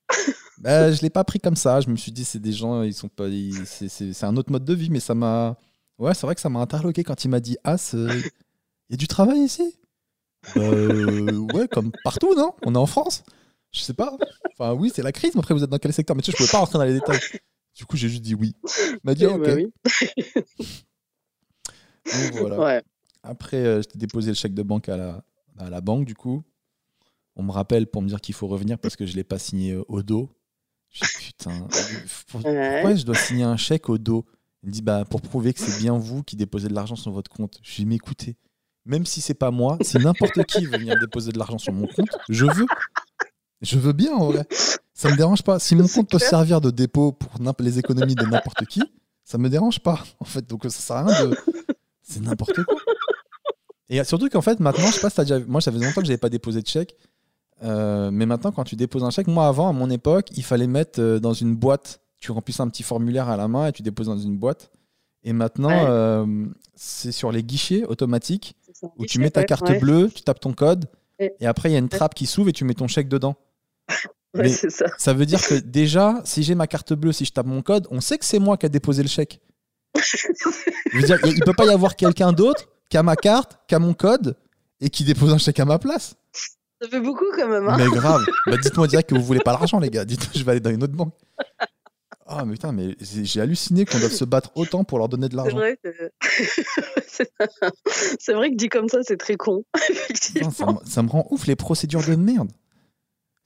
[0.59, 1.81] Bah, je l'ai pas pris comme ça.
[1.81, 3.27] Je me suis dit, c'est des gens, ils sont pas,
[3.65, 5.57] c'est- un autre mode de vie, mais ça m'a,
[5.99, 8.25] ouais, c'est vrai que ça m'a interloqué quand il m'a dit, ah, il
[8.91, 9.79] y a du travail ici?
[10.55, 12.55] Bah, euh, ouais, comme partout, non?
[12.65, 13.23] On est en France?
[13.73, 14.17] Je sais pas.
[14.59, 15.35] Enfin, oui, c'est la crise.
[15.35, 16.17] Mais après, vous êtes dans quel secteur?
[16.17, 17.21] Mais tu sais, je pouvais pas rentrer dans les détails.
[17.77, 18.57] Du coup, j'ai juste dit oui.
[18.91, 19.41] Il m'a dit, Eh ok.
[19.41, 19.73] bah oui.
[22.33, 22.59] Voilà.
[22.59, 22.83] Ouais.
[23.23, 25.25] Après, euh, j'ai déposé le chèque de banque à la,
[25.59, 26.43] à la banque, du coup.
[27.37, 29.39] On me rappelle pour me dire qu'il faut revenir parce que je ne l'ai pas
[29.39, 30.31] signé euh, au dos.
[30.91, 31.51] Je dis, putain,
[32.29, 34.25] pour- pourquoi je dois signer un chèque au dos?
[34.63, 37.13] Il me dit, bah, pour prouver que c'est bien vous qui déposez de l'argent sur
[37.13, 37.59] votre compte.
[37.63, 38.37] Je lui dis, mais écoutez,
[38.85, 41.87] même si c'est pas moi, si n'importe qui veut venir déposer de l'argent sur mon
[41.87, 42.67] compte, je veux.
[43.61, 44.47] Je veux bien, en vrai.
[44.95, 45.59] Ça me dérange pas.
[45.59, 47.31] Si mon compte peut servir de dépôt pour
[47.61, 48.83] les économies de n'importe qui,
[49.25, 50.03] ça me dérange pas.
[50.21, 51.37] En fait, donc ça sert à rien de.
[52.09, 52.77] C'est n'importe quoi.
[53.91, 55.41] Et surtout qu'en fait, maintenant, je sais pas si t'as déjà.
[55.47, 56.97] Moi, ça faisait longtemps que j'avais pas déposé de chèque.
[57.65, 60.67] Euh, mais maintenant, quand tu déposes un chèque, moi, avant, à mon époque, il fallait
[60.67, 62.01] mettre euh, dans une boîte.
[62.19, 64.71] Tu remplisses un petit formulaire à la main et tu déposes dans une boîte.
[65.25, 65.87] Et maintenant, Ouais.
[65.89, 68.55] euh, c'est sur les guichets automatiques
[68.97, 69.79] où tu mets ta carte ouais.
[69.79, 70.87] bleue, tu tapes ton code.
[71.19, 73.37] Et après, il y a une trappe qui s'ouvre et tu mets ton chèque dedans.
[74.35, 74.85] Ouais, ça.
[74.99, 77.89] Ça veut dire que déjà, si j'ai ma carte bleue, si je tape mon code,
[77.91, 79.41] on sait que c'est moi qui a déposé le chèque.
[79.97, 83.74] Je veux dire, il peut pas y avoir quelqu'un d'autre qui a ma carte, qui
[83.74, 84.36] a mon code
[84.80, 86.14] et qui dépose un chèque à ma place.
[86.80, 87.68] Ça fait beaucoup quand même.
[87.68, 88.24] Hein Mais grave.
[88.47, 90.05] Bah, dites-moi direct que vous voulez pas l'argent, les gars.
[90.05, 91.12] Dites-moi, je vais aller dans une autre banque.
[92.30, 95.32] Ah, mais putain, mais j'ai halluciné qu'on doive se battre autant pour leur donner de
[95.32, 95.57] c'est l'argent.
[95.57, 95.89] vrai que
[98.20, 99.64] c'est vrai que dit comme ça, c'est très con.
[100.34, 102.51] Me- ça me rend ouf les procédures de merde.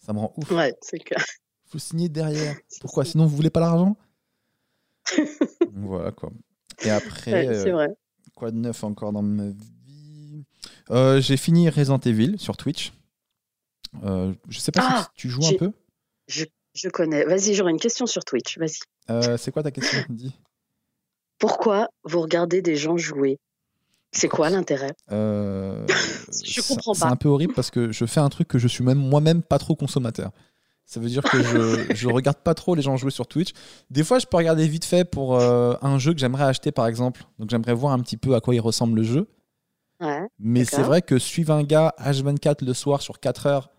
[0.04, 0.50] Ça me rend ouf.
[0.50, 1.24] Ouais, c'est clair.
[1.70, 2.56] Faut signer derrière.
[2.80, 3.04] Pourquoi?
[3.04, 3.96] Sinon, vous voulez pas l'argent?
[5.74, 6.30] Voilà quoi.
[6.84, 7.88] Et après, Ouais, euh, c'est vrai.
[8.34, 10.44] quoi de neuf encore dans ma vie?
[10.90, 12.92] Euh, J'ai fini Resident Evil sur Twitch.
[14.04, 15.72] Euh, je sais pas Ah, si tu joues un peu.
[16.28, 16.44] Je,
[16.74, 17.24] je connais.
[17.24, 18.58] Vas-y, j'aurais une question sur Twitch.
[18.58, 18.78] Vas-y.
[19.10, 20.34] Euh, c'est quoi ta question Dis.
[21.38, 23.38] Pourquoi vous regardez des gens jouer?
[24.12, 24.94] C'est quoi l'intérêt?
[25.08, 25.84] Je
[26.30, 27.10] c'est- comprends C'est pas.
[27.10, 29.58] un peu horrible parce que je fais un truc que je suis même moi-même pas
[29.58, 30.30] trop consommateur.
[30.84, 33.52] Ça veut dire que je, je regarde pas trop les gens jouer sur Twitch.
[33.90, 36.86] Des fois, je peux regarder vite fait pour euh, un jeu que j'aimerais acheter, par
[36.86, 37.24] exemple.
[37.38, 39.28] Donc, j'aimerais voir un petit peu à quoi il ressemble le jeu.
[40.00, 40.26] Ouais.
[40.38, 43.70] Mais c'est vrai que suivre un gars H24 le soir sur 4 heures.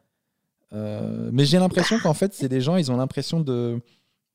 [0.74, 3.80] euh, mais j'ai l'impression qu'en fait, c'est des gens, ils ont l'impression de,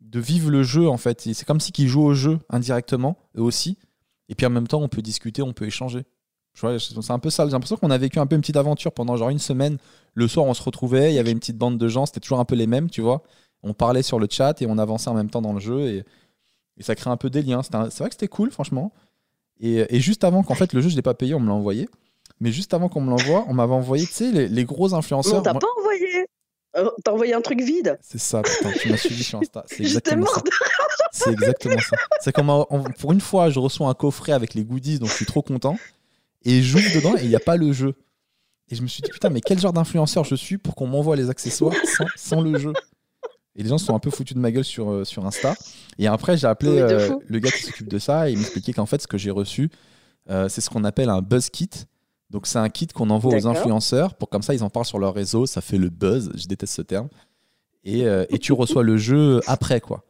[0.01, 1.21] de vivre le jeu, en fait.
[1.23, 3.79] C'est comme si qu'ils jouent au jeu indirectement, eux aussi.
[4.29, 6.05] Et puis en même temps, on peut discuter, on peut échanger.
[6.79, 7.45] C'est un peu ça.
[7.47, 9.79] J'ai l'impression qu'on a vécu un peu une petite aventure pendant genre une semaine.
[10.15, 12.41] Le soir, on se retrouvait, il y avait une petite bande de gens, c'était toujours
[12.41, 13.23] un peu les mêmes, tu vois.
[13.63, 15.81] On parlait sur le chat et on avançait en même temps dans le jeu.
[15.89, 16.05] Et,
[16.79, 17.61] et ça crée un peu des liens.
[17.73, 18.93] Un- C'est vrai que c'était cool, franchement.
[19.61, 21.55] Et, et juste avant qu'en fait le jeu, je l'ai pas payé, on me l'a
[21.55, 21.89] envoyé.
[22.41, 24.95] Mais juste avant qu'on me l'envoie, on m'avait envoyé, tu sais, les, les gros Mais
[24.95, 25.43] on influenceurs.
[25.43, 26.27] t'a pas envoyé
[26.77, 29.65] Euh, T'as envoyé un truc vide C'est ça, putain, tu m'as suivi sur Insta.
[29.67, 30.43] C'est exactement ça.
[31.11, 31.97] C'est exactement ça.
[32.21, 35.09] C'est comme un- on- pour une fois, je reçois un coffret avec les goodies, donc
[35.09, 35.77] je suis trop content.
[36.45, 37.95] Et j'ouvre dedans et il n'y a pas le jeu.
[38.71, 41.17] Et je me suis dit, putain, mais quel genre d'influenceur je suis pour qu'on m'envoie
[41.17, 42.73] les accessoires sans, sans le jeu?
[43.57, 45.57] Et les gens se sont un peu foutus de ma gueule sur, euh, sur Insta.
[45.99, 48.73] Et après, j'ai appelé Oui, euh, le gars qui s'occupe de ça et il m'expliquait
[48.73, 49.71] qu'en fait, ce que j'ai reçu,
[50.31, 51.71] euh, c'est ce qu'on appelle un buzz kit.
[52.31, 54.99] Donc, c'est un kit qu'on envoie aux influenceurs pour comme ça, ils en parlent sur
[54.99, 55.47] leur réseau.
[55.47, 56.31] Ça fait le buzz.
[56.37, 57.09] Je déteste ce terme.
[57.85, 60.05] Et, et tu reçois le jeu après, quoi.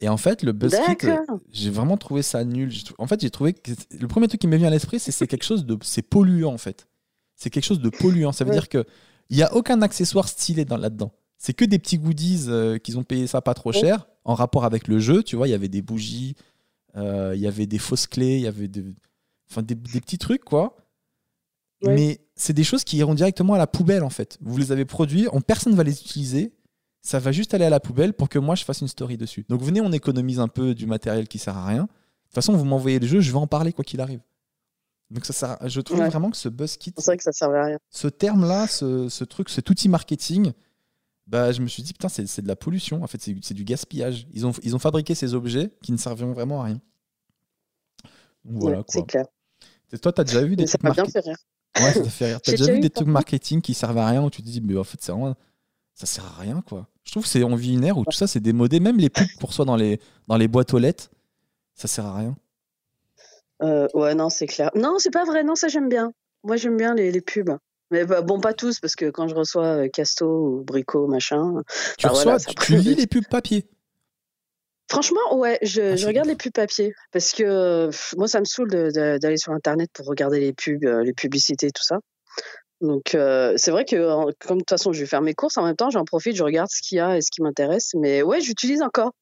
[0.00, 1.16] Et en fait, le buzz kit, euh,
[1.50, 2.70] j'ai vraiment trouvé ça nul.
[2.98, 5.26] En fait, j'ai trouvé que le premier truc qui m'est venu à l'esprit, c'est c'est
[5.26, 5.78] quelque chose de.
[5.82, 6.86] C'est polluant, en fait.
[7.34, 8.32] C'est quelque chose de polluant.
[8.32, 8.84] Ça veut dire que
[9.30, 11.12] il n'y a aucun accessoire stylé dans- là-dedans.
[11.38, 14.64] C'est que des petits goodies euh, qu'ils ont payé ça pas trop cher en rapport
[14.64, 15.22] avec le jeu.
[15.22, 16.34] Tu vois, il y avait des bougies,
[16.96, 18.94] euh, il y avait des fausses clés, il y avait de-
[19.50, 20.76] enfin, des, des petits trucs, quoi.
[21.94, 24.38] Mais c'est des choses qui iront directement à la poubelle, en fait.
[24.40, 26.52] Vous les avez produits, on, personne ne va les utiliser.
[27.06, 29.46] Ça va juste aller à la poubelle pour que moi je fasse une story dessus.
[29.48, 31.82] Donc venez, on économise un peu du matériel qui sert à rien.
[31.82, 34.20] De toute façon, vous m'envoyez le jeu, je vais en parler quoi qu'il arrive.
[35.10, 36.08] Donc ça je trouve Ouais.
[36.08, 37.78] vraiment que ce buzz kit, C'est vrai que ça servait à rien.
[37.90, 40.52] ce terme-là, ce, ce truc, cet outil marketing,
[41.28, 43.02] bah, je me suis dit, putain, c'est de la pollution.
[43.04, 44.26] En fait, c'est du gaspillage.
[44.32, 46.80] Ils ont, ils ont fabriqué ces objets qui ne serviront vraiment à rien.
[48.44, 49.26] Donc voilà Ouais, c'est clair.
[49.92, 51.38] Et Toi, t'as déjà vu des Mais ça trucs m'a bien marketing fait rire.
[51.86, 52.40] Ouais, ça t'a fait rire.
[52.42, 52.94] T'as déjà déjà vu des ça.
[52.94, 55.34] trucs marketing qui servent à rien où tu te dis, mais en fait, c'est vraiment.
[55.94, 56.88] Ça sert à rien, quoi.
[57.06, 58.80] Je trouve que c'est on vit une ère où tout ça, c'est démodé.
[58.80, 61.08] Même les pubs qu'on reçoit dans les, dans les boîtes aux lettres,
[61.74, 62.36] ça sert à rien.
[63.62, 64.70] Euh, ouais, non, c'est clair.
[64.74, 65.44] Non, c'est pas vrai.
[65.44, 66.12] Non, ça, j'aime bien.
[66.42, 67.56] Moi, j'aime bien les, les pubs.
[67.90, 71.62] Mais bah, bon, pas tous, parce que quand je reçois euh, Casto ou Brico, machin.
[71.98, 73.66] Tu Ah, reçois, voilà, ça tu, lis les pubs papier.
[74.90, 76.92] Franchement, ouais, je, Ah, je regarde les pubs papier.
[77.12, 81.04] Parce que pff, moi, ça me saoule d'aller sur Internet pour regarder les pubs, euh,
[81.04, 82.00] les publicités, tout ça.
[82.80, 83.96] Donc, euh, c'est vrai que,
[84.46, 86.42] comme de toute façon, je vais faire mes courses en même temps, j'en profite, je
[86.42, 87.92] regarde ce qu'il y a et ce qui m'intéresse.
[87.94, 89.12] Mais ouais, j'utilise encore.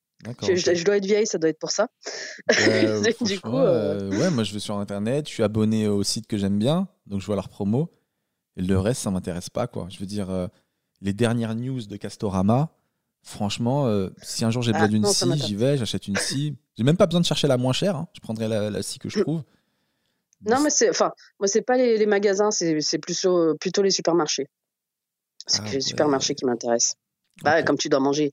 [0.42, 1.88] Je, je- je dois être vieille, ça doit être pour ça.
[2.48, 6.02] Ouais, Du coup, euh, euh, ouais, moi je vais sur internet, je suis abonné au
[6.02, 7.90] site que j'aime bien, donc je vois leurs promos.
[8.56, 9.86] Et le reste, ça m'intéresse pas, quoi.
[9.90, 10.46] Je veux dire, euh,
[11.02, 12.70] les dernières news de Castorama,
[13.22, 16.08] franchement, euh, si un jour j'ai Ah, besoin d'une non, ça scie, j'y vais, j'achète
[16.08, 16.54] une scie.
[16.76, 18.08] J'ai même pas besoin de chercher la moins chère, hein.
[18.14, 19.42] je prendrai la, la scie que je trouve.
[20.46, 23.90] Non, mais c'est, enfin, moi, c'est pas les, les magasins, c'est, c'est plutôt, plutôt les
[23.90, 24.46] supermarchés.
[25.46, 25.80] C'est Ah que les ouais.
[25.80, 26.94] supermarchés qui m'intéressent.
[27.42, 28.30] Bah, comme tu dois manger,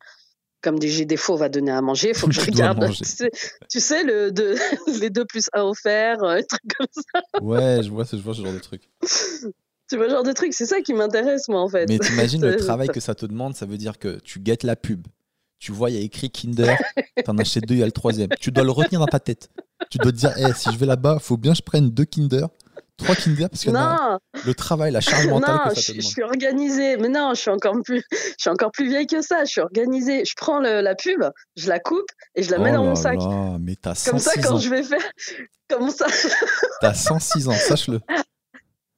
[0.61, 2.79] comme des, j'ai des faux à donner à manger, il faut que je regarde.
[2.95, 3.29] Tu sais,
[3.69, 4.55] tu sais, le, de,
[5.01, 7.21] les deux plus un offert, euh, un truc comme ça.
[7.41, 8.89] Ouais, je vois, ce- je vois ce genre de truc.
[9.89, 11.87] Tu vois, ce genre de truc, c'est ça qui m'intéresse, moi, en fait.
[11.89, 14.75] Mais t'imagines le travail que ça te demande, ça veut dire que tu guettes la
[14.75, 15.05] pub.
[15.61, 16.75] Tu vois, il y a écrit Kinder,
[17.23, 18.29] t'en achètes deux, il y a le troisième.
[18.39, 19.49] Tu dois le retenir dans ta tête.
[19.91, 22.03] Tu dois te dire, Eh, si je vais là-bas, faut bien que je prenne deux
[22.05, 22.47] Kinder,
[22.97, 23.69] trois Kinder, parce que
[24.47, 26.97] le travail, la charge mentale non, que ça je, suis organisée.
[26.97, 29.45] Mais non, je suis encore plus, je suis encore plus vieille que ça.
[29.45, 30.25] Je suis organisée.
[30.25, 31.23] Je prends le- la pub,
[31.55, 33.19] je la coupe et je la mets Oh dans mon sac.
[33.19, 34.57] là, mais t'as Comme 106 ça, quand ans.
[34.59, 35.11] je vais faire,
[35.69, 36.07] comme ça,
[36.81, 37.99] T'as 106 ans, sache-le.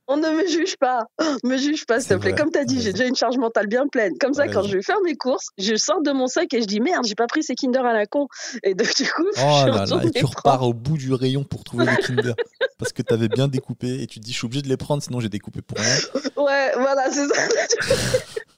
[0.07, 1.05] On ne me juge pas.
[1.43, 2.35] Me juge pas, s'il te plaît.
[2.35, 4.13] Comme tu as t'as dit, j'ai déjà une charge mentale bien pleine.
[4.19, 6.67] Comme ça, quand je vais faire mes courses, je sors de mon sac et je
[6.67, 8.27] dis merde, j'ai pas pris ces Kinder à la con.
[8.63, 10.37] Et donc, du coup, Oh je là là, et tu prendre.
[10.37, 12.33] repars au bout du rayon pour trouver les Kinder.
[12.77, 15.01] Parce que t'avais bien découpé et tu te dis, je suis obligé de les prendre,
[15.01, 15.95] sinon j'ai découpé pour rien.
[16.37, 17.41] Ouais, voilà, c'est ça.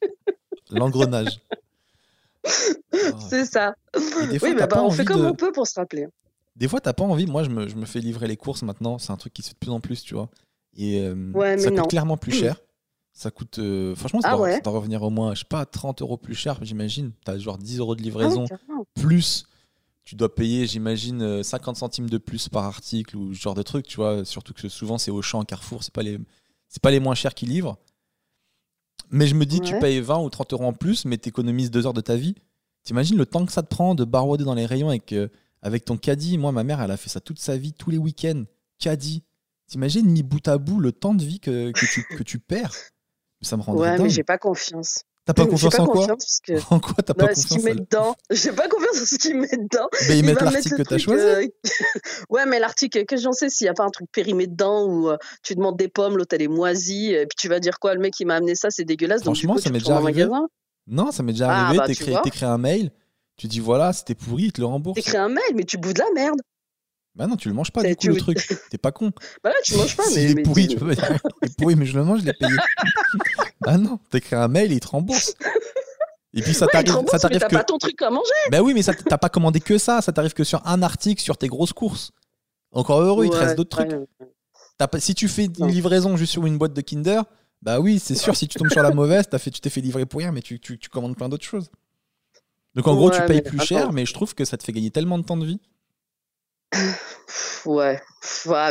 [0.72, 1.40] L'engrenage.
[2.48, 2.98] Oh.
[3.30, 3.76] c'est ça.
[4.30, 6.08] Des fois, Oui, bah, bah, on fait comme de- on peut pour se rappeler.
[6.56, 7.28] Des fois, t'as pas envie.
[7.28, 8.98] Moi, je me, je me fais livrer les courses maintenant.
[8.98, 10.30] C'est un truc qui se fait de plus en plus, tu vois.
[10.76, 11.86] Et euh, Ouais, ça coûte non.
[11.88, 12.60] clairement plus cher.
[13.18, 13.60] Ça coûte.
[13.60, 16.02] euh, franchement, ça, Ah doit, ouais ça doit revenir au moins, je sais pas, 30
[16.02, 17.14] euros plus cher, j'imagine.
[17.24, 18.46] T'as genre 10 euros de Ah ouais, livraison.
[18.94, 19.46] plus
[20.04, 23.62] tu dois payer, j'imagine, euh, 50 centimes de plus par article ou ce genre de
[23.64, 24.26] truc, tu vois.
[24.26, 26.20] Surtout que souvent, c'est Auchan, Carrefour, c'est pas les,
[26.68, 27.78] c'est pas les moins chers qui livrent.
[29.12, 29.80] Mais je me dis, tu Ouais.
[29.80, 32.36] payes 20 ou 30 euros en plus, mais t'économises deux heures de ta vie.
[32.84, 35.30] T'imagines le temps que ça te prend de barouder dans les rayons avec, euh,
[35.62, 36.38] avec ton caddie.
[36.38, 38.44] Moi, ma mère, elle a fait ça toute sa vie, tous les week-ends.
[38.78, 39.24] Caddie.
[39.68, 42.74] T'imagines, mis bout à bout, le temps de vie que, que, tu, que tu perds.
[43.42, 45.04] Ça me rendrait Ouais, mais j'ai pas confiance.
[45.26, 47.58] T'as pas confiance pas en quoi confiance que En quoi t'as pas bah, ce qu'il
[47.58, 49.90] confiance met dedans, j'ai pas confiance en ce qu'il met dedans.
[50.08, 51.24] Ben, ils Il mettent l'article que t'as choisi.
[51.24, 51.48] euh,
[52.30, 55.10] ouais, mais l'article, que j'en sais s'il n'y a pas un truc périmé dedans où
[55.10, 57.96] euh, tu demandes des pommes, l'autre elle est moisie, et puis tu vas dire quoi,
[57.96, 59.22] le mec qui m'a amené ça, c'est dégueulasse.
[59.24, 60.28] Donc, Franchement, coup, ça m'est déjà arrivé.
[60.88, 61.80] Non, ça m'est déjà Ah, arrivé.
[61.80, 62.92] bah, tu t'écris, un mail,
[63.38, 64.96] tu dis voilà, c'était pourri, il te le rembourse.
[64.96, 66.40] t'écris un mail, mais tu boudes de la merde.
[67.16, 68.38] Bah non, tu le manges pas du coup tu- le truc.
[68.70, 69.12] T'es pas con.
[69.44, 70.32] Bah là, tu manges pas, mais.
[70.32, 72.26] est mais pourri, tu peux pas dire il est pourri, mais je le mange, je
[72.26, 72.52] l'ai payé.
[73.62, 75.34] bah non, t'écris un mail et il te rembourse.
[76.34, 77.56] Et puis ça Ouais, il t'arrive, ça t'as que.
[77.56, 78.30] pas ton truc à manger.
[78.52, 81.22] Bah oui, mais ça t'as pas commandé que ça, ça t'arrive que sur un article
[81.22, 82.12] sur tes grosses courses.
[82.74, 83.96] Encore heureux, il te reste d'autres trucs.
[84.78, 87.22] pas- si tu fais une livraison juste sur une boîte de Kinder,
[87.62, 89.80] bah oui, c'est sûr, si tu tombes sur la mauvaise, t'as fait, tu t'es fait
[89.80, 91.70] livrer pour rien, mais tu, tu, tu commandes plein d'autres choses.
[92.76, 93.66] Donc en gros, tu payes plus attends.
[93.66, 95.62] cher, mais je trouve que ça te fait gagner tellement de temps de vie.
[97.66, 98.00] Ouais,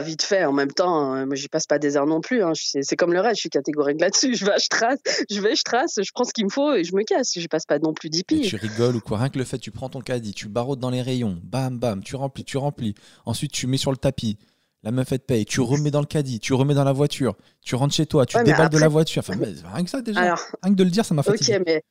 [0.03, 0.45] vite fait.
[0.45, 2.43] En même temps, euh, moi, j'y passe pas des heures non plus.
[2.43, 2.53] hein.
[2.55, 4.35] C'est comme le reste, je suis catégorique là-dessus.
[4.35, 4.99] Je vais, je trace,
[5.31, 7.33] je vais, je trace, je prends ce qu'il me faut et je me casse.
[7.37, 8.49] Je passe pas non plus 10 Et piges.
[8.51, 9.19] tu rigoles ou quoi?
[9.19, 12.03] Rien que le fait, tu prends ton caddie, tu baraudes dans les rayons, bam, bam,
[12.03, 12.95] tu remplis, tu remplis.
[13.27, 14.39] Ensuite, tu mets sur le tapis.
[14.83, 15.47] La meuf, elle te paye.
[15.47, 17.35] Tu remets dans le caddie, tu remets dans la voiture.
[17.63, 19.21] Tu rentres chez toi, tu Ouais, déballes de la voiture.
[19.27, 20.21] Enfin, mais rien que ça, déjà.
[20.21, 21.59] Alors, Rien que de le dire, ça m'a ok, fatigué.
[21.67, 21.83] mais.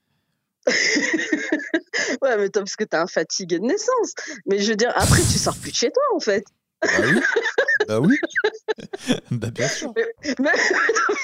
[2.22, 4.14] ouais, mais toi, parce que t'as un fatigué de naissance.
[4.46, 6.46] Mais je veux dire, après, tu sors plus de chez toi, en fait.
[6.82, 7.20] Bah oui.
[7.88, 8.18] bah oui.
[9.32, 9.94] bah bien sûr.
[9.96, 10.06] Mais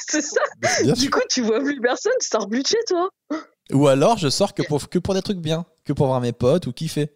[0.07, 0.41] c'est ça.
[0.59, 1.11] Bah, bien Du sûr.
[1.11, 3.09] coup, tu vois plus personne, tu sors plus de chez toi.
[3.71, 6.31] Ou alors, je sors que pour, que pour des trucs bien, que pour voir mes
[6.33, 7.09] potes ou kiffer.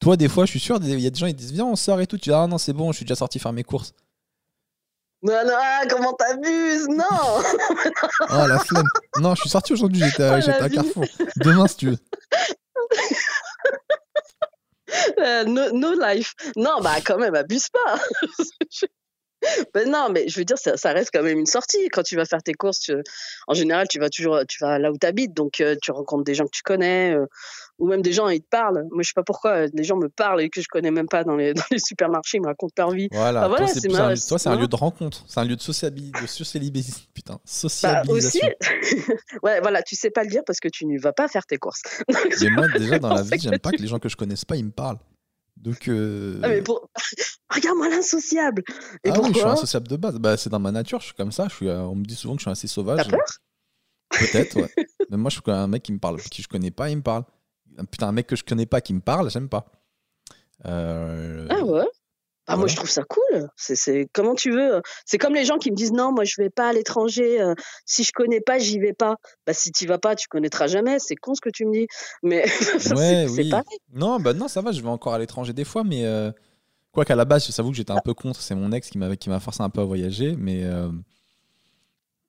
[0.00, 1.76] Toi, des fois, je suis sûr, il y a des gens, ils disent Viens, on
[1.76, 2.16] sort et tout.
[2.18, 3.92] Tu dis Ah non, c'est bon, je suis déjà sorti faire mes courses.
[5.24, 7.40] Non, non, ah, comment t'abuses Non
[8.28, 8.84] Ah, la flemme.
[9.20, 10.68] Non, je suis sorti aujourd'hui, j'étais à, Oh, à.
[10.68, 11.04] Carrefour.
[11.36, 11.96] Demain, si tu veux.
[15.18, 16.34] Euh, no, no life.
[16.56, 17.98] Non, bah quand même, abuse pas.
[19.74, 21.88] Ben non, mais je veux dire, ça, ça reste quand même une sortie.
[21.90, 22.94] Quand tu vas faire tes courses, tu-
[23.46, 26.24] en général, tu vas toujours tu vas là où tu habites, donc euh, tu rencontres
[26.24, 27.26] des gens que tu connais, euh,
[27.78, 28.84] ou même des gens, ils te parlent.
[28.92, 31.08] Moi, je sais pas pourquoi, euh, des gens me parlent et que je connais même
[31.08, 33.08] pas dans les, dans les supermarchés, ils me racontent leur vie.
[33.12, 35.60] Voilà, Ah, voilà, c'est un, toi, c'est un lieu de rencontre, c'est un lieu de
[35.60, 37.04] sociabilité, de sociabilisation.
[37.14, 38.48] Putain, Bah aussi, sociabilisation.
[39.42, 41.56] ouais, voilà, tu sais pas le dire parce que tu ne vas pas faire tes
[41.56, 41.82] courses.
[42.42, 44.56] Mais moi, déjà, dans la vie, j'aime pas que les gens que je connaisse pas,
[44.56, 44.98] ils me parlent.
[45.56, 45.88] Donc.
[45.88, 46.90] euh, Ah, mais pour...
[47.54, 48.62] Regarde-moi l'insociable.
[49.04, 50.18] Et ah oui, je suis pourquoi insociable de base.
[50.18, 51.46] Bah, c'est dans ma nature, je suis comme ça.
[51.48, 52.98] Je suis, euh, on me dit souvent que je suis assez sauvage.
[53.04, 53.20] T'as peur?
[54.10, 54.70] Peut-être, ouais.
[55.10, 57.02] Mais moi, je suis un mec qui me parle, qui je connais pas, il me
[57.02, 57.24] parle.
[57.90, 59.66] Putain, un mec que je connais pas qui me parle, j'aime pas.
[60.66, 61.86] Euh, Ah ouais?
[62.46, 63.48] Ah, Moi, je trouve ça cool.
[63.56, 64.82] C'est, comment tu veux.
[65.06, 67.40] C'est comme les gens qui me disent non, moi, je vais pas à l'étranger.
[67.40, 67.54] euh,
[67.86, 69.16] si je connais pas, j'y vais pas.
[69.46, 70.98] Bah, si tu vas pas, tu connaîtras jamais.
[70.98, 71.86] C'est con ce que tu me dis.
[72.22, 72.44] Mais
[72.94, 73.48] Ouais, oui.
[73.48, 73.78] pareil.
[73.94, 76.30] Non, bah non, ça va, je vais encore à l'étranger des fois, mais euh,
[76.92, 78.42] quoi qu'à la base, j'avoue que j'étais un peu contre.
[78.42, 80.90] C'est mon ex qui m'a qui m'a forcé un peu à voyager, mais euh,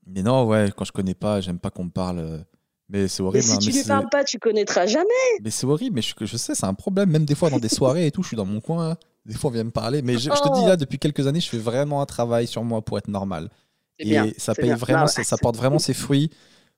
[0.07, 2.45] mais non, ouais, quand je connais pas, j'aime pas qu'on me parle.
[2.89, 3.43] Mais c'est Mais horrible.
[3.43, 5.05] si hein, tu mais lui parles pas, tu connaîtras jamais.
[5.43, 7.09] Mais c'est horrible, mais je, je sais, c'est un problème.
[7.09, 8.91] Même des fois dans des soirées et tout, je suis dans mon coin.
[8.91, 8.97] hein.
[9.25, 10.01] Des fois, on vient me parler.
[10.03, 10.67] Mais je, je te dis Oh.
[10.67, 13.49] là, depuis quelques années, je fais vraiment un travail sur moi pour être normal.
[13.97, 14.29] Et bien.
[14.37, 14.75] ça paye bien.
[14.75, 16.29] vraiment, ça, ça porte vraiment ses fruits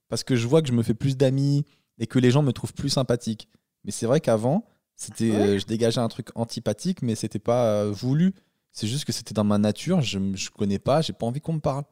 [0.07, 1.65] parce que je vois que je me fais plus d'amis
[1.99, 3.49] et que les gens me trouvent plus sympathique.
[3.84, 4.65] Mais c'est vrai qu'avant,
[4.95, 5.35] c'était, Ouais.
[5.35, 8.34] euh, je dégageais un truc antipathique, mais c'était pas euh, voulu.
[8.71, 9.99] C'est juste que c'était dans ma nature.
[10.01, 11.84] Je, je connais pas, j'ai pas envie qu'on me parle.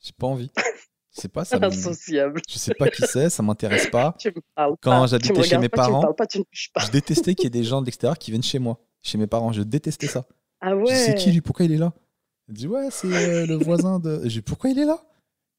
[0.00, 0.50] J'ai pas envie.
[1.14, 2.40] Je sais pas, ça Insociable.
[2.48, 4.16] je sais pas qui c'est, ça m'intéresse pas.
[4.80, 6.24] Quand j'habitais chez mes pas, parents, pas.
[6.32, 9.26] Je détestais qu'il y ait des gens de l'extérieur qui viennent chez moi, chez mes
[9.26, 9.52] parents.
[9.52, 10.24] Je détestais ça.
[10.60, 11.14] Ah Je dis, c'est ouais.
[11.16, 11.40] qui lui?
[11.40, 11.92] Pourquoi il est là?
[12.48, 14.18] Elle dit ouais, c'est euh, le voisin de.
[14.26, 14.98] Dit, pourquoi il est là?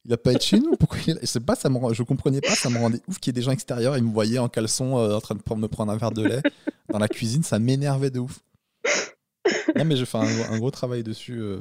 [0.04, 1.20] Il a pas être chez nous Pourquoi il est là?
[1.22, 3.32] Je sais pas, ça me rend- je comprenais pas, ça me rendait ouf qu'il y
[3.32, 3.96] ait des gens extérieurs.
[3.98, 6.42] Ils me voyaient en caleçon euh, en train de me prendre un verre de lait
[6.88, 8.40] dans la cuisine, ça m'énervait de ouf.
[9.76, 11.38] Non mais je fais un, gros- un gros travail dessus.
[11.40, 11.60] euh.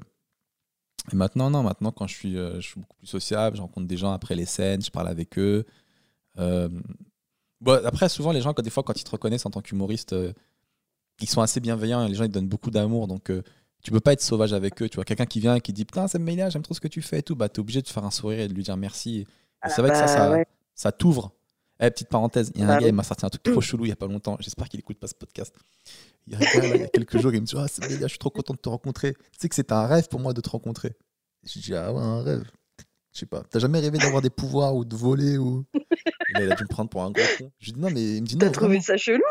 [1.11, 3.87] Et maintenant, non, maintenant quand je suis, euh, je suis beaucoup plus sociable, je rencontre
[3.87, 5.65] des gens après les scènes, je parle avec eux.
[6.37, 6.69] Euh,
[7.59, 10.13] bon, après, souvent les gens, quand, des fois, quand ils te reconnaissent en tant qu'humoriste,
[10.13, 10.31] euh,
[11.19, 13.07] ils sont assez bienveillants et les gens ils te donnent beaucoup d'amour.
[13.07, 13.31] Donc,
[13.83, 14.89] tu peux pas être sauvage avec eux.
[14.89, 16.87] Tu vois, quelqu'un qui vient et qui dit Putain, c'est Melia, j'aime trop ce que
[16.87, 18.77] tu fais et tout, bah, t'es obligé de faire un sourire et de lui dire
[18.77, 19.19] merci.
[19.19, 19.27] Et
[19.61, 20.45] Ah que ça, bah ça, ouais.
[20.73, 21.33] ça t'ouvre.
[21.81, 23.85] Eh, petite parenthèse, il y a un gars, il m'a sorti un truc trop chelou
[23.85, 24.37] il y a pas longtemps.
[24.39, 25.55] J'espère qu'il écoute pas ce podcast.
[26.27, 27.65] Il y a un gars, là, il y a quelques jours, il me dit Ah,
[27.67, 29.13] c'est je suis trop content de te rencontrer.
[29.13, 30.93] Tu sais que c'était un rêve pour moi de te rencontrer.
[31.43, 32.43] Je dis Ah, ouais, un rêve.
[33.13, 33.43] Je sais pas.
[33.49, 35.65] T'as jamais rêvé d'avoir des pouvoirs ou de voler ou?
[36.33, 37.51] Là, il a dû me prendre pour un gros con.
[37.59, 38.83] Je lui dis Non, mais il me dit T'as Non, trouvé vraiment.
[38.83, 39.23] ça chelou?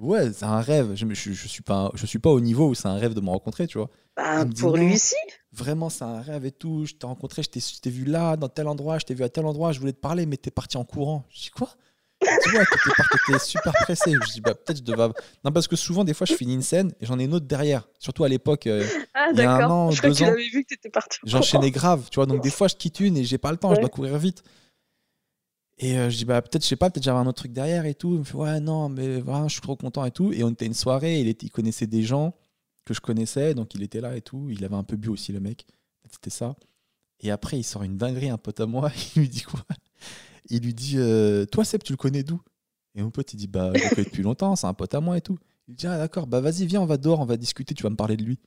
[0.00, 0.94] Ouais, c'est un rêve.
[0.94, 3.20] Je, je, je suis pas, je suis pas au niveau où c'est un rêve de
[3.20, 3.90] me rencontrer, tu vois.
[4.16, 5.16] Bah, dit Pour lui, si.
[5.52, 6.86] Vraiment, c'est un rêve et tout.
[6.86, 9.24] Je t'ai rencontré, je t'ai je t'ai vu là, dans tel endroit, je t'ai vu
[9.24, 11.24] à tel endroit, je voulais te parler, mais t'es parti en courant.
[11.30, 11.70] Je dis quoi?
[12.20, 12.64] Tu vois,
[13.26, 14.12] t'étais super pressé.
[14.12, 15.08] Je dis bah peut-être je devais.
[15.44, 17.46] Non, parce que souvent, des fois, je finis une scène et j'en ai une autre
[17.46, 17.88] derrière.
[17.98, 18.84] Surtout à l'époque, euh,
[19.14, 20.34] Ah, Il y a un an, Je deux que ans.
[20.34, 21.18] vu que t'étais parti.
[21.24, 22.26] j'enchaînais grave, tu vois.
[22.26, 24.42] Donc des fois, je quitte une et j'ai pas le temps, je dois courir vite.
[25.78, 27.86] Et euh, je dis bah peut-être, je sais pas, peut-être j'avais un autre truc derrière
[27.86, 28.14] et tout.
[28.14, 30.32] Il me fait ouais non, mais voilà, je suis trop content et tout.
[30.32, 32.34] Et on était à une soirée, il, était, il connaissait des gens
[32.84, 34.48] que je connaissais, donc il était là et tout.
[34.50, 35.66] Il avait un peu bu aussi le mec.
[36.10, 36.56] C'était ça.
[37.20, 38.90] Et après, il sort une dinguerie, un pote à moi.
[39.16, 39.60] Il lui dit quoi?
[40.50, 42.40] Il lui dit euh, Toi, Seb, tu le connais d'où?
[42.94, 45.00] Et mon pote, il dit Bah, je le connais depuis longtemps, c'est un pote à
[45.00, 45.38] moi et tout.
[45.68, 47.90] Il dit Ah, d'accord, bah vas-y, viens, on va dehors, on va discuter, tu vas
[47.90, 48.38] me parler de lui.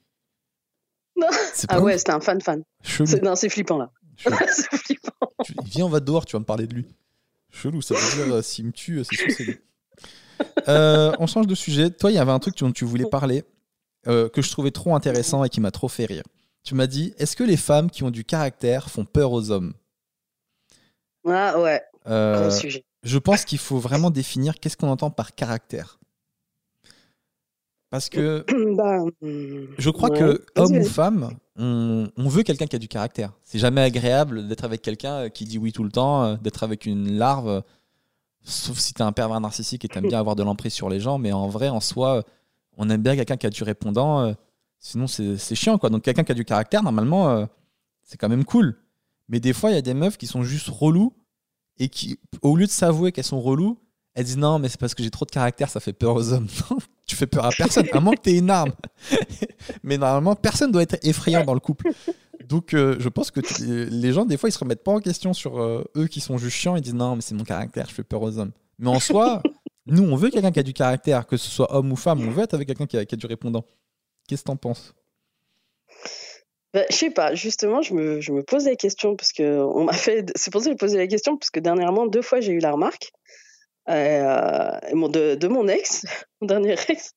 [1.68, 2.64] Ah ouais, c'était un fan fan.
[2.84, 3.06] Chelou.
[3.08, 3.92] C'est- Non, c'est flippant là.
[4.52, 5.12] C'est flippant.
[5.44, 6.86] Tu- Viens, on va dehors, tu vas me parler de lui.
[7.52, 9.58] Chelou, ça veut dire euh, s'il me tue, euh, c'est sûr que c'est lui.
[10.68, 11.90] Euh, on change de sujet.
[11.92, 13.44] Toi, il y avait un truc dont tu voulais parler
[14.08, 16.24] euh, que je trouvais trop intéressant et qui m'a trop fait rire.
[16.64, 19.74] Tu m'as dit Est-ce que les femmes qui ont du caractère font peur aux hommes?
[21.28, 22.84] Ah ouais, Euh, sujet.
[23.04, 26.00] Je pense qu'il faut vraiment définir qu'est-ce qu'on entend par caractère.
[27.90, 28.46] Parce que
[28.76, 29.04] Bah,
[29.78, 30.20] je crois ouais.
[30.20, 33.34] que homme ou femme, on, on veut quelqu'un qui a du caractère.
[33.44, 36.64] C'est jamais agréable d'être avec quelqu'un euh, qui dit oui tout le temps, euh, d'être
[36.64, 37.64] avec une larve.
[38.44, 41.20] Sauf si t'es un pervers narcissique et t'aimes bien avoir de l'emprise sur les gens,
[41.20, 42.24] mais en vrai, en soi,
[42.76, 44.36] on aime bien quelqu'un qui a du répondant.
[44.80, 45.92] sinon, c'est chiant, quoi.
[45.92, 47.48] Donc, quelqu'un qui a du caractère, normalement,
[48.02, 48.78] c'est quand même cool.
[49.30, 51.14] Mais des fois, il y a des meufs qui sont juste relous
[51.78, 53.78] et qui, au lieu de s'avouer qu'elles sont reloues,
[54.14, 56.34] elles disent non, mais c'est parce que j'ai trop de caractère, ça fait peur aux
[56.34, 56.48] hommes.
[56.70, 56.78] Non,
[57.08, 58.74] tu fais peur à personne, à moins que t'aies une arme.
[59.84, 61.92] mais normalement, personne doit être effrayant dans le couple.
[62.48, 65.00] Donc, euh, je pense que tu- les gens, des fois, ils se remettent pas en
[65.00, 66.76] question sur euh, eux qui sont juste chiants.
[66.76, 68.52] Ils disent non, mais c'est mon caractère, je fais peur aux hommes.
[68.80, 69.42] Mais en soi,
[69.86, 72.32] nous, on veut quelqu'un qui a du caractère, que ce soit homme ou femme, on
[72.32, 73.64] veut être avec quelqu'un qui a, qui a du répondant.
[74.28, 74.94] Qu'est-ce que t'en penses?
[76.74, 79.84] Bah, je sais pas, justement, je me, je me pose la question parce que on
[79.84, 80.32] m'a fait.
[80.36, 82.60] C'est pour ça que j'ai posé la question parce que dernièrement, deux fois, j'ai eu
[82.60, 83.12] la remarque
[83.90, 84.80] euh,
[85.10, 86.06] de, de mon ex,
[86.42, 87.12] mon dernier ex.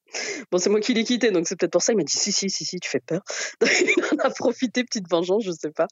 [0.51, 1.93] Bon, c'est moi qui l'ai quitté, donc c'est peut-être pour ça.
[1.93, 3.23] Il m'a dit si, si, si, si, tu fais peur.
[3.61, 5.87] Donc, il en a profité, petite vengeance, je sais pas.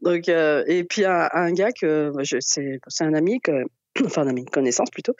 [0.00, 3.64] Donc, euh, et puis un, un gars que bah, je, c'est, c'est un ami que,
[4.04, 5.14] enfin un ami, une connaissance plutôt,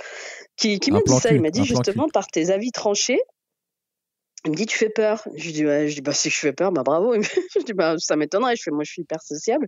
[0.57, 1.31] qui, qui m'a dit ça.
[1.33, 3.21] Il m'a dit justement par tes avis tranchés.
[4.47, 5.27] Il me dit, tu fais peur.
[5.35, 5.63] Je lui dis.
[5.63, 7.15] Je dis, bah, si je fais peur, bah, bravo.
[7.15, 8.55] Il Je dis, bah, ça m'étonnerait.
[8.55, 9.67] Je fais, moi, je suis hyper sociable.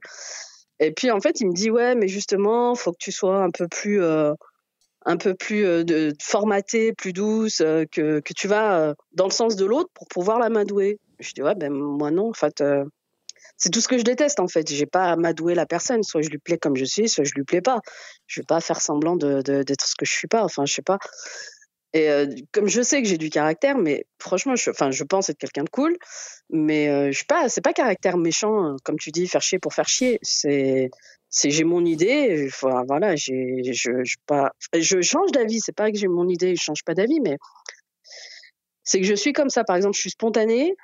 [0.78, 3.50] Et puis, en fait, il me dit, ouais, mais justement, faut que tu sois un
[3.50, 4.32] peu plus, euh,
[5.04, 9.56] un peu plus euh, de, formaté, plus douce, euh, que, tu vas dans le sens
[9.56, 11.00] de l'autre pour pouvoir l'amadouer.
[11.18, 12.62] Je dis, ouais, ben, moi, non, en fait.
[13.56, 14.70] c'est tout ce que je déteste, en fait.
[14.70, 16.04] J'ai pas à m'adouer la personne.
[16.04, 17.80] Soit je lui plais comme je suis, soit je lui plais pas.
[18.28, 20.44] Je vais pas faire semblant de, de- d'être ce que je suis pas.
[20.44, 20.98] Enfin, je sais pas.
[21.94, 25.30] Et euh, comme je sais que j'ai du caractère, mais franchement, je, enfin, je pense
[25.30, 25.96] être quelqu'un de cool,
[26.50, 29.58] mais euh, je suis pas, c'est pas caractère méchant, euh, comme tu dis, faire chier
[29.58, 30.18] pour faire chier.
[30.22, 30.90] C'est,
[31.30, 32.48] c'est j'ai mon idée.
[32.60, 35.60] Voilà, j'ai, je, je pas, je change d'avis.
[35.60, 37.38] C'est pas que j'ai mon idée, je change pas d'avis, mais
[38.84, 39.64] c'est que je suis comme ça.
[39.64, 40.74] Par exemple, je suis spontanée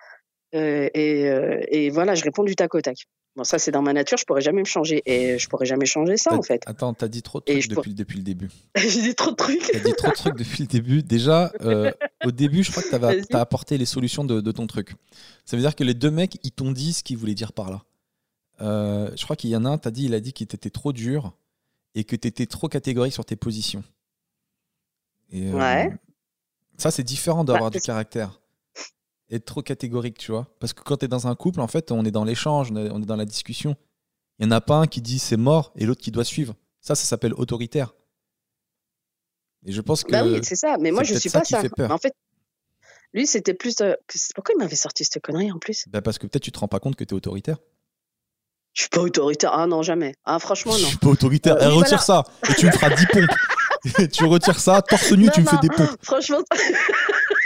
[0.55, 2.97] euh, et, euh, et voilà, je réponds du tac au tac.
[3.37, 4.17] Bon, ça, c'est dans ma nature.
[4.17, 6.63] Je pourrais jamais me changer et je pourrais jamais changer ça, en fait.
[6.67, 8.49] Attends, t'as dit trop de trucs depuis, depuis le début.
[8.77, 9.61] j'ai dit trop de trucs.
[9.73, 11.03] T'as dit trop de trucs depuis le début.
[11.03, 11.91] Déjà, euh,
[12.25, 14.93] au début, je crois que t'avais- t'as apporté les solutions de, de ton truc.
[15.45, 17.71] Ça veut dire que les deux mecs, ils t'ont dit ce qu'ils voulaient dire par
[17.73, 17.83] là.
[18.61, 20.93] Je crois qu'il y en a un, t'as dit, il a dit qu'il était trop
[20.93, 21.33] dur
[21.97, 23.83] et que t'étais trop catégorique sur tes positions.
[25.33, 25.91] Et, Ouais.
[26.77, 28.41] Ça, c'est différent d'avoir Bah, du parce- caractère.
[29.35, 30.47] Être trop catégorique, tu vois.
[30.61, 33.07] Parce que quand t'es dans un couple, en fait, on est dans l'échange, on est
[33.07, 33.77] dans la discussion.
[34.39, 36.55] Il y en a pas un qui dit c'est mort et l'autre qui doit suivre.
[36.81, 37.95] Ça, ça s'appelle autoritaire.
[39.67, 40.13] Et je pense que.
[40.13, 40.77] Bah oui, c'est ça.
[40.81, 41.61] Mais moi, je suis ça pas ça.
[41.61, 41.91] fait peur.
[41.91, 42.15] En fait,
[43.13, 43.75] lui, c'était plus.
[43.81, 45.85] euh, que- Pourquoi il m'avait sorti cette connerie en plus?
[45.89, 47.57] Bah, parce que peut-être tu te rends pas compte que tu es autoritaire.
[48.75, 49.53] Je suis pas autoritaire.
[49.53, 50.15] Ah non, jamais.
[50.25, 50.89] Ah franchement, Je non.
[50.89, 51.57] suis pas autoritaire.
[51.57, 53.31] Euh, Eh, retire ça et tu me feras 10 pompes.
[54.13, 55.97] tu retires ça, torse nu, Non, tu me fais des pompes.
[56.03, 56.43] Franchement,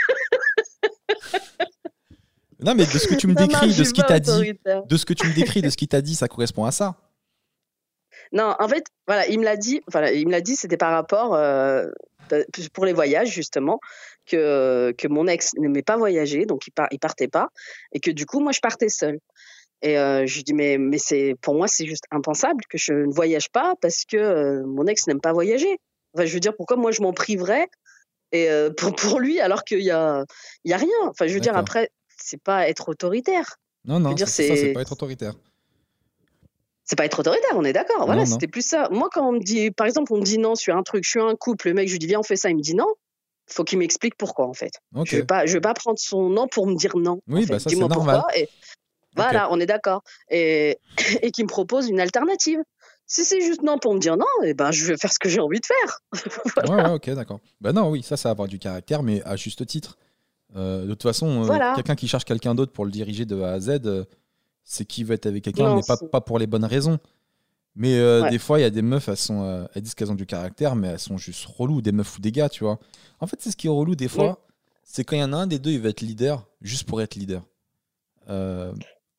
[2.61, 5.05] Non, mais de ce que tu me décris, de ce pas t'a dit, de ce
[5.05, 6.95] que tu me décris, de ce qu'il t'a dit, ça correspond à ça.
[8.31, 9.81] Non, en fait, voilà, il me l'a dit.
[9.91, 10.55] Voilà, il me l'a dit.
[10.55, 11.87] C'était par rapport euh,
[12.73, 13.79] pour les voyages justement
[14.25, 17.49] que que mon ex n'aimait pas voyager, donc il, par, il partait pas,
[17.91, 19.19] et que du coup, moi, je partais seule.
[19.81, 22.91] Et euh, je lui dis mais mais c'est pour moi c'est juste impensable que je
[22.91, 25.79] ne voyage pas parce que euh, mon ex n'aime pas voyager.
[26.13, 27.67] Enfin, je veux dire pourquoi moi je m'en priverais
[28.33, 30.25] et euh, pour pour lui alors qu'il y a
[30.65, 30.89] il y a rien.
[31.03, 31.89] Enfin, je veux dire après
[32.21, 33.57] c'est pas être autoritaire.
[33.85, 35.33] Non, non, c'est pas être autoritaire.
[36.83, 38.05] C'est pas être autoritaire, on est d'accord.
[38.05, 38.89] Voilà, c'était plus ça.
[38.91, 41.09] Moi, quand on me dit, par exemple, on me dit non sur un truc, je
[41.11, 42.75] suis un couple, le mec, je lui dis viens, on fait ça, il me dit
[42.75, 42.87] non.
[43.47, 44.73] Faut qu'il m'explique pourquoi, en fait.
[45.05, 47.21] Je vais pas, je vais pas prendre son nom pour me dire non.
[47.27, 47.53] Oui, en fait.
[47.53, 48.23] bah ça, c'est normal.
[48.35, 48.49] Et
[49.15, 50.03] voilà, on est d'accord.
[50.29, 50.79] Et,
[51.21, 52.59] et qu'il me propose une alternative.
[53.05, 55.29] Si c'est juste non pour me dire non, eh ben, je vais faire ce que
[55.29, 55.99] j'ai envie de faire.
[56.69, 57.39] Ouais, ouais, ok, d'accord.
[57.59, 59.97] Bah non, oui, ça, ça va avoir du caractère, mais à juste titre.
[60.55, 63.51] Euh, de toute façon, euh, quelqu'un qui cherche quelqu'un d'autre pour le diriger de A
[63.53, 64.05] à Z, euh,
[64.63, 65.81] c'est qui veut être avec quelqu'un, mais
[66.11, 66.97] pas, pour les bonnes raisons.
[67.75, 68.29] Mais Ouais.
[68.29, 70.75] des fois, il y a des meufs, elles, sont, elles disent qu'elles ont du caractère,
[70.75, 72.79] mais elles sont juste reloues, des meufs ou des gars, tu vois.
[73.19, 74.45] En fait, c'est ce qui est relou des fois,
[74.83, 77.01] c'est quand il y en a un des deux, il va être leader, juste pour
[77.01, 77.43] être leader.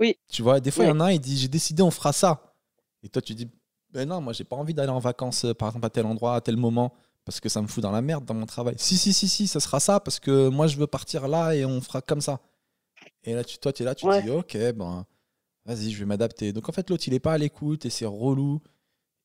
[0.00, 0.16] Oui.
[0.28, 2.12] Tu vois, des fois, il y en a un, il dit J'ai décidé, on fera
[2.12, 2.54] ça.
[3.02, 3.48] Et toi, tu dis
[3.92, 6.40] Ben non, moi, j'ai pas envie d'aller en vacances, par exemple, à tel endroit, à
[6.40, 6.92] tel moment,
[7.24, 8.74] parce que ça me fout dans la merde dans mon travail.
[8.78, 11.64] Si, si, si, si, ça sera ça, parce que moi, je veux partir là et
[11.64, 12.40] on fera comme ça.
[13.24, 15.06] Et là, tu, toi, tu es là, tu te dis Ok, ben,
[15.64, 16.52] vas-y, je vais m'adapter.
[16.52, 18.60] Donc, en fait, l'autre, il est pas à l'écoute et c'est relou.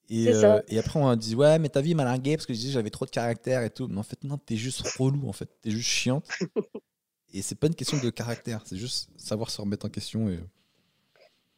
[0.10, 2.60] Et, euh, et après, on dit Ouais, mais ta vie m'a largué parce que je
[2.60, 3.88] disais j'avais trop de caractère et tout.
[3.88, 5.50] Mais en fait, non, t'es juste relou, en fait.
[5.62, 6.28] T'es juste chiante.
[7.34, 10.30] et c'est pas une question de caractère, c'est juste savoir se remettre en question.
[10.30, 10.40] Et...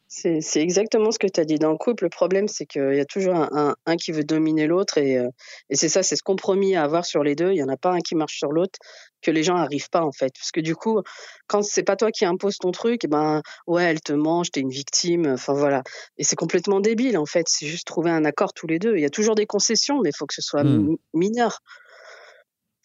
[0.09, 1.59] C'est c'est exactement ce que tu as dit.
[1.59, 4.23] Dans le couple, le problème, c'est qu'il y a toujours un, un- un qui veut
[4.23, 5.27] dominer l'autre et, euh,
[5.69, 7.51] et c'est ça, c'est ce compromis à avoir sur les deux.
[7.51, 8.79] Il n'y en a pas un qui marche sur l'autre
[9.21, 10.31] que les gens n'arrivent pas en fait.
[10.39, 11.01] Parce que du coup,
[11.47, 14.61] quand c'est pas toi qui imposes ton truc, eh ben ouais, elle te mange, t'es
[14.61, 15.27] une victime.
[15.27, 15.83] Enfin voilà.
[16.17, 17.47] Et c'est complètement débile en fait.
[17.49, 18.95] C'est juste trouver un accord tous les deux.
[18.95, 20.87] Il y a toujours des concessions, mais il faut que ce soit Hmm.
[20.87, 21.59] mi- mineur.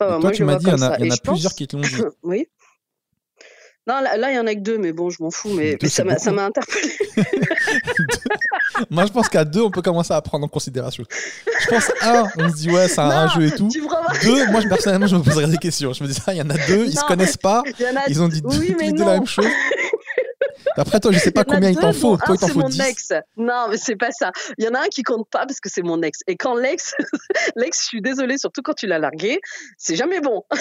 [0.00, 1.52] Enfin, moi, toi, je tu m'as dit, il y en a, y en plusieurs pense-
[1.54, 1.88] qui te l'ont dit.
[2.24, 2.48] Oui.
[3.84, 5.48] Non, là, là, il y en a que deux, mais bon, je m'en fous.
[5.48, 6.92] Mais, ça m'a ça interpellé.
[8.90, 11.04] Moi, je pense qu'à deux, on peut commencer à prendre en considération.
[11.60, 13.68] Je pense, un, on se dit, ouais, c'est un, jeu et tout.
[14.22, 15.92] Deux, moi, je- personnellement, je me poserais des questions.
[15.92, 18.22] Je me dis, ah, il y en a deux, ils se connaissent pas, a ils
[18.22, 19.06] ont dit Oui, mais deux non.
[19.06, 19.46] la même chose.
[20.76, 22.16] Après, toi, je sais pas Il combien il t'en faut.
[22.16, 22.80] Toi, il t'en c'est faut mon 10.
[22.80, 23.12] ex.
[23.36, 24.32] Non, mais c'est pas ça.
[24.58, 26.20] Il y en a un qui compte pas parce que c'est mon ex.
[26.26, 26.94] Et quand l'ex,
[27.56, 29.40] l'ex, je suis désolée, surtout quand tu l'as largué,
[29.78, 30.44] c'est jamais bon.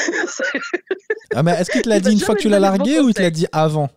[1.34, 3.14] Ah, mais est-ce qu'il te l'a dit une fois que tu l'as largué ou il
[3.14, 3.90] te l'a dit avant?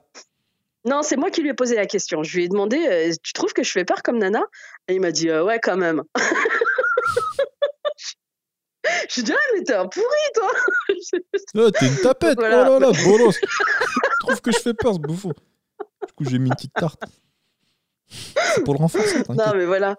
[0.84, 2.22] Non, c'est moi qui lui ai posé la question.
[2.22, 4.44] Je lui ai demandé, euh, tu trouves que je fais peur comme Nana?
[4.86, 6.02] Et il m'a dit, euh, ouais, quand même.
[9.08, 10.04] je lui ai dit, ah, mais t'es un pourri,
[10.34, 10.50] toi.
[11.56, 12.36] Oh, T'es une tapette.
[12.38, 12.70] Voilà.
[12.70, 13.32] Oh là là, bolos.
[13.32, 15.32] Je trouve que je fais peur, ce bouffon?
[16.06, 17.02] Du coup, j'ai mis une petite tarte.
[18.54, 19.96] C'est pour le renforcer, Non, mais voilà.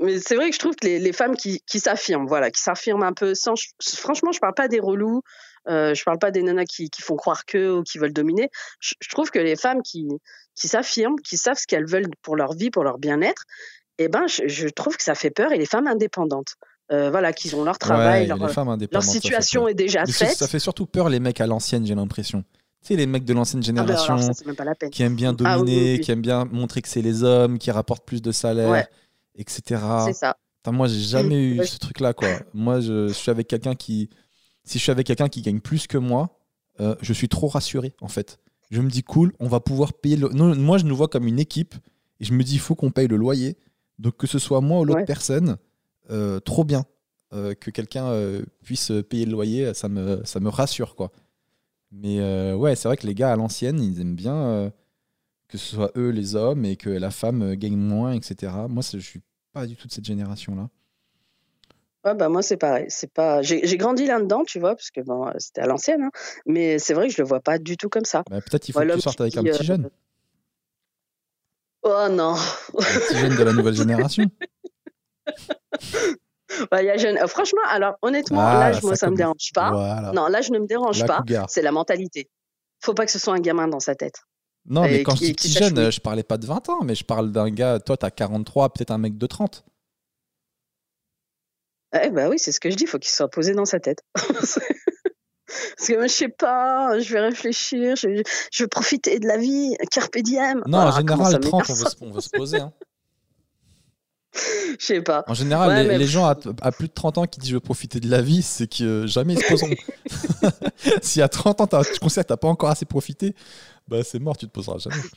[0.00, 2.60] Mais c'est vrai que je trouve que les, les femmes qui, qui s'affirment, voilà, qui
[2.60, 3.54] s'affirment un peu sans.
[3.82, 5.22] Franchement, je parle pas des relous,
[5.68, 8.48] euh, je parle pas des nanas qui, qui font croire que ou qui veulent dominer.
[8.80, 10.08] Je, je trouve que les femmes qui,
[10.54, 13.44] qui s'affirment, qui savent ce qu'elles veulent pour leur vie, pour leur bien-être,
[13.98, 15.52] eh ben, je, je trouve que ça fait peur.
[15.52, 16.54] Et les femmes indépendantes,
[16.90, 18.38] euh, voilà, qui ont leur travail, Ouais,
[18.90, 20.36] leur, situation est déjà faite.
[20.36, 22.44] ça fait surtout peur les mecs à l'ancienne, j'ai l'impression.
[22.82, 25.58] Tu sais, les mecs de l'ancienne Ah ben, génération alors, ça, qui aiment bien Ah
[25.58, 26.00] oui, dominer, oui, oui.
[26.00, 28.86] qui aiment bien montrer que c'est les hommes, qui rapportent plus de salaire, Ouais.
[29.34, 29.82] etc.
[30.06, 30.36] C'est ça.
[30.58, 31.54] Putain, moi, j'ai jamais Mm.
[31.54, 31.66] eu Ouais.
[31.66, 32.28] ce truc-là, quoi.
[32.54, 34.10] Moi, je, je suis avec quelqu'un qui.
[34.64, 36.38] Si je suis avec quelqu'un qui gagne plus que moi,
[36.80, 38.38] euh, je suis trop rassuré, en fait.
[38.70, 40.28] Je me dis, cool, on va pouvoir payer le.
[40.28, 41.74] Non, moi, je nous vois comme une équipe
[42.20, 43.56] et je me dis, il faut qu'on paye le loyer.
[43.98, 45.04] Donc, que ce soit moi ou l'autre Ouais.
[45.04, 45.56] personne,
[46.10, 46.84] euh, trop bien.
[47.34, 48.10] Euh, que quelqu'un
[48.62, 51.10] puisse payer le loyer, ça me, ça me rassure, quoi.
[51.90, 54.70] Mais euh, ouais, c'est vrai que les gars à l'ancienne, ils aiment bien euh,
[55.48, 58.52] que ce soit eux les hommes et que la femme euh, gagne moins, etc.
[58.68, 59.20] Moi, je suis
[59.52, 60.68] pas du tout de cette génération-là.
[62.04, 62.86] Ouais, bah moi c'est pareil.
[62.90, 63.42] C'est pas.
[63.42, 66.10] J'ai grandi là-dedans, tu vois, parce que bon, c'était à l'ancienne, hein,
[66.46, 68.22] mais c'est vrai que je le vois pas du tout comme ça.
[68.30, 69.90] Bah, Peut-être il faut Ouais, que tu sortes avec un petit jeune,
[71.82, 72.34] Oh non.
[72.34, 74.24] un petit jeune de la nouvelle génération.
[76.70, 79.16] Bah, il y a jeune- euh, Franchement, alors honnêtement, Ah, l'âge, moi, ça ça me
[79.16, 79.70] dérange pas.
[79.70, 80.12] Voilà.
[80.12, 81.24] Non, l'âge ne me dérange La pas.
[81.48, 82.30] C'est la mentalité.
[82.80, 84.22] Faut pas que ce soit un gamin dans sa tête.
[84.66, 85.92] Non, mais quand qui- je dis petit jeune, oui.
[85.92, 88.90] je parlais pas de 20 ans, mais je parle d'un gars, toi, t'as 43, peut-être
[88.90, 89.64] un mec de 30.
[92.02, 92.86] Eh bah oui, c'est ce que je dis.
[92.86, 94.02] Faut qu'il soit posé dans sa tête.
[94.14, 98.22] Parce que moi, je sais pas, je vais réfléchir, je,
[98.52, 100.62] je vais profiter de la vie, carpe diem.
[100.66, 102.58] Non, Ah, en général, 30, on veut, se- on veut se poser.
[102.60, 102.72] hein.
[104.78, 105.24] Je sais pas.
[105.26, 107.50] En général, Ouais, les, mais- les gens à, à plus de 30 ans qui disent
[107.50, 109.74] je veux profiter de la vie, c'est que euh, jamais ils se poseront.
[111.02, 113.34] si à 30 ans, tu considères que t'as pas encore assez profité,
[113.88, 114.96] bah c'est mort, tu te poseras jamais.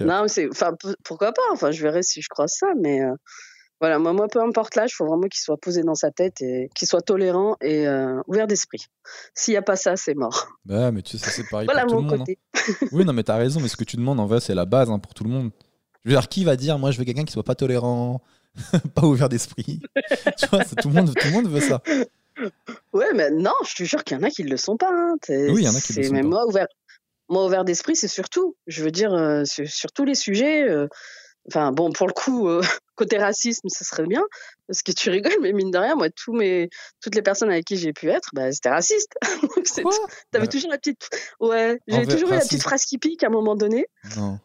[0.00, 0.74] Non, mais c'est, enfin,
[1.04, 1.42] pourquoi pas?
[1.52, 3.12] Enfin, je verrai si je croise ça, mais euh,
[3.80, 6.40] voilà, moi, moi, peu importe l'âge, il faut vraiment qu'il soit posé dans sa tête
[6.40, 8.86] et qu'il soit tolérant et euh, ouvert d'esprit.
[9.34, 10.46] S'il n'y a pas ça, c'est mort.
[10.64, 12.18] Bah, mais tu sais, c'est pareil Voilà pour tout mon le monde.
[12.20, 12.38] côté.
[12.56, 12.86] hein.
[12.92, 14.88] Oui, non, mais t'as raison, mais ce que tu demandes, en vrai, c'est la base
[14.88, 15.50] hein, pour tout le monde.
[16.04, 18.22] Je veux dire, qui va dire, moi, je veux quelqu'un qui soit pas tolérant,
[18.94, 19.80] pas ouvert d'esprit
[20.38, 21.82] Tu vois, tout, le monde, tout le monde veut ça.
[22.92, 24.90] Ouais, mais non, je te jure qu'il y en a qui ne le sont pas.
[24.92, 25.14] hein.
[25.28, 26.28] Oui, il y en a qui le sont mais pas.
[26.28, 26.66] Moi, ouvert,
[27.28, 28.56] moi, ouvert d'esprit, c'est surtout.
[28.66, 30.62] Je veux dire, euh, sur, sur tous les sujets.
[30.68, 30.88] euh,
[31.50, 32.62] Enfin, bon, pour le coup, euh,
[32.96, 34.22] côté racisme, ça serait bien.
[34.66, 36.70] Parce que tu rigoles, mais mine de rien, moi, tous mes,
[37.02, 39.12] toutes les personnes avec qui j'ai pu être, bah, c'était raciste.
[39.42, 39.92] Donc, c'est- Quoi?
[40.30, 41.06] T'avais Bah, toujours la petite.
[41.40, 43.86] Ouais, Envers- toujours eu la petite phrase qui pique à un moment donné.
[44.16, 44.38] Non.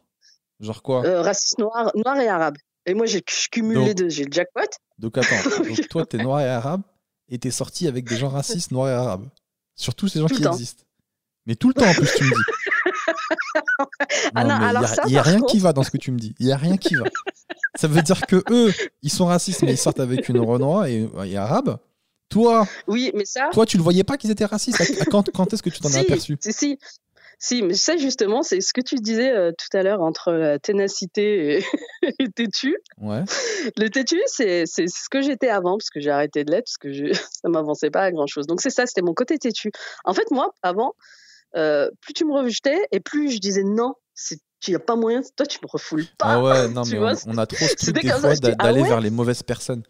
[0.60, 2.58] Genre quoi Euh, raciste noir, noir et arabe.
[2.86, 4.10] Et moi, j'ai- je cumule Donc- les deux.
[4.10, 4.62] J'ai le jackpot.
[4.98, 5.30] Donc attends,
[5.64, 6.82] donc toi t'es noir et arabe
[7.30, 9.28] et t'es sorti avec des gens racistes noirs et arabes.
[9.76, 10.84] Surtout ces gens Tout qui existent.
[11.46, 12.42] Mais tout le temps en plus tu me dis.
[14.36, 15.92] Ah non, mais alors y a, ça, y a rien contre- qui va dans ce
[15.92, 16.36] que tu me dis.
[16.40, 17.06] Il y a rien qui va.
[17.76, 21.10] Ça veut dire que eux, ils sont racistes mais ils sortent avec une renoir et,
[21.26, 21.78] et arabe.
[22.30, 23.50] Toi, Oui, mais ça.
[23.52, 24.80] toi tu le voyais pas qu'ils étaient racistes.
[24.82, 26.80] À- à quand quand est-ce que tu t'en si, as aperçu si, si.
[27.42, 30.60] Si, mais ça, justement, c'est ce que tu disais euh, tout à l'heure entre la
[30.60, 31.66] ténacité et,
[32.20, 32.76] et têtu.
[32.98, 33.24] Ouais.
[33.78, 36.92] Le têtu, c'est ce que j'étais avant, parce que j'ai arrêté de l'être, parce que
[36.92, 38.46] je, ça m'avançait pas à grand chose.
[38.46, 39.72] Donc, c'est ça, c'était mon côté têtu.
[40.04, 40.94] En fait, moi, avant,
[41.56, 44.98] euh, plus tu me rejetais, et plus je disais non, c'est- il n'y a pas
[44.98, 46.34] moyen, toi, tu me refoules pas.
[46.34, 48.82] Ah ouais, non mais vois, on, on a trop ce truc des fois ah d'aller
[48.82, 48.90] ouais?
[48.90, 49.84] vers les mauvaises personnes.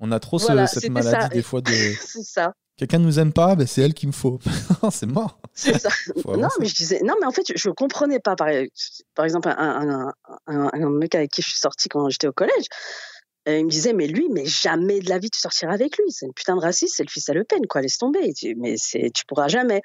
[0.00, 1.28] On a trop ce- Voilà, cette maladie ça.
[1.28, 2.52] des fois de C'est ça.
[2.76, 4.38] Quelqu'un nous aime pas, ben c'est elle qu'il me faut.
[4.90, 5.38] c'est mort.
[5.52, 5.90] C'est ça.
[6.22, 8.36] Faut Non, mais je disais, non, mais en fait, je ne comprenais pas.
[8.36, 8.48] Par,
[9.14, 10.12] par exemple, un, un,
[10.46, 12.66] un, un mec avec qui je suis sortie quand j'étais au collège,
[13.46, 16.06] euh, il me disait, mais lui, mais jamais de la vie tu sortiras avec lui.
[16.10, 17.82] C'est une putain de raciste, c'est le fils à Le Pen, quoi.
[17.82, 18.32] Laisse tomber.
[18.32, 19.82] Dit, mais tu pourras jamais.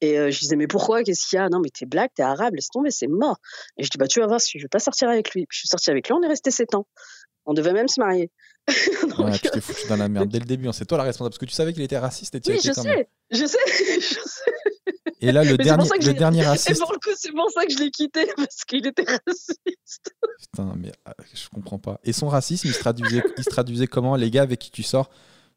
[0.00, 1.02] Et euh, je disais, mais pourquoi?
[1.02, 1.48] Qu'est-ce qu'il y a?
[1.50, 3.36] Non, mais t'es black, t'es arabe, laisse tomber, c'est mort.
[3.76, 5.46] Et je dis, bah, tu vas voir, si je vais pas sortir avec lui.
[5.46, 6.86] Puis je suis sortie avec lui, on est resté 7 ans.
[7.44, 8.30] On devait même se marier.
[9.08, 10.68] Donc, Ouais, tu t'es foutu dans la merde dès le début.
[10.68, 10.72] hein.
[10.72, 12.70] C'est toi la responsable parce que tu savais qu'il était raciste et tu oui, je
[12.72, 12.98] quand même.
[12.98, 13.58] sais, je sais,
[14.00, 14.52] je sais.
[15.20, 16.80] Et là, le dernier, le dernier Et raciste.
[16.80, 20.14] pour le coup, c'est pour ça que je l'ai quitté, parce qu'il était raciste.
[20.40, 22.00] Putain, mais ah, je comprends pas.
[22.04, 24.82] Et son racisme, il se traduisait, il se traduisait comment Les gars avec qui tu
[24.82, 25.10] sors,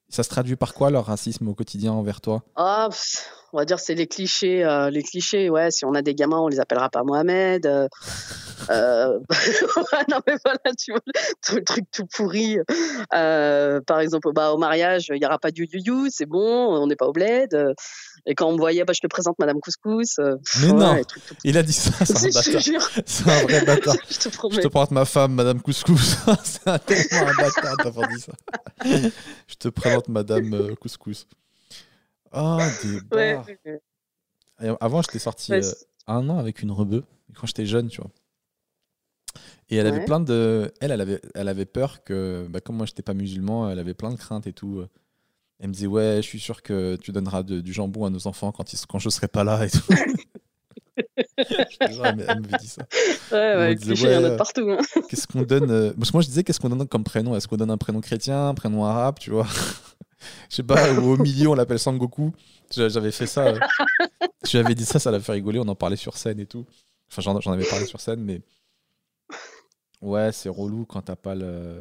[0.10, 2.44] ça se traduit par quoi leur racisme au quotidien envers toi?
[2.56, 5.50] Ah, pff, on va dire c'est les clichés, euh, les clichés.
[5.50, 7.66] Ouais, si on a des gamins, on les appellera pas Mohamed.
[7.66, 7.88] euh,
[8.70, 9.20] euh,
[10.10, 11.02] non mais voilà, tu vois,
[11.54, 12.58] le truc tout pourri.
[13.14, 16.42] Euh, par exemple, bah, au mariage, il y aura pas du you c'est bon,
[16.76, 17.56] on n'est pas au bled.
[18.26, 20.16] Et quand on me voyait, bah, je te présente Madame Couscous.
[20.16, 21.04] pff, Mais ouais, non.
[21.04, 22.62] tout Il a dit ça, c'est un je bâtard.
[22.62, 23.96] jure, C'est un vrai bâtard.
[24.10, 24.62] je te Je promets.
[24.62, 26.18] te présente ma femme, Madame Couscous.
[26.44, 28.32] c'est un- tellement un bâtard d'avoir dit ça.
[29.48, 31.28] Je te présente Madame euh, Couscous.
[32.34, 33.42] Oh, des ouais.
[34.62, 35.72] Et Avant, j'étais sorti Ouais, euh,
[36.08, 37.04] un an avec une rebeu,
[37.34, 38.12] quand j'étais jeune, tu vois.
[39.70, 40.72] Et elle avait plein de.
[40.80, 43.94] Elle, elle avait, elle avait peur que, bah, comme moi, j'étais pas musulman, elle avait
[43.96, 44.86] plein de craintes et tout.
[45.60, 48.28] Elle me disait, ouais, je suis sûr que tu donneras de- du jambon à nos
[48.28, 49.80] enfants quand, ils, quand je serai pas là et tout.
[51.80, 52.86] Elle me- dit ça.
[53.32, 54.70] ouais, ouais, il y en a de partout.
[54.70, 54.78] hein.
[55.10, 57.36] Qu'est-ce qu'on donne euh, Parce que moi, je disais, qu'est-ce qu'on donne comme prénom?
[57.36, 59.48] Est-ce qu'on donne un prénom chrétien, un prénom arabe, tu vois?
[60.50, 62.34] Je sais pas, ou au milieu, on l'appelle Sangoku.
[62.74, 63.48] J'a- J'avais fait ça.
[63.48, 63.60] euh,
[64.44, 65.60] Je lui avais dit ça, ça l'a fait rigoler.
[65.60, 66.66] On en parlait sur scène et tout.
[67.12, 68.42] Enfin, j'en avais parlé sur scène, mais.
[70.02, 71.80] Ouais, c'est relou quand t'as pas le.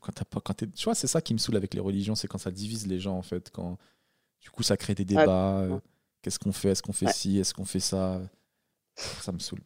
[0.00, 0.40] Quand t'as pas.
[0.40, 2.50] Quand t'es- tu vois, c'est ça qui me saoule avec les religions, c'est quand ça
[2.50, 3.50] divise les gens, en fait.
[3.50, 3.76] Quand.
[4.40, 5.20] Du coup, ça crée des Ouais.
[5.20, 5.58] débats.
[5.60, 5.78] euh,
[6.22, 6.70] Qu'est-ce qu'on fait?
[6.70, 7.12] Est-ce qu'on fait Ouais.
[7.12, 7.38] ci?
[7.38, 8.20] Est-ce qu'on fait ça?
[8.96, 9.60] Ça me saoule.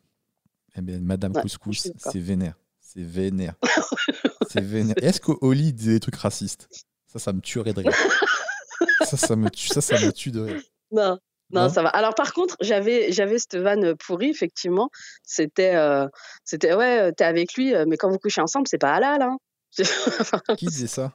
[0.77, 2.55] Eh bien, Madame Ouais, Couscous, c'est vénère.
[2.81, 3.55] C'est vénère.
[4.51, 4.97] c'est vénère.
[5.03, 6.69] Est-ce qu'Oli disait des trucs racistes?
[7.07, 7.93] Ça, ça me tuerait de rire.
[9.05, 10.63] ça, ça me tue, ça, ça me tue de rire.
[10.91, 11.19] Non,
[11.51, 11.69] non, Non?
[11.69, 11.89] ça va.
[11.91, 14.91] Alors par contre, j'avais j'avais cette vanne pourrie effectivement.
[15.23, 16.07] C'était euh,
[16.45, 19.23] c'était ouais, euh, t'es avec lui, euh, mais quand vous couchez ensemble, c'est pas halal.
[19.23, 19.37] Hein.
[20.57, 21.13] Qui disait ça?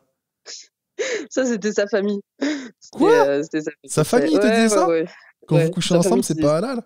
[1.29, 2.19] Ça c'était sa famille.
[2.91, 3.11] Quoi?
[3.27, 4.87] Euh, c'était sa, Sa famille te Ouais, disait ouais, ça?
[4.87, 5.05] ouais.
[5.47, 6.83] Quand vous couchez ensemble, famille c'est disait pas halal?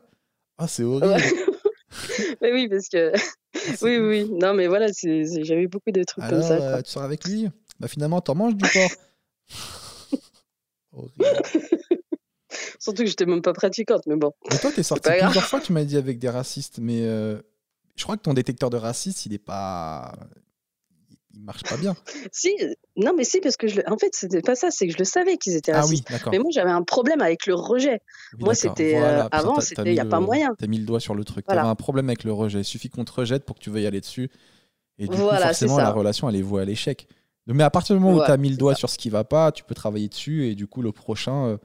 [0.64, 1.14] Ah, c'est horrible.
[2.42, 3.20] Mais oui, parce que Ah,
[3.82, 6.56] oui, oui, non, mais voilà, j'avais eu beaucoup de trucs Alors, comme ça.
[6.64, 6.84] euh, quoi.
[6.84, 7.50] tu sors avec lui?
[7.80, 8.92] Bah finalement, t'en manges du porc.
[10.94, 11.42] Horrible.
[12.80, 14.32] Surtout que j'étais même pas pratiquante, mais bon.
[14.52, 17.42] Mais toi, t'es sorti plusieurs fois, tu m'as dit, avec des racistes, mais euh,
[17.96, 20.14] je crois que ton détecteur de racistes, il est pas.
[21.34, 21.96] Il marche pas bien.
[22.32, 22.56] Si,
[22.96, 25.04] non, mais si, parce que je, en fait, c'était pas ça, c'est que je le
[25.06, 26.06] savais qu'ils étaient Ah racistes.
[26.10, 26.32] oui, d'accord.
[26.32, 28.00] Mais moi, j'avais un problème avec le rejet.
[28.34, 30.54] Oui, moi, c'était, euh, Voilà, avant, c'était, t'as y mis a pas moyen.
[30.58, 31.46] T'as mis le doigt sur le truc.
[31.48, 31.62] Voilà.
[31.62, 32.60] T'avais un problème avec le rejet.
[32.60, 34.30] Il suffit qu'on te rejette pour que tu veuilles aller dessus.
[35.00, 37.08] Et du Voilà, coup, forcément, la relation, elle est vouée à l'échec.
[37.48, 38.80] Mais à partir du moment où tu as mis le doigt ça.
[38.80, 40.48] sur ce qui va pas, tu peux travailler dessus.
[40.48, 41.58] Et du coup, le prochain.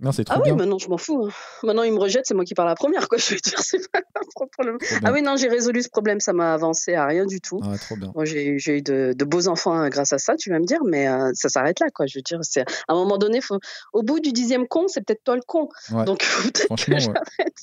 [0.00, 0.56] Non, c'est trop Ah oui, bien.
[0.56, 1.26] maintenant, je m'en fous.
[1.26, 1.30] hein.
[1.64, 3.18] Maintenant, ils me rejettent, c'est moi qui parle la première, quoi.
[3.18, 4.78] Je veux dire, c'est pas un problème.
[5.04, 7.58] Ah oui, non, j'ai résolu ce problème, ça m'a avancé à rien du tout.
[7.64, 8.12] Ah, trop bien.
[8.14, 10.64] Moi, j'ai j'ai eu de, de beaux enfants hein, grâce à ça, tu vas me
[10.66, 12.06] dire, mais euh, ça s'arrête là, quoi.
[12.06, 13.58] Je veux dire, c'est à un moment donné, faut,
[13.92, 15.68] au bout du dixième con, c'est peut-être toi le con.
[15.90, 16.04] Ouais.
[16.04, 17.12] Donc, peut-être Franchement, que ouais.
[17.38, 17.54] j'arrête.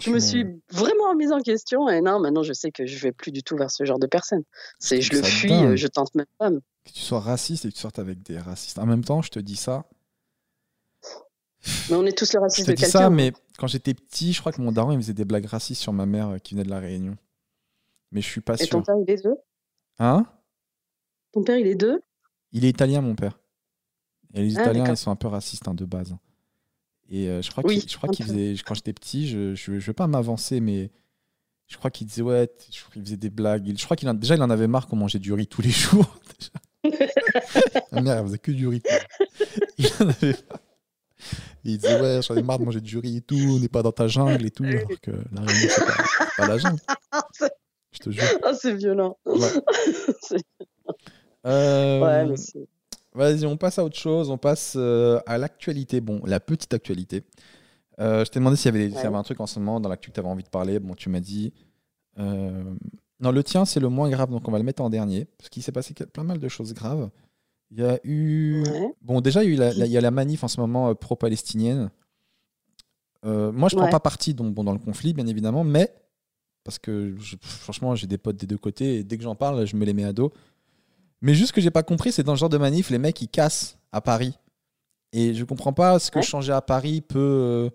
[0.00, 3.12] Je me suis vraiment remise en question et non, maintenant, je sais que je vais
[3.12, 4.42] plus du tout vers ce genre de personne.
[4.78, 5.72] C'est, je le fuis, dingue.
[5.72, 6.48] euh, je tente même pas.
[6.50, 8.78] Que tu sois raciste et que tu sortes avec des racistes.
[8.78, 9.84] En même temps, je te dis ça.
[11.90, 12.98] Mais on est tous le Je raciste te de quelqu'un.
[12.98, 15.80] ça, mais quand j'étais petit, je crois que mon daron, il faisait des blagues racistes
[15.82, 17.16] sur ma mère euh, qui venait de la Réunion.
[18.12, 19.36] Mais je suis pas Et ton père, il est deux
[19.98, 20.26] Hein?
[21.32, 22.00] Ton père, il est deux
[22.52, 23.38] Il est italien, mon père.
[24.34, 24.94] Et les Ah, Italiens, d'accord.
[24.94, 26.14] ils sont un peu racistes hein, de base.
[27.08, 28.32] Et euh, je crois Oui, qu'il je crois un qu'il peu.
[28.32, 30.90] faisait, quand j'étais petit, je, je, je veux pas m'avancer, mais
[31.68, 33.66] je crois qu'il disait ouais, t- je crois qu'il faisait des blagues.
[33.68, 35.62] Il- Je crois qu'il en- déjà il en avait marre qu'on mangeait du riz tous
[35.62, 36.18] les jours.
[36.38, 36.50] déjà.
[37.92, 38.82] Ma mère, elle faisait que du riz.
[39.78, 40.60] Il en avait marre.
[41.68, 43.36] Il disait ouais, j'en ai marre de manger du riz et tout.
[43.36, 45.84] On n'est pas dans ta jungle et tout, alors que la Réunion c'est
[46.36, 46.80] pas, la jungle.
[47.92, 48.24] Je te jure.
[48.42, 49.18] Ah, c'est violent.
[49.26, 49.48] Ouais.
[51.46, 52.34] Euh, Ouais,
[53.14, 54.30] Vas-y, on passe à autre chose.
[54.30, 56.00] On passe euh, à l'actualité.
[56.00, 57.24] Bon, la petite actualité.
[57.98, 60.10] Euh, je t'ai demandé s'il y, avait, y un truc en ce moment dans l'actu
[60.10, 60.78] que tu avais envie de parler.
[60.80, 61.52] Bon, tu m'as dit.
[62.18, 62.62] euh,
[63.20, 65.26] Non, le tien, c'est le moins grave, donc on va le mettre en dernier.
[65.38, 67.08] Parce qu'il s'est passé plein mal de choses graves.
[67.70, 68.62] Il y a eu.
[68.62, 68.94] Ouais.
[69.02, 70.60] Bon, déjà, il y a eu la, la- il y a la manif en ce
[70.60, 71.90] moment euh, pro-palestinienne.
[73.24, 73.90] Euh, moi, je prends Ouais.
[73.90, 75.92] pas parti donc, bon, dans le conflit, bien évidemment, mais.
[76.64, 79.66] Parce que je- franchement, j'ai des potes des deux côtés et dès que j'en parle,
[79.66, 80.32] je me les mets à dos.
[81.22, 83.20] Mais juste ce que j'ai pas compris, c'est dans ce genre de manif, les mecs
[83.22, 84.36] ils cassent à Paris.
[85.12, 86.24] Et je comprends pas ce que Ouais.
[86.24, 87.70] changer à Paris peut, euh,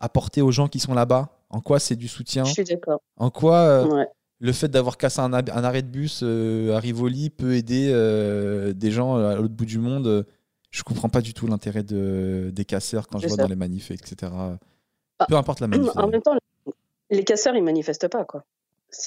[0.00, 2.44] apporter aux gens qui sont là-bas En quoi c'est du soutien?
[2.44, 3.00] Je suis d'accord.
[3.16, 4.06] En quoi Ouais.
[4.38, 8.90] Le fait d'avoir cassé un, arrêt de bus euh, à Rivoli peut aider euh, des
[8.90, 10.22] gens à l'autre bout du monde euh,
[10.70, 13.42] Je comprends pas du tout l'intérêt de, des casseurs quand je vois ça.
[13.42, 14.32] dans les manifs, etc.
[15.18, 15.90] Ah, Peu importe la manif.
[15.96, 16.36] En même temps,
[17.10, 18.44] les casseurs, ils manifestent pas, quoi.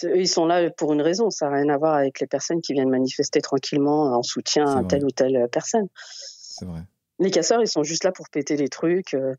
[0.04, 1.30] Ils sont là pour une raison.
[1.30, 4.84] Ça n'a rien à voir avec les personnes qui viennent manifester tranquillement en soutien à
[4.84, 5.88] telle ou telle personne.
[5.96, 6.82] C'est vrai.
[7.20, 9.36] Les casseurs, ils sont juste là pour péter les trucs, euh,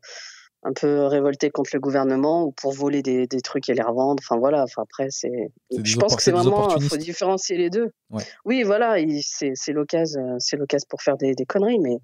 [0.63, 4.21] un peu révolter contre le gouvernement ou pour voler des, des trucs et les revendre.
[4.23, 4.63] Enfin voilà.
[4.63, 5.51] Enfin après, c'est.
[5.83, 6.49] Je pense que c'est vraiment.
[6.49, 6.97] Il faut opportunistes.
[7.05, 7.91] différencier les deux.
[8.09, 8.23] Ouais.
[8.45, 8.95] Oui, voilà.
[9.21, 11.97] C'est l'occasion, euh, c'est l'occasion pour faire des, des conneries, mais.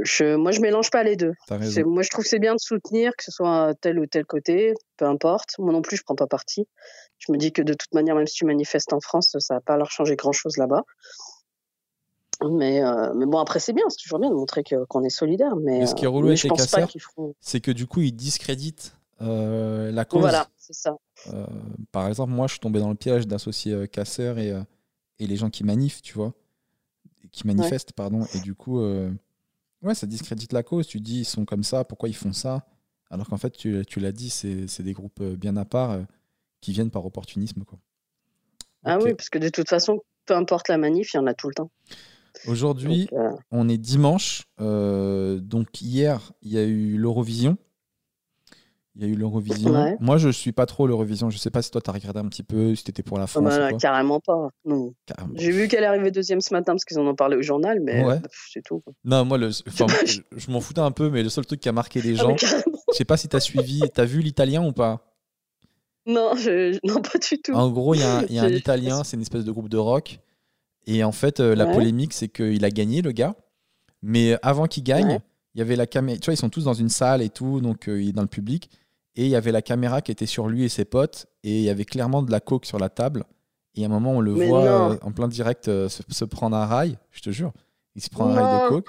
[0.00, 1.34] Je, moi, je mélange pas les deux.
[1.50, 4.72] Moi, je trouve que c'est bien de soutenir, que ce soit tel ou tel côté,
[4.96, 5.50] peu importe.
[5.58, 6.66] Moi non plus, je prends pas parti.
[7.18, 9.60] Je me dis que de toute manière, même si tu manifestes en France, ça va
[9.60, 10.84] pas leur changer grand-chose là-bas.
[12.50, 15.10] Mais, euh, mais bon, après, c'est bien, c'est toujours bien de montrer que- qu'on est
[15.10, 15.56] solidaire.
[15.56, 17.34] Mais, Mais ce qui est euh, relou avec les casseurs, feront.
[17.40, 20.20] C'est que du coup, ils discréditent euh, la cause.
[20.20, 20.96] Voilà, c'est ça.
[21.32, 21.46] Euh,
[21.92, 24.52] par exemple, moi, je suis tombé dans le piège d'associer casseurs et,
[25.18, 26.34] et les gens qui manifent, tu vois,
[27.30, 28.26] qui manifestent, pardon.
[28.32, 28.80] Et du coup,
[29.82, 30.86] ouais, ça discrédite la cause.
[30.88, 32.66] Tu dis, ils sont comme ça, pourquoi ils font ça?
[33.10, 35.98] Alors qu'en fait, tu, tu l'as dit, c'est c'est des groupes bien à part
[36.60, 37.78] qui viennent par opportunisme, quoi.
[38.84, 41.34] Ah oui, parce que de toute façon, peu importe la manif, il y en a
[41.34, 41.70] tout le temps.
[42.46, 44.44] Aujourd'hui, euh, on est dimanche.
[44.60, 47.56] euh, donc hier, il y a eu l'Eurovision.
[48.94, 49.70] Il y a eu l'Eurovision.
[49.72, 49.96] Ouais.
[50.00, 51.30] Moi, je suis pas trop l'Eurovision.
[51.30, 53.24] Je sais pas si toi, tu as regardé un petit peu, si t'étais pour la
[53.24, 53.78] ah France bah, ou quoi.
[53.78, 54.48] carrément pas.
[54.66, 54.92] Non.
[55.34, 57.80] J'ai vu qu'elle est arrivée deuxième ce matin parce qu'ils en ont parlé au journal,
[57.80, 58.20] mais Ouais.
[58.52, 58.80] c'est tout.
[58.80, 58.92] quoi.
[59.04, 61.70] Non, moi, le, enfin, je, je m'en foutais un peu, mais le seul truc qui
[61.70, 62.46] a marqué les Ah, gens, je
[62.92, 65.08] sais pas si tu as suivi, tu as vu l'italien ou pas?
[66.04, 66.78] Non, je...
[66.86, 67.52] non, pas du tout.
[67.52, 69.44] En gros, il y a un, il y a un J'ai- italien, c'est une espèce
[69.46, 70.18] de groupe de rock.
[70.86, 71.72] Et en fait, euh, la Ouais.
[71.74, 73.34] polémique, c'est qu'il a gagné, le gars.
[74.02, 75.20] Mais avant qu'il gagne, Ouais.
[75.54, 76.18] il y avait la caméra.
[76.18, 78.22] Tu vois, ils sont tous dans une salle et tout, donc euh, il est dans
[78.22, 78.68] le public.
[79.14, 81.26] Et il y avait la caméra qui était sur lui et ses potes.
[81.44, 83.24] Et il y avait clairement de la coke sur la table.
[83.74, 86.24] Et à un moment, on le Mais voit euh, en plein direct euh, se, se
[86.24, 87.52] prendre un rail, je te jure.
[87.94, 88.88] Il se prend un rail de coke.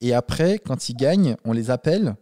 [0.00, 2.16] Et après, quand il gagne, on les appelle.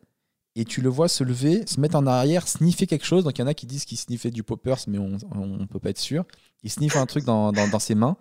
[0.57, 3.25] Et tu le vois se lever, se mettre en arrière, sniffer quelque chose.
[3.25, 5.81] Donc il y en a qui disent qu'il sniffait du poppers, mais on ne peut
[5.81, 6.25] pas être sûr.
[6.63, 8.17] Il sniffe un truc dans, dans- dans ses mains.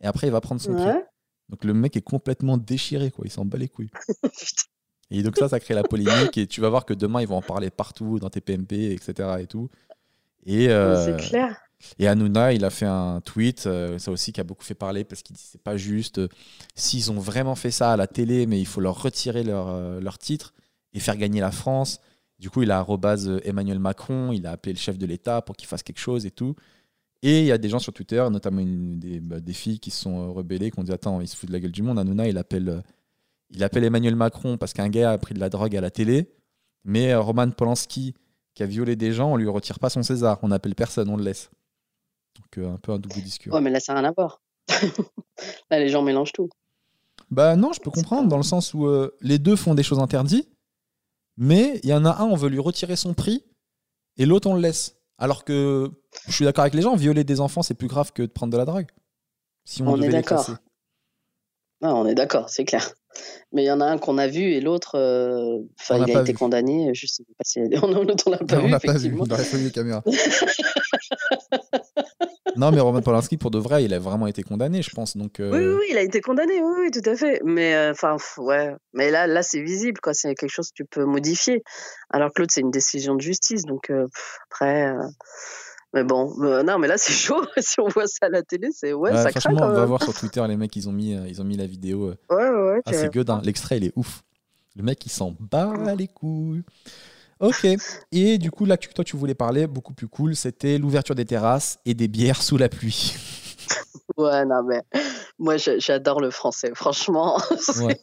[0.00, 0.72] Et après, il va prendre son.
[0.74, 1.04] Ouais.
[1.48, 3.24] Donc le mec est complètement déchiré, quoi.
[3.26, 3.90] Il s'en bat les couilles.
[5.10, 6.36] Et donc ça, ça crée la polémique.
[6.36, 9.36] Et tu vas voir que demain, ils vont en parler partout, dans tes PMP, etc.
[9.40, 9.68] Et tout.
[10.44, 11.56] Et, euh, C'est clair.
[11.98, 15.04] et Hanouna, il a fait un tweet, euh, ça aussi qui a beaucoup fait parler
[15.04, 16.18] parce qu'il dit c'est pas juste.
[16.18, 16.28] euh,
[16.74, 20.18] S'ils ont vraiment fait ça à la télé, mais il faut leur retirer leur, leur
[20.18, 20.54] titre
[20.92, 22.00] et faire gagner la France.
[22.38, 25.56] Du coup, il a arrobase Emmanuel Macron, il a appelé le chef de l'État pour
[25.56, 26.54] qu'il fasse quelque chose et tout.
[27.22, 29.90] Et il y a des gens sur Twitter, notamment une- des, bah, des filles qui
[29.90, 31.82] se sont euh, rebellées, qui ont dit Attends, il se fout de la gueule du
[31.82, 31.98] monde.
[31.98, 32.80] Hanouna, il appelle, euh,
[33.50, 36.30] il appelle Emmanuel Macron parce qu'un gars a pris de la drogue à la télé.
[36.84, 38.14] Mais euh, Roman Polanski,
[38.54, 40.38] qui a violé des gens, on lui retire pas son César.
[40.42, 41.50] On n'appelle personne, on le laisse.
[42.36, 43.54] Donc euh, un peu un double discours.
[43.54, 44.42] Ouais, mais là, ça n'a rien à voir.
[45.70, 46.48] là, les gens mélangent tout.
[47.30, 49.98] Bah non, je peux comprendre dans le sens où euh, les deux font des choses
[49.98, 50.48] interdites,
[51.36, 53.42] mais il y en a un, on veut lui retirer son prix,
[54.16, 54.95] et l'autre, on le laisse.
[55.18, 55.90] Alors que
[56.26, 58.52] je suis d'accord avec les gens, violer des enfants, c'est plus grave que de prendre
[58.52, 58.86] de la drogue.
[59.64, 60.50] Si on, On est d'accord.
[61.82, 62.92] on est d'accord, c'est clair.
[63.52, 65.58] Mais il y en a un qu'on a vu et l'autre, euh,
[65.90, 66.38] il pas a été vu.
[66.38, 66.90] condamné.
[66.94, 70.02] Je sais pas si on l'a pas vu, il aurait fallu les caméras.
[72.56, 75.16] Non, mais Roman Polanski, pour de vrai, il a vraiment été condamné, je pense.
[75.16, 77.40] Donc, euh, Oui, oui, oui, il a été condamné, oui, oui, tout à fait.
[77.44, 78.74] Mais euh, enfin, ouais.
[78.92, 80.14] Mais là, là, c'est visible, quoi.
[80.14, 81.62] C'est quelque chose que tu peux modifier.
[82.10, 83.62] Alors que l'autre, c'est une décision de justice.
[83.64, 84.92] Donc euh, pff, après,
[85.94, 87.44] mais bon, euh, non, mais là, c'est chaud.
[87.58, 89.84] si on voit ça à la télé, c'est ouais, ouais, ça craint on va même.
[89.84, 92.14] voir sur Twitter, les mecs, ils ont mis, ils ont mis la vidéo.
[92.30, 92.80] Ouais, ouais.
[92.84, 93.10] Ah, c'est.
[93.44, 94.22] L'extrait, il est ouf.
[94.76, 96.62] Le mec, il s'en bat les couilles.
[97.40, 97.66] Ok.
[98.12, 101.24] Et du coup, là que toi, tu voulais parler, beaucoup plus cool, c'était l'ouverture des
[101.24, 103.14] terrasses et des bières sous la pluie.
[104.16, 104.82] Ouais, non, mais
[105.38, 106.70] moi, j'adore le français.
[106.74, 107.38] Franchement,
[107.82, 107.98] Ouais.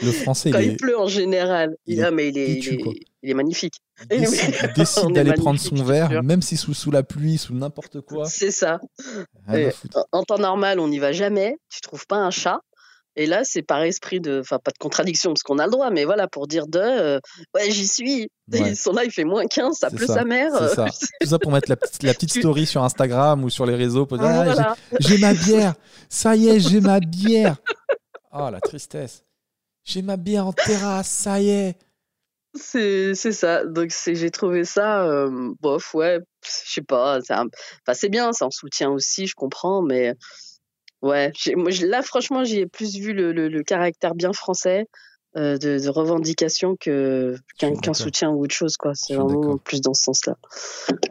[0.00, 2.52] Le français, quand il, est- pleut en général, il il, est ah, mais il est,
[2.52, 2.92] il est, quoi.
[3.22, 3.74] il est magnifique.
[4.12, 4.54] il décide,
[5.08, 8.26] il d'aller prendre son verre, même si sous, sous la pluie, sous n'importe quoi.
[8.26, 8.78] C'est ça.
[9.48, 9.72] En
[10.12, 11.56] en temps normal, on n'y va jamais.
[11.70, 12.60] Tu trouves pas un chat.
[13.20, 15.90] Et là, c'est par esprit de, enfin, pas de contradiction parce qu'on a le droit,
[15.90, 17.20] mais voilà, pour dire de, euh,
[17.54, 18.28] ouais, j'y suis.
[18.52, 18.60] Ouais.
[18.70, 20.52] Ils sont là, il fait moins 15, ça pleut ça, sa mère.
[20.56, 20.84] C'est ça.
[21.20, 24.06] Tout ça pour mettre la petite, la petite story sur Instagram ou sur les réseaux.
[24.06, 24.76] Pour dire, Ah, j'ai- voilà.
[25.00, 25.74] J'ai ma bière.
[26.08, 27.56] Ça y est, j'ai ma bière.
[28.32, 29.24] Oh, la tristesse.
[29.84, 31.76] J'ai ma bière en terrasse, ça y est.
[32.54, 33.64] C'est, c'est ça.
[33.64, 37.20] Donc, j'ai trouvé ça, euh, bof, ouais, je sais pas.
[37.22, 37.46] C'est, un-
[37.86, 40.14] enfin, c'est bien, c'est en soutien aussi, je comprends, mais
[41.02, 44.86] ouais, moi, là, franchement, j'y ai plus vu le, le, le caractère bien français.
[45.36, 48.92] euh, de, de revendication que qu'un soutien ou autre chose quoi.
[48.94, 50.36] C'est vraiment plus dans ce sens-là.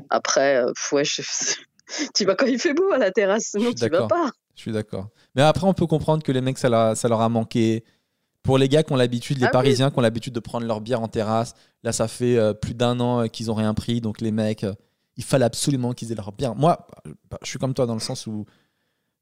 [0.09, 1.21] Après, euh, ouais, je...
[2.15, 4.31] tu vas quand il fait beau à la terrasse, suis tu vas pas.
[4.55, 5.09] Je suis d'accord.
[5.35, 7.83] Mais après, on peut comprendre que les mecs, ça leur, ça leur a manqué.
[8.41, 9.51] Pour les gars qui ont l'habitude, les Ah oui.
[9.53, 11.53] Parisiens qui ont l'habitude de prendre leur bière en terrasse,
[11.83, 14.01] là, ça fait euh, plus d'un an qu'ils ont rien pris.
[14.01, 14.65] Donc, les mecs,
[15.15, 16.55] il fallait absolument qu'ils aient leur bière.
[16.55, 16.87] Moi,
[17.29, 18.45] bah, je suis comme toi dans le sens où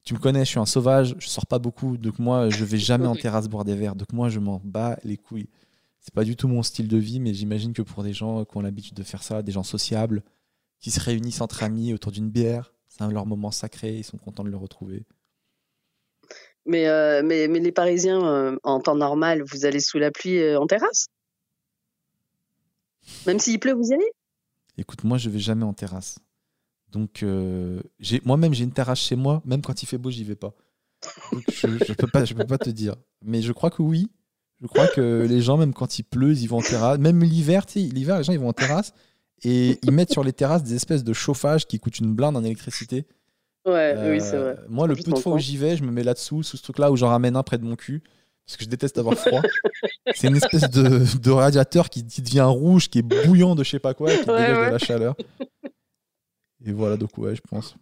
[0.05, 1.97] tu me connais, je suis un sauvage, je sors pas beaucoup.
[1.97, 3.95] Donc, moi, je vais jamais en terrasse boire des verres.
[3.95, 5.49] Donc, moi, je m'en bats les couilles.
[5.99, 8.55] C'est pas du tout mon style de vie, mais j'imagine que pour des gens qui
[8.55, 10.23] ont l'habitude de faire ça, des gens sociables,
[10.79, 14.17] qui se réunissent entre amis autour d'une bière, c'est un leur moment sacré, ils sont
[14.17, 15.03] contents de le retrouver.
[16.67, 20.39] Mais, euh, mais, mais les Parisiens, euh, en temps normal, vous allez sous la pluie
[20.39, 21.07] euh, en terrasse?
[23.25, 24.11] Même s'il pleut, vous y allez?
[24.77, 26.19] Écoute, moi, je vais jamais en terrasse.
[26.95, 27.81] Donc, euh,
[28.23, 29.41] moi-même, j'ai une terrasse chez moi.
[29.45, 30.53] Même quand il fait beau, j'y vais pas.
[31.33, 32.95] Donc, je, je peux pas, je peux pas te dire.
[33.21, 34.07] Mais je crois que oui.
[34.61, 36.97] Je crois que les gens, même quand il pleut, ils vont en terrasse.
[36.97, 38.93] Même l'hiver, l'hiver, les gens, ils vont en terrasse
[39.43, 42.43] et ils mettent sur les terrasses des espèces de chauffage qui coûtent une blinde en
[42.45, 43.05] électricité.
[43.65, 44.55] Ouais, Euh, oui, c'est vrai.
[44.69, 46.89] Moi, le peu de fois où j'y vais, je me mets là-dessous, sous ce truc-là,
[46.91, 48.01] où j'en ramène un près de mon cul.
[48.47, 49.41] Parce que je déteste avoir froid.
[50.13, 53.71] C'est une espèce de, de radiateur qui, qui devient rouge, qui est bouillant de je
[53.71, 54.65] sais pas quoi, et qui Ouais, dégage ouais.
[54.67, 55.15] de la chaleur.
[56.65, 57.75] Et voilà, donc ouais, je pense.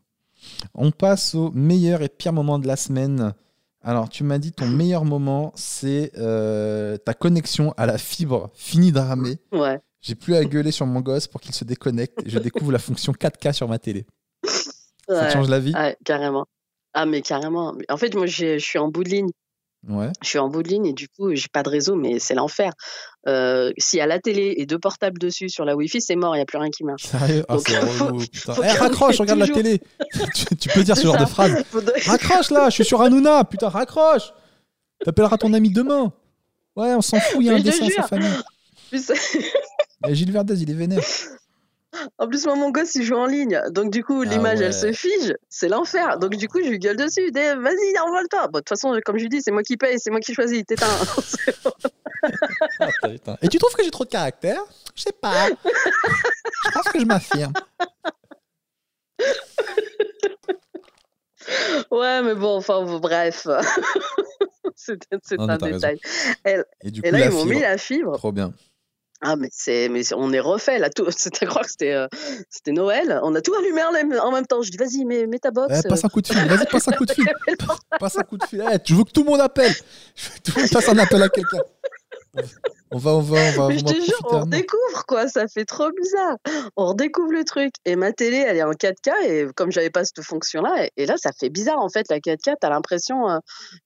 [0.73, 3.33] On passe au meilleur et pire moment de la semaine.
[3.81, 8.91] Alors, tu m'as dit ton meilleur moment, c'est euh, ta connexion à la fibre finie
[8.91, 9.37] de ramer.
[9.51, 9.79] Ouais.
[10.01, 12.79] J'ai plus à gueuler sur mon gosse pour qu'il se déconnecte et je découvre la
[12.79, 14.05] fonction 4K sur ma télé.
[15.07, 15.73] Ça te change la vie?
[15.73, 16.45] Ouais, carrément.
[16.93, 17.73] Ah, mais carrément.
[17.89, 19.29] En fait, moi, je suis en bout de ligne.
[19.89, 20.09] Ouais.
[20.21, 22.35] Je suis en bout de ligne et du coup, j'ai pas de réseau, mais c'est
[22.35, 22.71] l'enfer.
[23.27, 26.35] Euh, S'il y a la télé et deux portables dessus sur la Wi-Fi, c'est mort,
[26.35, 27.03] il n'y a plus rien qui marche.
[27.03, 27.43] Sérieux?
[27.49, 28.19] Ah, Donc, faut-
[28.53, 29.81] faut Eh, raccroche, regarde la télé.
[30.35, 31.25] tu, tu peux dire ce genre ça.
[31.25, 31.63] de phrase.
[32.07, 33.43] Raccroche là, je suis sur Hanouna.
[33.43, 34.31] Putain, raccroche.
[35.03, 36.13] T'appelleras ton ami demain.
[36.77, 38.29] Ouais, on s'en fout, il y a un dessin à sa famille.
[38.89, 39.11] plus-
[40.07, 41.01] Et Gilles Verdez, il est vénère.
[42.17, 43.61] En plus, moi, mon gosse, il joue en ligne.
[43.69, 44.65] Donc, du coup, Ah l'image, ouais.
[44.65, 45.33] elle se fige.
[45.49, 46.17] C'est l'enfer.
[46.19, 47.31] Donc, du coup, je lui gueule dessus.
[47.31, 48.47] Vas-y, envole-toi.
[48.47, 50.33] Bon, de toute façon, comme je lui dis, c'est moi qui paye, c'est moi qui
[50.33, 50.63] choisis.
[50.65, 50.87] T'éteins.
[52.79, 53.37] Ah, putain.
[53.41, 54.61] Et tu trouves que j'ai trop de caractère?
[54.95, 55.49] Je sais pas.
[55.49, 57.51] Je pense que je m'affirme.
[61.91, 63.47] ouais, mais bon, enfin, bon, bref.
[64.75, 64.97] c'est
[65.37, 65.99] un détail.
[66.81, 68.17] Et du coup, Et là, ils m'ont mis la fibre.
[68.17, 68.53] Trop bien.
[69.25, 70.89] Ah, mais c'est, mais on est refait là.
[70.89, 72.07] Tout, c'est à croire que c'était, euh,
[72.49, 73.19] c'était Noël.
[73.23, 74.61] On a tout allumé en même, en même temps.
[74.61, 75.81] Je dis, vas-y, mets, mets ta box.
[75.83, 76.45] Eh, passe un coup de fil.
[76.45, 77.25] Vas-y, passe un coup de fil.
[77.99, 78.63] Passe un coup de fil.
[78.71, 79.71] Eh, tu veux que tout le monde appelle
[80.15, 81.59] Je veux que Tout le monde passe un appel à quelqu'un.
[82.91, 83.67] On va, on va, on va.
[83.69, 86.37] Mais je te jure, on redécouvre quoi, ça fait trop bizarre.
[86.75, 87.73] On redécouvre le truc.
[87.85, 91.05] Et ma télé, elle est en 4K, et comme j'avais pas cette fonction-là, et, et
[91.05, 93.37] là, ça fait bizarre en fait, la 4K, t'as l'impression euh,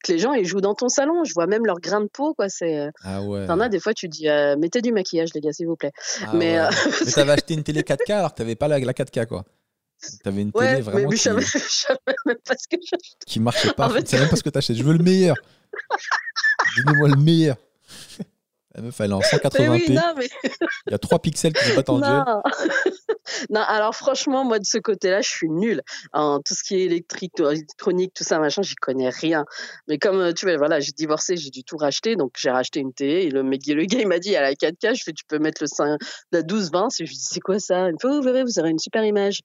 [0.03, 1.23] que les gens ils jouent dans ton salon.
[1.23, 2.49] Je vois même leur grain de peau, quoi.
[2.49, 2.77] C'est...
[2.79, 3.47] euh, Ah ouais.
[3.47, 5.91] T'en as des fois, tu dis, euh, mettez du maquillage, les gars, s'il vous plaît.
[6.25, 6.65] Ah mais, ouais.
[6.65, 6.69] euh,
[7.05, 9.43] Mais t'avais acheté une télé 4K alors que t'avais pas la, la 4K quoi.
[10.23, 12.77] T'avais une télé Ouais, vraiment mais je qui, savais, je savais même pas ce que
[12.81, 13.25] j'achetais.
[13.25, 13.87] qui marchait pas.
[13.87, 14.75] En fait- sais même pas ce que t'achètes.
[14.77, 15.35] Je veux le meilleur.
[16.77, 17.55] Dis-moi le meilleur.
[18.77, 19.69] La meuf, elle est en Mais 180p.
[19.69, 20.29] oui, non, mais
[20.85, 22.23] Il y a 3 pixels qui se battent en duel.
[22.27, 22.43] non.
[23.49, 25.81] non, alors franchement, moi de ce côté-là, je suis nulle.
[26.13, 29.45] En tout ce qui est électrique, électronique, tout ça, machin, j'y connais rien.
[29.87, 32.79] Mais comme euh, tu vois, voilà, j'ai divorcé, j'ai dû tout racheter, donc j'ai racheté
[32.79, 33.23] une télé.
[33.23, 35.39] Et le, mec, le gars, il m'a dit, à la 4K, je fais, tu peux
[35.39, 35.99] mettre le 5,
[36.31, 36.97] la 12-20.
[36.99, 37.87] Je lui dis, c'est quoi ça?
[37.87, 39.41] Il me fait, vous verrez, vous aurez une super image.